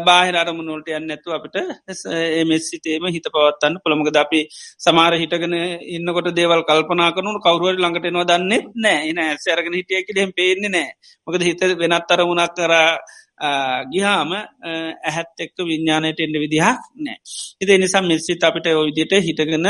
[0.04, 1.56] බාහිර අරමුණුල්ට යන්න ඇතු අපිට
[2.38, 4.40] එමෙස්සිතේම හිත පවත්තන්න පුළමක අපි
[4.78, 5.56] සමාර හිටගෙන
[5.90, 10.88] ඉන්නකොට දේවල් කල්පනා කනු කවරුවට ළඟට නවා දන්නෙත් නෑ එන ඇසරගෙන හිටිය කියෙම පේන්නේ නෑ
[11.26, 12.88] මොකද හිත වෙනත් අරමුණක් කරා
[13.88, 17.18] ගිහාම ඇහැත් එක්ක විඤ්ඥානයට එන්න විදිහක් නෑ.
[17.60, 19.68] ඉති නිසා මෙස්සිත් අපිට ඔවිදිට හිටගෙන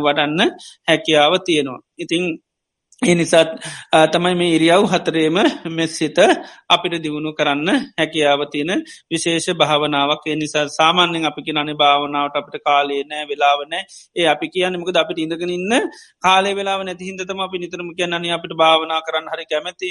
[0.00, 0.40] වඩන්න
[0.88, 1.80] හැකියාව තියෙනවා.
[1.98, 2.24] ඉතිං
[3.02, 3.50] එනිසාත්
[4.12, 5.36] තමයි මේ ඉරියව් හතරේම
[5.70, 6.18] මෙස්සිත
[6.68, 8.70] අපිට දියුණු කරන්න හැකියාවතියන
[9.06, 10.24] විශේෂ භාවනාවක්.
[10.34, 13.82] නිසා සාමාන්‍යෙන් අපිකි අනි භාවනාවට අපට කාලේ නෑ වෙලාවනෑ
[14.16, 15.74] ඒ අපි කියන්නමක අපිට ඉඳගෙන ඉන්න
[16.22, 19.90] කාලේ වෙලා නැති හිදතම අපි නිතරම කියන්නන්නේ අපිට භාවනා කරන්න හරි කැමැති.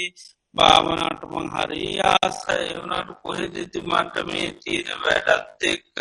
[0.56, 5.98] භාවනාටමං හරි ආසය වනට කොහෙදති මට මේ තීන වැඩත් එක්ක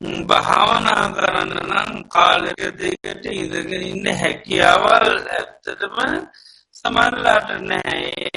[0.00, 5.96] භාවනා කරන්න නම් කාලක දෙකට ඉදගෙන ඉන්න හැකියාවල් ඇත්තටම
[6.76, 8.36] සමරලාට නෑ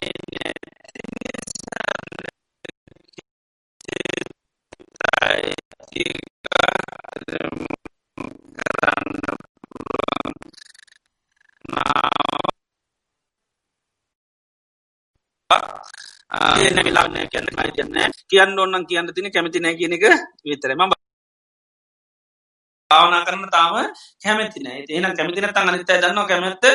[16.80, 20.06] වෙලාන්න කියන්න කියන්න කියන්න ඔන්නන් කියන්න තින කැමති නෑ කියන එක
[20.46, 20.99] විතරම
[22.92, 23.74] භාවනා කරන තාම
[24.20, 26.66] කැමතින එන කැමතින තන් අනිතයි දන්න කැමැත්ත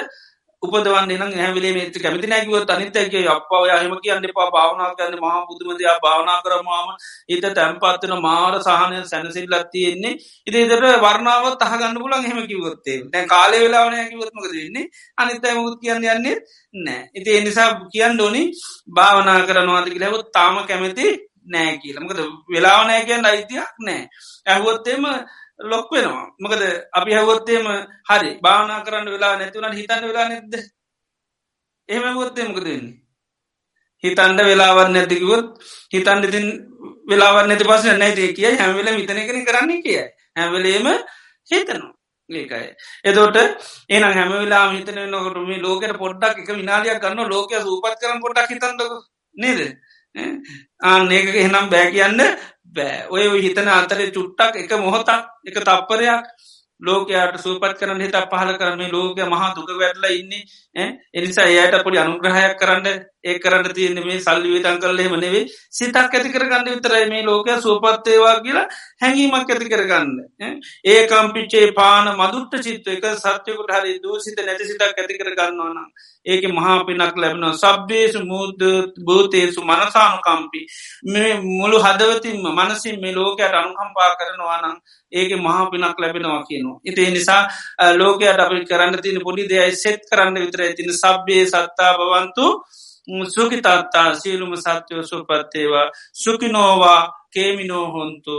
[0.62, 5.96] උපදවන් න හැවිලේ මේති කැමති නැකිව අනිතක අපව යහම කියන්න එපා භාවනා කරන්න මහා බුදුමදයා
[5.98, 6.88] භාවනා කරමාම
[7.28, 10.14] ඊත තැන්පත්වන මාර සහනය සැනසිල් ලත්තියෙන්නේ
[10.46, 16.36] ඉතිදට වර්ණාව තහගන්න පුලන් හෙම කිවොත්තේ දැන් කාලය වෙලාවනය කිවත්මක දෙන්නේ අනිතයි මුත් කියන්න යන්නේ?
[16.74, 17.00] නෑ.
[17.14, 18.42] ඉති එනිසා කියන්න ඕනි
[18.90, 21.06] භාවනා කරනවාද කියලැවත් තාම කැමති
[21.46, 24.02] නෑ කියලමකද වෙලාවනෑ කියන්න අයිතියක් නෑ.
[24.46, 25.04] ඇහුවොත්තේම
[25.60, 26.26] ලොක් වෙනවා.
[26.38, 27.66] මකද අපි හැවොත්තේම
[28.08, 30.54] හරි භාවනා කරන්න වෙලා නැතිවන හිතන්න වෙලා නැද්ද?
[31.88, 33.04] එහෙම ගොත්තේමක දෙන්නේ
[34.04, 35.46] හිතන්ඩ වෙලාවත් නැතිකිවොත්
[35.90, 36.46] හිතන්ඩ ඉතින්
[37.08, 40.00] වෙලාවත් නැති පස නැති කිය හැමවෙල විතන කන කරන්නේ කිය
[40.36, 40.86] හැවලේම
[41.48, 41.92] හිතනවා.
[42.30, 42.68] ඒකයි.
[43.04, 43.36] එදෝට
[43.88, 48.80] ඒන හැමවෙලා හිතන නොකටම ලෝකට පොඩ්ඩක් එක විනාලයක් ගන්න ලෝකය සූපත් කරන පොඩ්ඩක් හිතන්ද
[49.36, 49.60] නේද?
[50.82, 52.20] ආ ඒක එහෙනම් බෑ කියන්න
[52.74, 53.06] බෑ.
[53.08, 55.10] ඔය හිතන අතරේ චුට්ටක් එක මොහොතක්
[55.44, 56.24] එක තප්පරයක්
[56.82, 60.88] ලෝකයාට සූපත් කරන හිත පහල කරන ලෝක මහා දුක වැටල ඉන්නේ.
[61.14, 66.30] එනිසා එයට පොඩි අනුග්‍රහයක් කරන්න ඒ කරන්න තියන්න මේ සල්ලි විතන් කරලේ මනෙවේ සිතක් ඇති
[66.30, 68.66] කරගන්න විතරයි මේ ලෝක සූපත්තේවා කියලා
[69.00, 70.10] හැඟීමක් ඇති කරගන්න.
[70.86, 75.80] ඒ කම්පිච්චේ පාන මදුට්ට චිත්ත එක සත්‍යකුට හරි දූසිත නැති සිතක් ඇති කරගන්නවන
[76.26, 78.62] ඒක මහා පිනක් ලැබෙන සබ්බේසු මුූද
[79.00, 80.60] භූතේසු මනසානුකම්පි.
[81.06, 84.76] මේ මුළු හදවතින්ම මනසින් මේ ලෝකයට අනුකම්පා කරනවානම්
[85.12, 86.80] ඒක මහා පිනක් ලැබෙනවා කියනවා.
[86.84, 87.42] ඉතිේ නිසා
[87.94, 92.46] ලෝකයට අපි කරන්න තින පොඩි දෙයයි සෙත් කරන්න විතර තින සබ්බේ සත්තා බවන්තු
[93.28, 97.00] සුකිතත්තා සීලුම සත්‍යව සුපත්තේවා සුකිනෝවා
[97.30, 98.36] කේමිනෝහොන්තු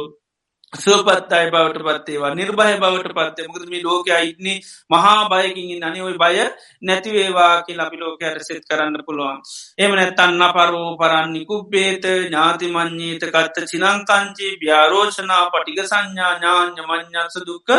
[0.74, 4.58] සුවපත්තයි බවට පත්තේවා නිර්භය බවට පත්තේ මුකද මේ ලෝක ඉත්න්නේ
[4.90, 6.38] මහා බයකින් අනිඔයි බය
[6.82, 9.40] නැතිවේවා කිය අපි ලෝකයට සෙත් කරන්න පුළුවන්.
[9.78, 17.70] එම නැත්තන්න පරෝ පරන්නේ කුබ්බේත ඥාතිමං්ඥීත කත්ත චිනංකංචි ්‍යාරෝෂනා පටික සංඥා ඥාන්‍ය මං්ඥස දුක්ක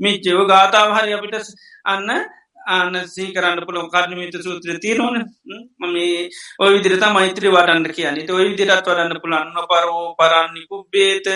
[0.00, 1.34] මිච්චව ගාතාව හරි අපිට
[1.84, 2.08] අන්න
[2.66, 5.18] ආනසී කරන්න පුළොන් කාර්මිත සූත්‍ර තිරෝන
[5.80, 5.96] මම
[6.58, 8.30] ඔය විදිරත මෛත්‍රී වටන්න කියන්නේ.
[8.30, 11.26] ඔය විදිරත් වඩන්න පුළන්න පරෝ පරන්නි පුබ්බේත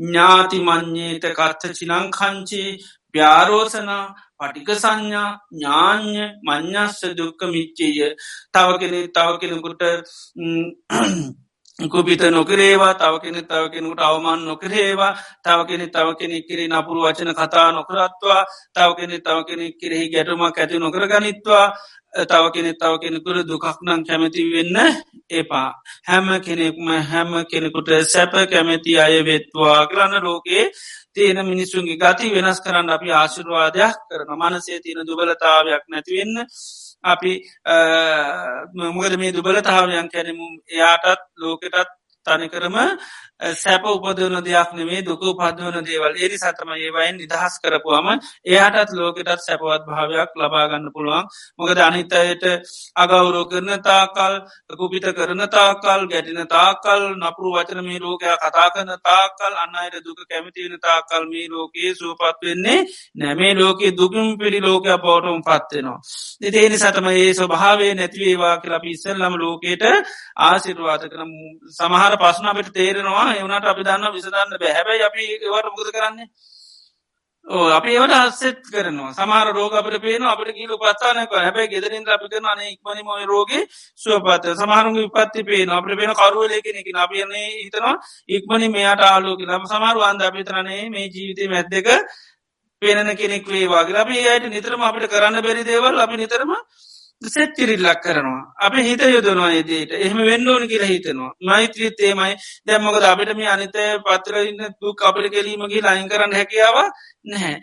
[0.00, 2.62] ඥාති මං්්‍යේත කත්ත චිනංකංචි
[3.14, 4.04] ප්‍යාරෝසනා
[4.38, 8.16] පටික සංඥා ඥාන්‍ය මං්ඥස්ස දුක්ක මිච්චේය
[8.52, 9.82] තව කෙනෙ තව කෙනෙකුට
[11.88, 17.32] කුපිත නොකරේවා තව කෙනෙ තව කෙනෙකුට අවමන් නොකරේවා තව කෙනෙ තව කෙනෙක් කිරේ නපුරු වචන
[17.32, 21.66] කතා නොකරත්වා තව කෙනෙ තව කෙනෙක් කෙරෙහි ගැටුමක් ඇති නොකර ගනිත්වා
[22.22, 24.76] තව කෙනෙ තව කෙනෙකුට දුකක් නං කැමැති වෙන්න
[25.30, 25.70] එපා.
[26.02, 30.70] හැම කෙනෙක්ම හැම කෙනෙකුට සැප කැමැති අය වෙත්වා කරන්න ලෝකේ
[31.12, 36.36] තියෙන මිනිස්සුන්ගේ ගති වෙනස් කරන්න අපි ආශිර්වාදයක් කරන මනසේ තියෙන දුබලතාවයක් නැතිවෙන්න
[37.04, 37.32] අපි
[38.90, 41.90] මොකද මේ දුබලතාවයන් කැනමු එයාටත් ලෝකෙටත්
[42.26, 42.76] තනිකරම
[43.40, 46.12] සැප උපදවන දෙයක් නෙමේ දුක පදවන දේවල්.
[46.14, 48.08] ඒරි සතම ඒවයින් නිදහස් කරපුවාම
[48.44, 51.24] එයාටත් ලෝකෙටත් සැපවත් භාවයක් ලබාගන්න පුළුවන්.
[51.58, 52.44] මොකද අනිතයට
[52.96, 54.34] අගෞරෝ කරන තාකල්
[54.72, 60.76] කුපිත කරන තාකල් ගැටින තාකල් නපුරු වචන මේ ලෝකයා කතා කරන තාකල් අන්නයට දුක කැමතිවෙන
[60.80, 62.86] තාකල් මේ ලෝකයේ සූපත් වෙන්නේ
[63.16, 66.00] නැමේ ලෝකයේ දුකින් පිරි ලෝකයා පෝටුම් පත්වෙනවා.
[66.42, 69.82] දෙදේනි සතම ඒ ස්වභාවේ නැතිවේවා කියලා පිස්සල්ලම ලෝකයට
[70.40, 71.30] ආසිරවාත කරන
[71.70, 76.28] සමහර පස්න අපට තේරෙනවා එවනට අපි දන්න විසදන්න බැහැබයි අපි ඒවට මුද කරන්නේ?
[77.46, 79.12] ඕ අපි ඒවට අස්සෙත් කරනවා.
[79.12, 83.50] සමහර රෝග අපට පේන අපට කියලු පත්තානක හැබැයි ගෙදරින් අපි කරන අන ඉක්මනි මොය රෝග
[83.98, 87.96] සුවපත සමහරුගේ විපත්ති පේන අපට පේන කරුවලයකෙනෙක අපියන්නේ හිතනවා.
[88.28, 91.88] ඉක්මනි මෙයාට ආලෝක ලම සමරු අන්ද අපිතරනේ මේ ජීවිතය මැද්දක
[92.82, 96.52] පේනන කෙනෙක් වේවාගේ අපි ඒයට නිතරම අපිට කරන්න බැරි දේවල් අපි නිතරම
[97.22, 98.54] සෙත් කිරිල්ලක් කරනවා.
[98.58, 101.32] අප හිත යොදනවා ඒදේට එහෙම වෙන්නඕන කියල හිතනවා.
[101.40, 102.34] මෛත්‍රීතේමයි
[102.66, 106.76] දැම්මකද අපිට මේ අනිත පත්තරඉන්න දුක් අපට කෙලීමගේ ලයින් කරන්න හැකියාව
[107.24, 107.60] නැහැ.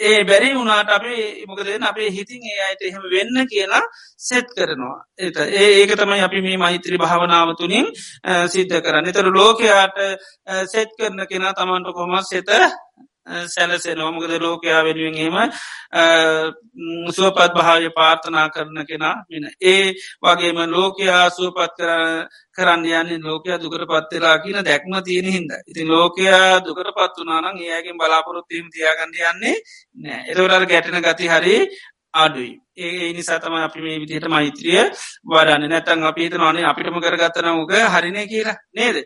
[0.00, 3.82] ඒ බැරි වුණට අපේ මොකදෙන් අපේ හිතින් ඒ අයට එහෙම වෙන්න කියලා
[4.18, 5.02] සෙත් කරනවා.
[5.18, 7.86] ඒත ඒ ඒක තමයි අපි මේ මෛත්‍රී භාවනාව තුළින්
[8.46, 9.12] සිද්ධ කරන්න.
[9.12, 9.98] තර ලෝකයාට
[10.66, 12.48] සෙත් කරන කෙන තමන්ට කොමත් සෙත
[13.26, 15.36] සැලසේ නොමකද ලෝකයා වෙනුවෙන් හෙම
[17.10, 21.78] සුවපත් භාවය පාර්ථනා කරන කෙනා මෙන ඒ වගේම ලෝකයා සුවපත්
[22.56, 27.96] කරන්න යන්නේ ලෝකයා දුකට පත්වෙලා කියන දැක්ම තියෙන හිද ඉතින් ලෝකයා දුකට පත් වනානම් ඒයගෙන්
[27.96, 29.56] බලාපොරොත්වීම තියාගන්න යන්නේ
[29.96, 30.20] නෑ.
[30.26, 31.56] එතවරට ගැටන ගති හරි
[32.14, 32.52] අඩුයි.
[32.76, 34.82] ඒ නිසා තම අපි මේ විදිහට මෛත්‍රිය
[35.24, 35.68] වඩන්න.
[35.68, 38.58] නැතන් අපි හිතනවානේ අපිටම කරගත්තන උග හරිනය කියලා.
[38.72, 38.96] නේද?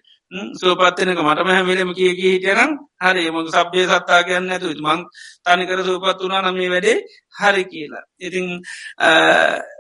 [0.54, 5.00] සූපත්වනක මටම හැමිලම කිය කිය හිටියනම් හරි මොක සබ්්‍යය සත්තා කියන්න ඇතු මං
[5.44, 6.96] තනිකර සූපත් වනා නමේ වැඩේ
[7.34, 8.04] හරි කියලා.
[8.18, 8.46] ඉතිං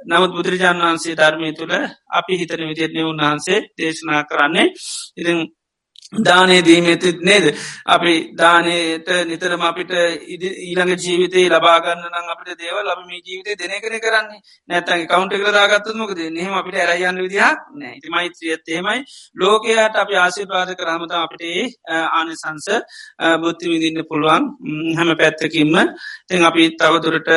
[0.06, 1.74] නමුත් බුදුරජාණන් වහන්සේ ධර්මය තුළ
[2.10, 4.66] අපි හිතන විදිරණය උන්වහන්සේ දේශනා කරන්නේ
[5.16, 5.38] ඉතිං
[6.20, 7.54] දානය දීමතිත් නේද?
[7.86, 13.98] අපි දානයට නිතරම අපිට ඊළඟ ජීවිතේ ලබාගන්න නම් අපිට දේව ලබ මේ ජීවිතය දෙන කර
[13.98, 14.40] කරන්නේ.
[14.68, 19.00] නැතන් කවන්ට කරදාගත්ත මොකද නහෙම අපිට ඇරයන්න විදිහක් නෑ ති මෛත්‍රියත් එහෙමයි.
[19.34, 21.42] ලෝකයාට අපි ආශිපාද කරහමත අපිට
[21.88, 22.68] ආනිසංස
[23.40, 24.42] බුද්ධි විදින්න පුළුවන්.
[24.94, 25.74] හැම පැත්තකින්ම.
[26.28, 27.28] තැන් අපි තවදුරට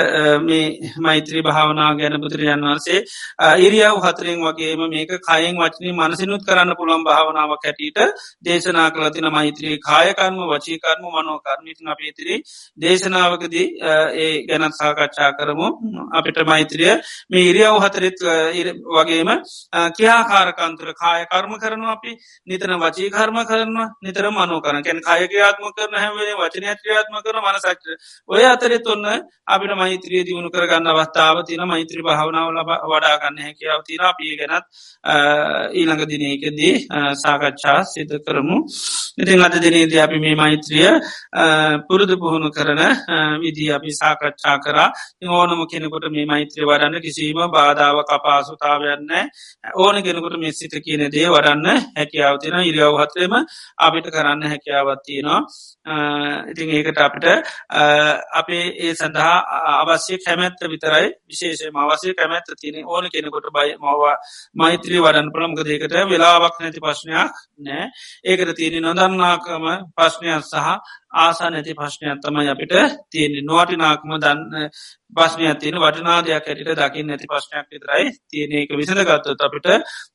[0.41, 0.65] මේ
[0.99, 2.99] මෛත්‍රී භාවනා ගැන බුදුරජන් වන්සේ
[3.59, 7.99] ඉරියාව හතරෙන් වගේම මේක කයෙන් වචනය මනසිනුත් කරන්න පුළුවන් භාවනාවක් හැටියට
[8.41, 12.35] දේශ දේශනා කලතින මෛත්‍රී කායකර්ම වචීකර්ම මනෝකර්මිතින් අප ඉතිරි
[12.77, 13.67] දේශනාවකදී
[14.15, 15.67] ඒ ගැනත් සාකච්ඡා කරමු.
[16.11, 16.91] අපිට මෛත්‍රිය
[17.29, 18.19] මේ ඉරියව් හතරත්
[18.87, 19.29] වගේම
[19.93, 22.11] කියාකාරකන්තර කාය කර්ම කරනවා අපි.
[22.45, 27.85] නිතන වචී කර්ම කරනවා නිතර මනෝ කරන කැන කායකයාත්ම කරන හැවේ වචන ත්‍රියාත්ම කර මනසක්ට
[28.29, 29.05] ඔය අතරෙත් ඔන්න
[29.47, 34.65] අපිට මෛත්‍රිය දියුණු කරගන්න අවස්ථාව තින මෛත්‍රී භාවනාව ලබ වඩාගන්න හැකියාව තින අපිය ගැනත්
[35.73, 36.73] ඊළඟ දිනයකදී
[37.17, 38.56] සාකච්ඡා සිත කරමු.
[39.17, 40.89] ඉතින් අද දිනේද අපි මේ මෛත්‍රිය
[41.87, 42.81] පුරුදු පුහුණු කරන
[43.37, 44.89] විදි අපි සාකච්ඡා කරා.
[45.29, 49.11] ඕනම කෙනෙකොට මේ මෛත්‍රය වරන්න කිසිීම බාධාව කපාසුතාවයන්න
[49.75, 51.65] ඕන කෙනෙකුට මෙස්සිත කියන දේ වරන්න
[51.97, 53.33] හැකියාවතින ඉරියව් හත්‍රම
[53.77, 55.39] අපිට කරන්න හැකියාවත්තියනවා
[56.47, 57.25] ඉතින් ඒකට අපිට
[58.33, 59.35] අපේ ඒ සඳහා
[59.81, 64.15] අවශ්‍ය කැමැත්ත විතරයි විශේෂය අවශ්‍ය කැමැත්ත තියන ඕන කෙනෙකොට බයි මවා
[64.55, 67.31] මෛත්‍රී වඩන් ප්‍රළම්ගදයකට වෙලාවක් නැති ප්‍රශ්නයක්
[67.61, 67.85] නෑ
[68.37, 70.67] ඒකට තියෙන නොදන්නාකම ප්‍රශ්නයක් සහ
[71.15, 72.73] ආසා නැති ප්‍රශ්නයක් තමයි අපිට
[73.07, 73.43] තියෙන්නේ.
[73.43, 74.69] නොවටිනාකම දන්න
[75.15, 79.67] ප්‍රශ්නයක් තියෙන වටනාදයක් ඇයට දකිින් නැති ප්‍රශ්නයක් විතරයි තියෙන එක විසඳගත්තත් අපිට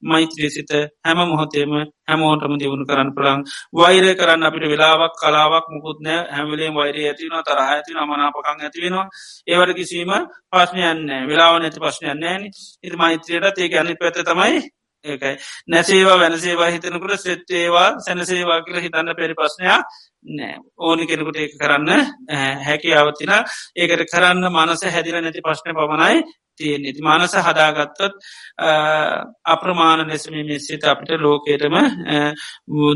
[0.03, 1.73] මෛත්‍රේසිත හැම මොහොතේම
[2.09, 3.41] හැමෝටම දියුණු කරන්න පුළන්
[3.73, 9.07] වෛරය කරන්න අපිට වෙලාවක් කලාවක් මුකුත්න හැමලේ වෛරය ඇතිවන තරහ ඇති නමනාපකං ඇතිවෙනවා
[9.49, 10.13] ඒවට කිසීම
[10.53, 12.43] ප්‍රශ්නයන්න වෙලාව නැති ප්‍රශ්නයන්න ෑන.
[12.85, 14.57] ඉති මෛත්‍රයට ඒ ගැනි පැත තමයි
[15.05, 15.35] ඒකයි.
[15.69, 19.83] නැසේවා වෙනසේවා හිතනකුට සෙට්ටේවා සැනසේවා කියල හිතන්න පැරි ප්‍රශ්නයක්
[20.31, 20.55] නෑ.
[20.79, 21.91] ඕනි කෙනෙකුට ඒක කරන්න
[22.63, 26.23] හැකි අවතින ඒකට කරන්න මනස හැදිල නැති ප්‍රශ්න පමණයි
[26.59, 28.15] තියෙන් ඉති මානස හදාගත්තොත්
[29.47, 31.77] අප්‍රමාණ ලෙසම මෙසිත අපිට ලෝකේටම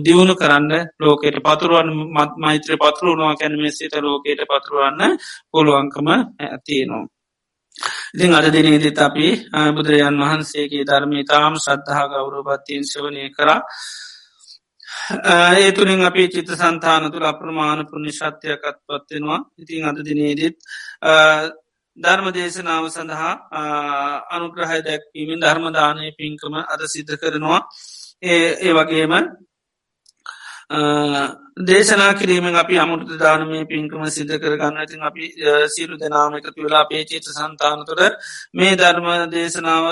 [0.05, 5.19] දියුණු කරන්න ලෝකයට පතුරුවන් මත් මෛත්‍ර පතුරුණවා කැන මෙසිත ලෝකයට පතුරුවන්න
[5.51, 7.05] පුළුවන්කම ඇතියනවා.
[8.15, 9.29] ඉතිං අද දිනේදිත් අපි
[9.75, 13.61] බුදුරජාන් වහන්සේගේ ධර්මී තාම් ශ්‍රද්ධහා ගෞරෝපත්තියෙන් සවනය කරා.
[15.57, 20.57] ඒ තුළින් අපි චිත සන්තාන තුළ අප්‍රමාණ පුුණි ශත්‍යයකත් පත්වෙනවා ඉතිං අද දිනේදිත්
[21.99, 23.33] ධර්ම දේශනාව සඳහා
[24.31, 27.61] අනුග්‍රහය දැක්වීමෙන් ධර්මදානය පින්කම අද සිද්ධ කරනවා.
[28.23, 29.13] ඒ ඒ වගේම
[30.71, 34.77] දේශනා කිරීමෙන් අපි අමුෘත දානමය පින්කම සිද්ධ කරගන්න.
[34.77, 35.31] ඇතින් අපි
[35.69, 38.01] සිරු දෙනාම එකතු වෙලා පේචිත සන්තානතුර
[38.53, 39.87] මේ ධර්ම දේශනාව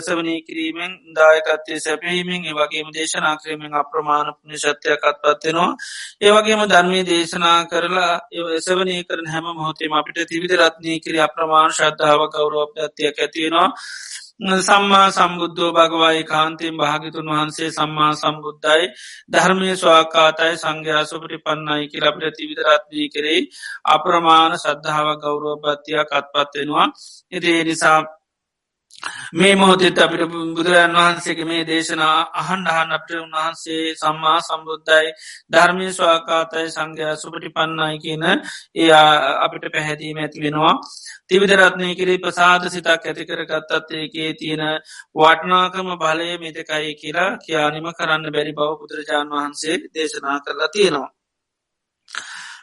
[0.00, 5.76] සවනී කිරීමෙන් දායකත්තය සැපීමෙන් ඒවගේම දේශනා කිරීමෙන් අප්‍රමාණ නිශත්‍යයකත් පත්වෙනවා
[6.20, 8.20] ඒවගේම ධර්මී දේශනා කරලා
[8.60, 13.68] සවනී කරන හැම මොහොතේම අපිට තිවිධ රත්නය කිරි අප්‍රමාණ ශ්‍රද්ධාව ගෞරෝප්‍යත්තියක් ඇතිවෙනවා
[14.40, 18.86] සම්මා සම්බුද්ධෝ භගවයි කාන්තයෙන් භාගිතුන් වහන්සේ සම්මා සම්බුද්ධයි.
[19.28, 23.42] ධර්මය ස්වාකාතයි සංඝ්‍යාසුපටි පන්නයි කියලබට තිවිදරත්නී කරෙයි
[23.86, 26.86] අප්‍රමාණ සද්ධාව ගෞරෝපත්තියක් අත්පත්වෙනවා
[27.32, 28.00] එදේ නිසා
[29.32, 35.12] මේ මොහොතෙත් අපිට බුදුරජන් වහන්සේගේ මේ දේශනා අහන් අහන් අපට උන්වහන්සේ සම්මා සම්බුද්ධයි
[35.50, 38.24] ධර්මය ස්වාකාතයි සංඝයා සුපටි පන්නයි කියන
[38.76, 39.06] එයා
[39.44, 40.74] අපිට පැහැදීම ඇති වෙනවා
[41.26, 44.64] තිවිදරත්නය කිරේ ප්‍රසාද සිතක් ඇති කරගත්තත් ඒකේ තියෙන
[45.16, 51.10] වටනාකම බලය මෙතකයි කියලා කියානිම කරන්න බැරි බව බුදුරජාණන් වහන්සේ දේශනා කරලා තියෙනවා.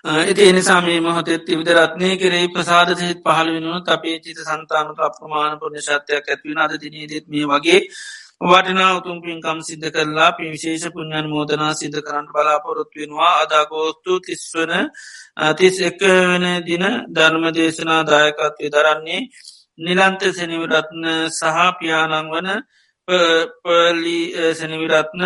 [0.07, 6.25] ඇති එනිසා මේ මොහොතෙත් විදරත්නය කරේ ප්‍රසාද සහිත් පහළ වෙනුවන අපේ චිත සන්තානට අප්‍රමාණ පුුණ්‍යශත්‍යයක්
[6.25, 7.79] ඇත්වන අද දිනීදෙත් මේ වගේ
[8.43, 13.33] වටිනා උතුම් පින්කම් සිද්ධ කරලා පි විශේෂ පුුණ්ඥන් මෝදනා සිද්ධ කරන්න බලාපොරොත් වෙනවා.
[13.41, 14.73] අදාගෝස්තු තිස්වන
[15.57, 19.21] තිස් එක වෙන දින ධර්ම දේශනා දායකත්වය දරන්නේ
[19.79, 22.47] නිලන්ත සැනිවිරත්න සහ පියානං වන
[23.63, 24.19] පලි
[24.53, 25.21] සැනිවිරත්න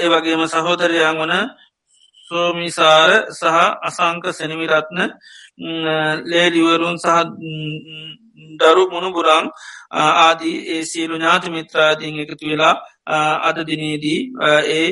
[0.00, 1.34] ඒවගේම සහෝදරයන් වන
[2.32, 4.98] සෝමිසාර සහ අසංක සැනවිරත්න
[6.26, 7.16] ලේඩිවරුන් සහ
[8.60, 9.46] දරු මුණුබුරං
[9.92, 12.74] ආදී ඒ සියලු ඥාති මිත්‍රාදීන් එකතු වෙලා
[13.42, 14.20] අද දිනේදී
[14.70, 14.88] ඒ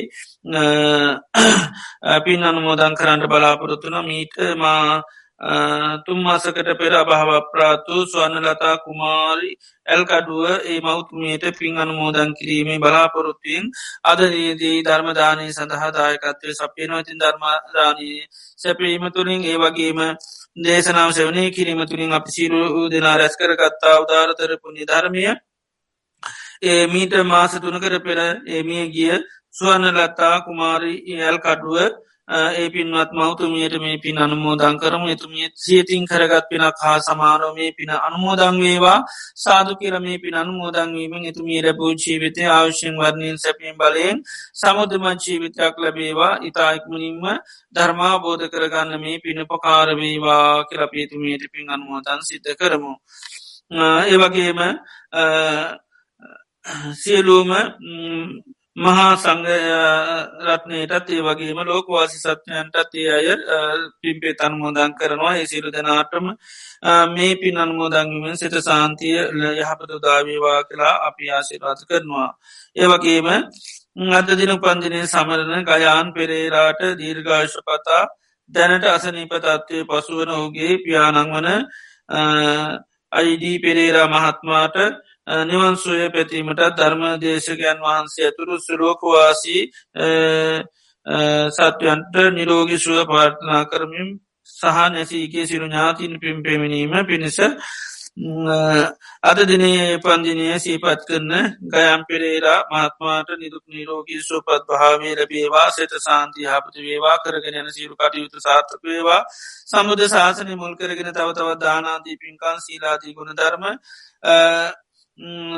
[2.25, 5.03] පින් අනුමෝදන් කරන්න බලාපොරොත්තුන මීට මා
[5.41, 9.57] තුම් මාසකට පෙර අභාව ප්‍රාතු ස්වන්නලතා කුමාරි
[9.87, 13.65] ඇල්කඩුව ඒ මෞතුමයට පින් අනුමෝදන් කිරීමේ බලාපොරොත්තුවෙන්
[14.05, 20.01] අදනේදී ධර්මදානය සඳහාදායකත්වය සපයනවතින් ධර්මදානයේ සැපීම තුළින් ඒ වගේම
[20.59, 24.01] දේශනාව සවනය කිරීම තුළින් අපි සිරු දෙනා රැස් කරගත්තා.
[24.01, 25.25] උදාරතරපු නිධර්මය
[26.63, 29.17] ඒ මීට මාස තුනකර පෙර ඒමිය ගිය
[29.55, 31.77] ස්වන්නලත්තා කුමාරි ඇල්කඩුව
[32.31, 35.03] ඒ පින්වත් මෞතුමියට මේ පින් අනුමෝදං කරම.
[35.15, 38.99] එතුමිය සියතින් කරගත් පිනක් හා සමාරෝ මේ පින අනුමෝදං වේවා.
[39.45, 44.17] සාදු කියරමේ පින අනුමෝදංවීමෙන් එතුමිය ලැබූ ජීවිතය අවශ්‍යෙන් වර්ණයෙන් සැපීම් බලයෙන්
[44.55, 46.39] සමුදම ජීවිතයක් ලැබේවා.
[46.49, 47.25] ඉතායික්මනින්ම
[47.75, 52.95] ධර්මාබෝධ කරගන්න මේ පින පකාරවේවා කරපේතුමියට පින් අනුමෝදන් සිද්ධ කරමු.
[54.05, 54.61] ඒවගේම
[56.95, 57.51] සියලූම
[58.77, 63.29] මහා සංගරත්නයටත් ඒ වගේම ලෝකවාසි සත්‍යයන්ටත් ඒ අය
[64.01, 66.27] පිම්පේ තන්මෝදන් කරනවා ඒ සිරු දෙනාටම
[67.09, 69.19] මේ පින් අන්මෝදංගිමෙන් සිත සාන්තිය
[69.59, 72.31] යහපතු දාවේවා කියලා අපි ආසිරවාත කරනවා.
[72.77, 73.29] ඒවගේම
[74.11, 78.03] අද දින පන්දිනය සමරණ ගයාන් පෙරේරාට දීර්ඝාශ පතා
[78.51, 81.49] දැනට අසනීපතත්වය පසුවන ඔහුගේ පියානං වන
[83.13, 84.77] අයිඩී පෙරේරා මහත්මාට
[85.27, 89.63] නිවන්සුය පැතීමට ධර්ම දේශකයන් වහන්සේ ඇතුරු සුලෝකවාසී
[91.51, 94.09] සත්වයන්ට නිරෝගි සුව පාර්ථනා කරමින්
[94.49, 97.39] සහ නැසීගේ සිරු ඥාතින් පිම් පෙමිණීම පිණිස
[99.23, 101.31] අද දිනේ පන්දිනය සීපත් කරන
[101.65, 107.95] ගයම් පෙරේරා මහත්මාට නිදුක් නිරෝගී සුපත් භාවේ ලැබේවා සෙත සාන්ති හපති වේවා කරගෙන යන සිරු
[107.97, 109.23] කටයුතු සාර්ථක වේවා.
[109.67, 113.65] සමුද ශාසනය මුල් කරගෙන තව තවත් දානාදී පින්කන් සීලාදී ගුණ ධර්ම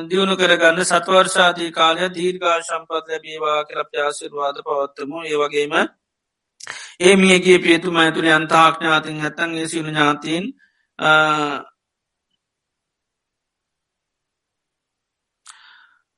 [0.09, 5.75] දියුණු කරගන්න සත්වර්ෂාදී කාලය දීර්ගා ශම්පත් ලැබේවා කරප්‍යාසිරවාද පවත්තමු ඒවගේම
[7.01, 10.45] ඒ මියගේ පේතුම ඇතුළි අන්තාක්ඥාතින් ඇත්තන්ගේ සිුණු ඥාතින්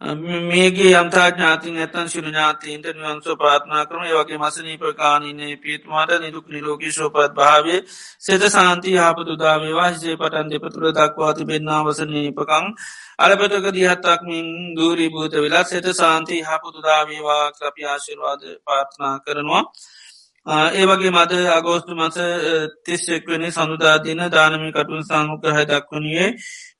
[0.05, 6.93] මේගේ අන්තා ඥාතින් ඇතන් සිරු ඥාතීන්ට නිවන්සෝ පාත්නා කරන ඒවගේ මසනී ප්‍රකාණනේ පිත්මාට නිදුක් නිරෝගී
[6.93, 7.81] ශෝපත් භාවේ
[8.21, 12.67] සෙත සාන්ති හාපතුදාවේවා හිසේ පටන් දෙපතුර දක්වා තිබෙන්න්නවසනීපකං
[13.19, 19.65] අලපටක දිහත්තක්මින් දූරී භූත වෙලා සෙත සාන්ති හපුතුදාවේවා ක්‍රපියාශිර්වාද පාර්ථනා කරනවා.
[20.73, 22.17] ඒවගේ මද අගෝස්තු මස
[22.85, 26.29] තිස්සෙක්වනි සඳුදාදින දානමි කටුන් සංමුකරහ දක්වනියේ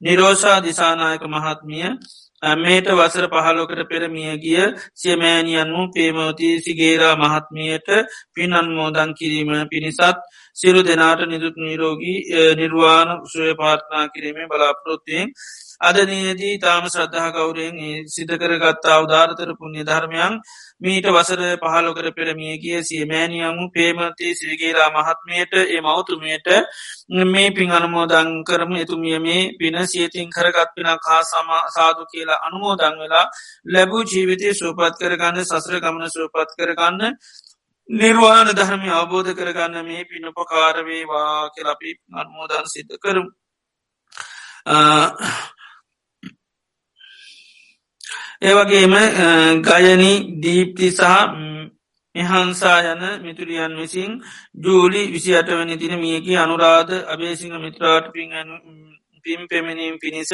[0.01, 1.89] නිරෝෂා දිසානායක මහත්මිය
[2.57, 4.63] මේට වසර පහලෝකට පෙරමිය ගිය
[4.95, 7.89] සියමෑනියන්මු පේමවති සිගේරා මහත්මියට
[8.35, 10.19] පිනන්මෝදන් කිරීම පිණිසත්
[10.57, 12.19] සිරු දෙනාට නිදුක් නිරෝගී
[12.55, 14.51] නිර්වාණ ශය පාර්ථනා කිරීමේ
[15.75, 20.41] බලාපොරොත්තුවෙන් අදනයේදී තාම ශ්‍රද්ධහ කවුරෙන් සිදකරගත්තා උදාරතර පුුණ්‍ය ධර්මයන්
[20.81, 26.47] මීට වසර පහලොකර පෙරමිය කිය සියමෑනියමු පේමති සිරිගේලා මහත්මයට ඒ මෞතුමයට
[27.27, 32.95] මේ පින් අනුමෝදං කරම එතුමිය මේ පින සියතින් කරගත් පිනක් හා සම සාදු කියලා අනුමෝදං
[32.97, 33.27] වෙලා
[33.67, 37.17] ලැබූ ජීවිතය සූපත් කරගන්න සසර ගමන සූපත් කරගන්න
[37.89, 43.29] නිර්වාණ ධර්මය අවබෝධ කරගන්න මේ පිනපකාරවේවා කෙලපි අන්මෝදන් සිද්ධ කරම්.
[48.45, 48.95] ඒවගේම
[49.63, 51.05] ගයනි දීප්ති සහ
[52.15, 54.13] මෙහන්සා යන මිතුරියන් විසින්
[54.57, 56.35] ජූලි විසි අටවැනි තින මියකි.
[56.37, 58.07] අනුරාධ අබේසිංහ මිත්‍රාට
[59.25, 60.33] පිම් පෙමිණීම් පිණිස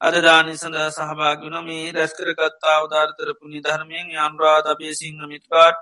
[0.00, 5.78] අදදානි සඳ සහභාගන මේ රැස්කරගත්තා අවධාරතරපු නිධර්මයෙන් අනුරාධ අබේසිංහ මිත්‍රාට්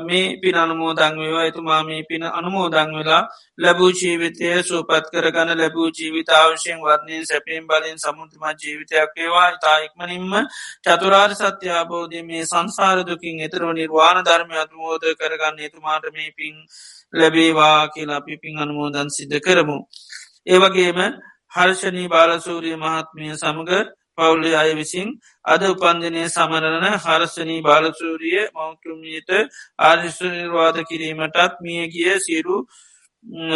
[0.00, 3.22] මේ පින අනුමෝදං වේවා එතුමා මේ පින අනුමෝදං වෙලා
[3.58, 10.32] ලැබූ ජීවිතය සූපත් කරගන්න ලැබූ ජීවිතාවශයෙන් වර්ණයෙන් සැපීම් බලින් සමුතුම ජීවිතයක් වේවා ඉතායික්මනින්ම
[10.82, 16.54] චතුරාර් සත්‍යාබෝධය මේ සංසාරදුකින් එතර නිර්වාණ ධර්මය අතුමෝද කරගන්න එතුමාට මේ පින්
[17.14, 19.78] ලැබේවා කියලා පිපින් අනුමෝදන් සිද්ධ කරමු.
[20.46, 20.98] ඒවගේම
[21.52, 23.72] හර්ෂණී බාලසූරිය මහත්මිය සමඟ
[24.20, 25.08] පවුල්ලි අය විසින්
[25.44, 29.30] අද උපන්දිනය සමරණ හරසනී බාලසූරිය මෞතුමියට
[29.80, 32.56] ආරිශ්නිර්වාද කිරීමටත් මිය ගිය සිරු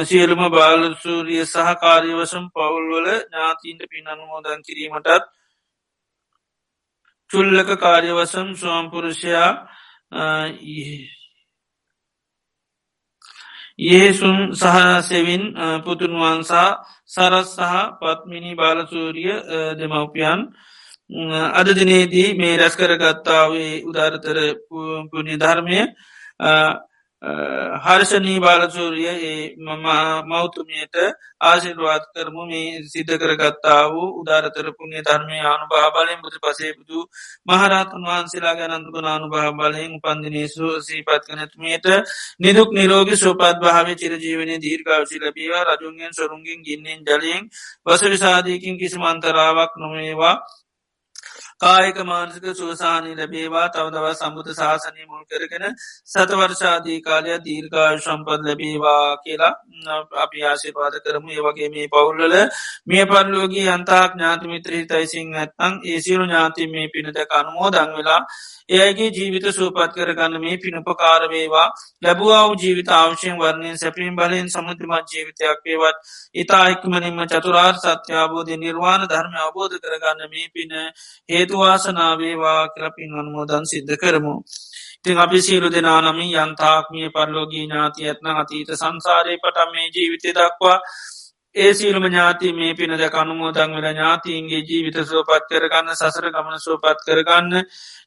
[0.05, 5.25] සියලුම බාලසූරිය සහකාරීවසම් පවුල්වල ඥාතීන්ට පින් අනුමෝදන් කිරීමටත්
[7.31, 9.51] චුල්ලක කාර්යවසම් ස්වාම්පුරුෂයා
[13.79, 15.43] ඒසුන් සහසෙවින්
[15.85, 16.71] පුතුන්වන්සා
[17.07, 19.35] සරස් සහ පත්මිනි බාලසූරිය
[19.75, 20.41] දෙමවපියන්.
[21.53, 24.39] අද දිනේදී මේ රැස් කරගත්තාවේ උදාරතර
[25.11, 25.81] පුුණි ධර්මය
[27.81, 29.57] හර්ෂණී බාලසූරිය ඒ
[30.25, 30.97] මෞතුමියට
[31.43, 32.43] ආශිර්වාත් කරමු.
[32.45, 36.99] මේ සිද්ධ කරගත්තා වූ උදාරතරපුුණේ ධර්මය ආනු භාබලයෙන් බුදු පසේබුදු
[37.47, 41.87] මහරහතුන් වහන්සේලා ගැනන්තුක නානු භාබලයෙන් උපන්දිනේසු සීපත් කනතුමයට
[42.41, 45.65] නිදුක් නිරෝගි සුපත් භාව චිරජීවනය දීර්ගාවශි ලබීවා.
[45.71, 47.43] රජුන්ගෙන් සොරුන්ගෙන් ගින්නෙන් ජලයෙන්
[47.85, 50.37] වස විසාධයකින් කිසි මන්තරාවක් නොමේවා
[51.61, 53.69] කායක මානසික සුවසානී ලැබේවා.
[53.69, 55.65] තවදව සම්බුධ ශාසනය මුල් කරගෙන
[56.07, 59.53] සතවර්ෂාදී කාලය දීර්ඝාය සම්පත් ලැබේවා කියලා
[60.19, 61.31] අපි ආශිපාද කරමු.
[61.31, 62.35] ඒවගේ මේ පවුල්ලල
[62.87, 68.21] මේ පරලෝගී අන්තාක් ඥාතිමිත්‍රහි තයිසිං ඇත්තං ඒසිරු ඥාති මේ පිනට කනුමෝ දං වෙලා
[68.69, 71.69] එයගේ ජීවිත සූපත් කරගන්න මේ පිණුපකාරවේවා
[72.03, 75.99] ලැබවාව ජීවිත අවශ්‍යයෙන් වර්ණයෙන් සැපීම් බලයෙන් සමුතිමත් ජීවිතයක් වේවත්
[76.35, 80.73] ඉතා එක්මනින්ම චතුරාර් සත්‍යාබෝධය නිර්වාණ ධර්ම අවබෝධ කරගන්න මේ පින
[81.55, 84.35] හේතුවාසනාවේවා කරපින් අන්මෝදන් සිද්ධ කරමු.
[84.97, 90.79] ඉතින් අපි සියලු දෙනා නමින් යන්තාක්මිය පරලෝගී ඥාති ඇත්න අතීත සංසාරය පටම් මේ ජීවිතය දක්වා
[91.57, 96.99] ඒ සියලුම ඥාති මේ පින දැක අනුමෝදං වෙල ඥාතිීන්ගේ ජීවිත සෝපත් කරගන්න සසර ගමන සෝපත්
[97.07, 97.53] කරගන්න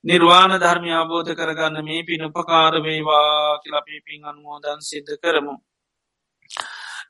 [0.03, 5.55] නිර්වාණ ධර්මය අබෝධ කරගන්න මේ පින උපකාරවේවා කියලපී පින් අනුමෝදන් සිද්ධ කරමු.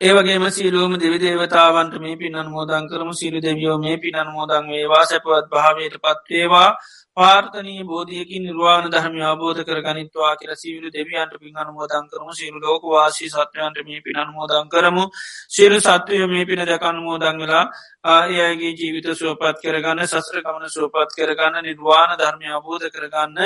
[0.02, 3.10] ඒවගේම සීලුවම දෙවි දේවතාවන්ට මේ පිනන් මෝදන් කරම.
[3.14, 5.06] සිරු දෙවියෝ මේ පිනන් මෝදන් වේවා.
[5.06, 6.70] සැපවත් භාවයට පත්වේවා
[7.18, 12.32] පාර්තනී බෝධියකි නිර්වාණ ධර්මය අබෝධ කර ගනිත්වා කියල සිවිලු දෙවියන්ට පින් අනුමෝදන් කරමු.
[12.32, 15.04] සිරු ලෝක වාසී සත්වයන්ට මේ පින් අනුමෝදන් කරමු.
[15.50, 17.66] සිරු සත්වය මේ පින දැකන්න මෝදන් වෙලා
[18.06, 23.40] ආයගේ ජීවිත සුවපත් කරගන්න සසර ගමන සුවපත් කරගන්න නිර්වාණ ධර්මය අබෝධ කරගන්න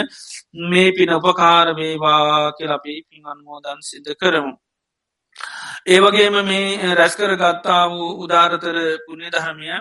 [0.68, 4.54] මේ පින උපකාර වේවා කියලපි පින් අන්මෝදන් සිද්ධ කරමු.
[5.88, 9.78] ඒවගේම මේ රැස්කර ගත්තා වූ උදාරතර පුුණේ දහමිය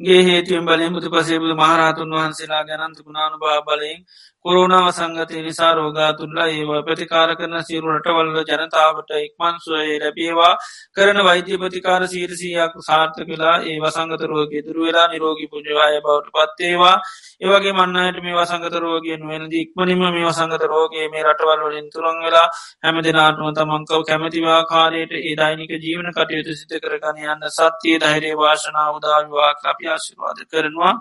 [0.00, 4.00] ගේ හේතුවෙන් බලයෙන් බුදු පසේබුදු මහරහතුන් වහන්සේලා ගැනන්ත ගුණානු භා බලයෙන්
[4.44, 10.52] කොරුණාව සංගතය නිසා රෝගාතුල්ලා ඒවා ප්‍රතිකාර කරන සිරු රටවල්ල ජනතාවට ඉක්මන්සුවයේ ලැබේවා.
[10.92, 16.96] කරන වෛද්‍ය ප්‍රතිකාර සීරසියක් සාර්ථ කලා ඒ වසංගත රෝගගේ දුර වෙලා නිරෝගි පුජවාය බවට පත්තේවා
[17.40, 22.46] ඒවගේ මන්නයට මේ වසංගත රෝගෙන් වෙනද ඉක්මනිම මේ වසංගත රෝගේ මේ රටවල් වලින් තුරන් වෙලා
[22.82, 28.96] හැම දෙනාටම තමන්කව කැමතිවා කාරයට ඒ දෛනික ජීවන කටයුතු සිත කරගන යන්න සත්‍යය ධෛරේ වාශනාව
[28.96, 30.94] උදාවිවා අපි ආශිර්වාද කරනවා.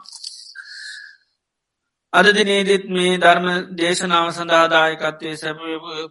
[2.13, 5.57] අද දිනේදෙත් මේ ධර්ම දේශනාව සඳහාදායකත්වය සැප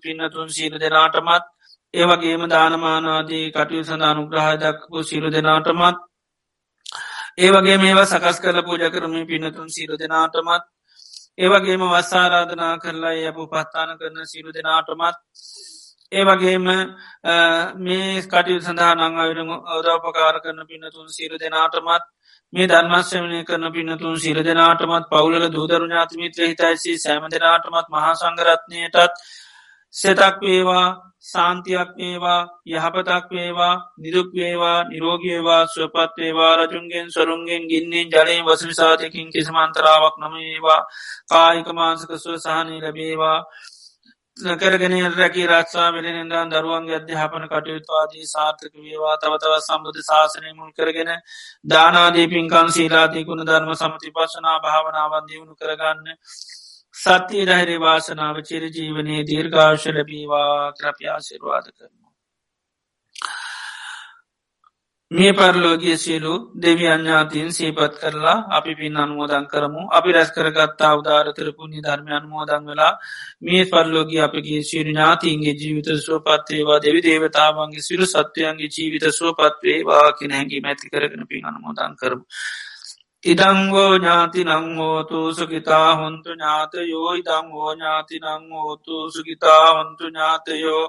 [0.00, 1.44] පින්නතුන් සීල දෙනාටමත්
[1.94, 5.98] ඒවගේම දානමානාදී කටයු සඳානුග්‍රහ දක්පු සිරු දෙනාටමත්
[7.38, 10.64] ඒවගේ මේවා සකස් කල පූජ කරමින් පිනතුන් සීරු දෙනාටමත්
[11.38, 15.18] ඒවගේම වස්සාරාධනා කරලා යපු පත්තාන කරන සිරු දෙනාටමත්
[16.12, 16.66] ඒවගේම
[17.80, 19.38] මේ කටයු සඳහා නංගවිර
[19.68, 22.04] අවදාපකාර කරන පිනතුන් සිරු දෙනාටමත්
[22.52, 29.14] මේ ධර්මශ්‍රමණය කරන පිනතුන් සිර දෙනාටමත් පවුල දූදරු ඥාතිමිත්‍ර හිතයිසි සෑම දෙනාටමත් මහා සංගරත්නයටත්
[29.94, 30.86] සෙතක් වේවා
[31.22, 40.14] සාන්තියක් වේවා යහපතක් වේවා නිරුක් වේවා නිරෝගේවා ස්වපත් වේවා රජුන්ගෙන් සොරුන්ගෙන් ගින්නෙන් ජලයෙන් වසවිසාධයකින් කිසිමන්තරාවක්
[40.16, 40.86] නොමේවා.
[41.26, 43.38] කායික මාන්සක සුව සහනී ලැබේවා.
[44.38, 51.10] කරගෙන රැකි රක්ෂා වෙලෙනදා දරුවන්ගේ අධ්‍යාපන කටයුතුවාදී සාර්ථක වේවා තවතව සම්බුධ ශාසනය මුල් කරගෙන
[51.66, 56.06] දානාදී පින්කන් සීලාදී ගුණ ධර්ම සමති පශනා භාවනාවන් දියුණු කරගන්න
[56.94, 62.07] සත්‍යය ධෛරේ වාසනාව චිර ජීවනයේ දීර්ඝාශ ලැබීවා ක්‍රප්‍යාසිරවාද කරන.
[65.10, 71.80] මේ පරලෝගිය සියලු දෙවි අඥාතින් සීපත් කරලා අපි පින් අනුමෝදන් කරමු අපි රැස් කරගත්තා උදාරතරපුුණි
[71.80, 72.92] ධර්මය අනුමෝදන් වෙලා
[73.42, 80.60] මේ පරලෝගී අපගේ සිරු ඥාතින්ගේ ජීවිත සුවපත්වේවා දෙවි දේවතාවන්ගේ සිරු සත්වයන්ගේ ජීවිත සුවපත්වේවා කියෙන හැඟි
[80.60, 82.24] මැති කරගෙන පින් අනුමෝදන් කරමු.
[83.24, 90.84] ඉඩංගෝ ඥාති නංහෝතු සුගිතා හොන්තු ඥාතයෝ ඉඩංගෝ ඥාති නංහෝතු සුගිතා හොන්තු ඥාතයෝ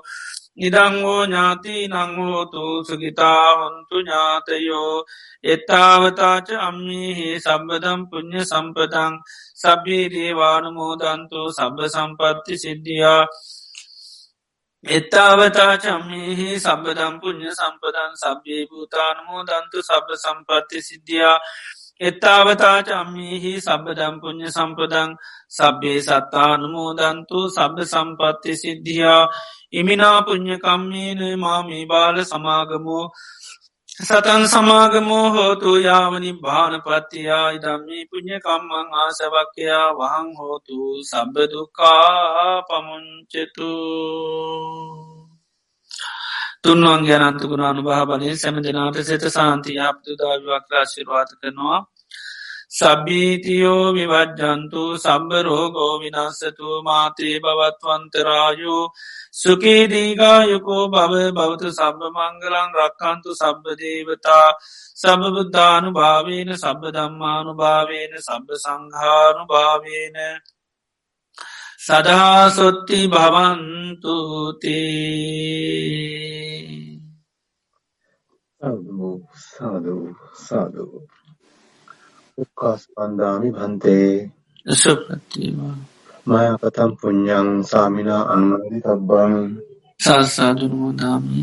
[0.58, 4.96] ඉදංගෝ ඥාති නංහෝතු සුගිතා හොන්තු ඥාතයෝ
[5.44, 9.14] එත්තාවතාච අම්මිහි සබදම් පුුණ්්‍ය සම්පදං
[9.56, 13.24] සබී දේවානුමෝදන්තු සබ සම්පත්ති සිද්ධියා.
[14.86, 21.38] එත්තාවතාචම්මිහි සබදම් පුුණ්්‍ය සම්පදන් සබ්්‍යේ භූතානමෝ දන්තු සබ සම්පත්ති සිද්ධියා.
[22.02, 25.12] එත්තාවතාච අම්මිහි සබදම් පුුණ්්‍ය සම්පදං
[25.50, 29.24] සබ්බේ සත්තානුමෝදන්තු සබ සම්පත්ති සිද්ධියා.
[29.72, 33.06] ඉමිනා පුං්ඥකම්මේන මාමී බාල සමාගමෝ.
[34.00, 43.72] සතන් සමාගමෝ හෝතු යාවනි භානපත්තියා ඉදම්මී පුං්ඥකම්මං ආසවක්කයා වහං හෝතු සබ්බදුකා පමුංචතු
[46.64, 51.80] තුන්වන් ගැනන්තු ගුණානු භාබලය සැම දෙනාට සෙත සාන්තිය අපතුදාවිවක් රාශිර්වාත කරනවා.
[52.72, 58.84] සබීතියෝ විවජ්ජන්තු සම්බ රෝගෝ විනස්සතු මාතේ බවත්වන්තරායෝ
[59.34, 64.48] සුකේදීගායකෝ බව බෞත සබ මංගලන් රක්කන්තු සබ්බදේවතා
[64.98, 70.18] සබබුද්ධානු භාවේන සබ දම්මානු භාවේන සබ සංහානු භාවේන
[71.80, 74.80] සදාසොත්ති භවන්තුතේ
[78.62, 79.16] සාධූ
[79.46, 80.08] සාධූ
[80.38, 81.00] සාධූ
[82.38, 84.12] උක්කාස්පන්දාමි භන්තේ
[84.66, 85.78] සුපතිවා
[86.26, 89.34] මය කතම් පුඤ්ඤං සාමිනා අනුමෝදි තබ්බං
[90.00, 91.42] සාසාදුනමෝදාමි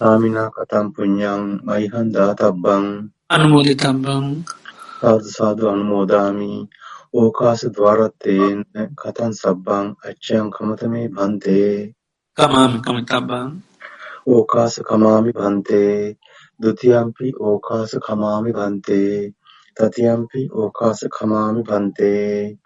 [0.00, 2.84] සාමිනා කතම් පුඤ්ඤං මයිහං දාතබ්බං
[3.28, 4.26] අනුමෝදි තබ්බං
[5.00, 6.50] සාදු සාදු අනුමෝදාමි
[7.14, 8.58] ඕකාස ద్వාරත්තේන
[9.00, 11.72] කතං සබ්බං අච්ඡං කමතමේ භන්තේ।
[12.38, 13.48] කමාමි කමිතබ්බං
[14.26, 15.96] ඕකාස කමාමි භන්තේ।
[16.60, 19.16] ဒ ුතියම්පි ඕකාස කමාමි භන්තේ।
[19.76, 22.58] තතියම්පි ඕකාස කමාමි භන්තේ।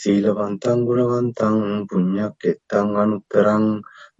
[0.00, 1.56] සීලවන්තං ගුණවන්තං
[1.88, 3.64] පුඤ්ඤක්කෙත්තං අනුත්තරං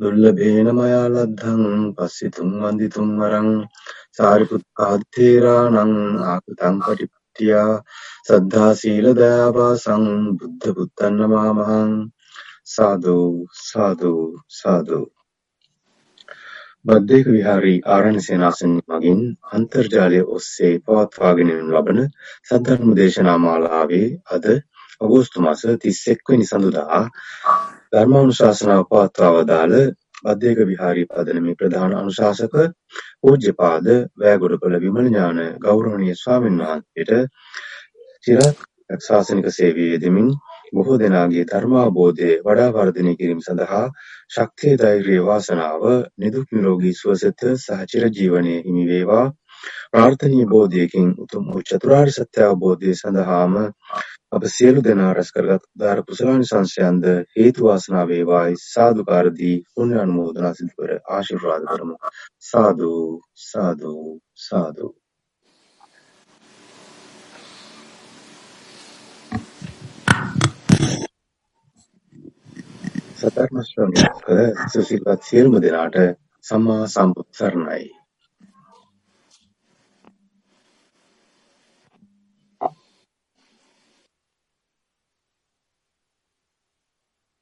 [0.00, 1.62] දුර්ලභේන මයා ලද්ධං
[1.96, 3.50] පස්සිතුම් වන්දිතුම් වරං।
[4.16, 7.82] සාරිපුත් ආත්තේරාණං ආකතං පටිප පටිපට්ඨියා
[8.24, 10.04] සද්ධා සීල දයාවාසං
[10.38, 11.92] බුද්ධ පුත්තන් නමාමහං
[12.66, 14.12] සාදු සාදු
[14.50, 15.00] සාදු.
[16.84, 22.00] බද්දේක විහාරී ආරණ්‍ය සේනාසන මගින් අන්තර්ජාලය ඔස්සේ පවත්වාගෙන යනු ලබන
[22.44, 24.44] සද්ධර්ම දේශනා මාලාවේ අද
[25.00, 27.02] අගෝස්තු මාස 31 වෙනි සඳුදා
[27.90, 29.74] ධර්මානුශාසනාව පවත්වා වදාළ
[30.22, 32.54] බද්දේක විහාරී පදනමේ ප්‍රධාන අනුශාසක
[33.20, 33.86] පූජ්‍යපාද
[34.16, 37.12] වෑගොඩපළ විමල ඥාන ගෞරවනීය ස්වාමීන් වහන්සේට
[38.24, 38.66] චිරාත්
[39.00, 40.30] ශාසනික සේවයේ යෙදෙමින්
[40.72, 43.84] බොහෝ දෙනාගේ ධර්මාවබෝධය වඩා වර්ධනය කිරීම සඳහා
[44.30, 45.82] ශක්තිය ධෛර්යය වාසනාව
[46.18, 49.26] නිදුක් නිරෝගී සුවසෙත සහ චිරජීවනය හිමි වේවා.
[49.92, 53.54] ප්‍රාර්ථනීය බෝධියකින් උතුම් වූ චතුරාර්ය සත්‍ය අවබෝධය සඳහාම
[54.32, 57.04] අප සියලු දෙනා රැස් කරගත් උදාර කුසලානිසංසයන්ද
[57.36, 61.96] හේතු වාසනා වේවායි සාදුකාර දී පුණ්‍ය අනුමෝදනා සිදු කර ආශිර්වාද කරමු.
[62.42, 62.90] සාදු
[63.42, 63.92] සාදු
[64.38, 64.88] සාදු.
[73.18, 74.42] සතර්ම ශ්‍රවණය කළ
[74.72, 75.96] සුසිල්වත් සියලුම දෙනාට
[76.44, 77.86] සම්මා සම්බුත් සරණයි.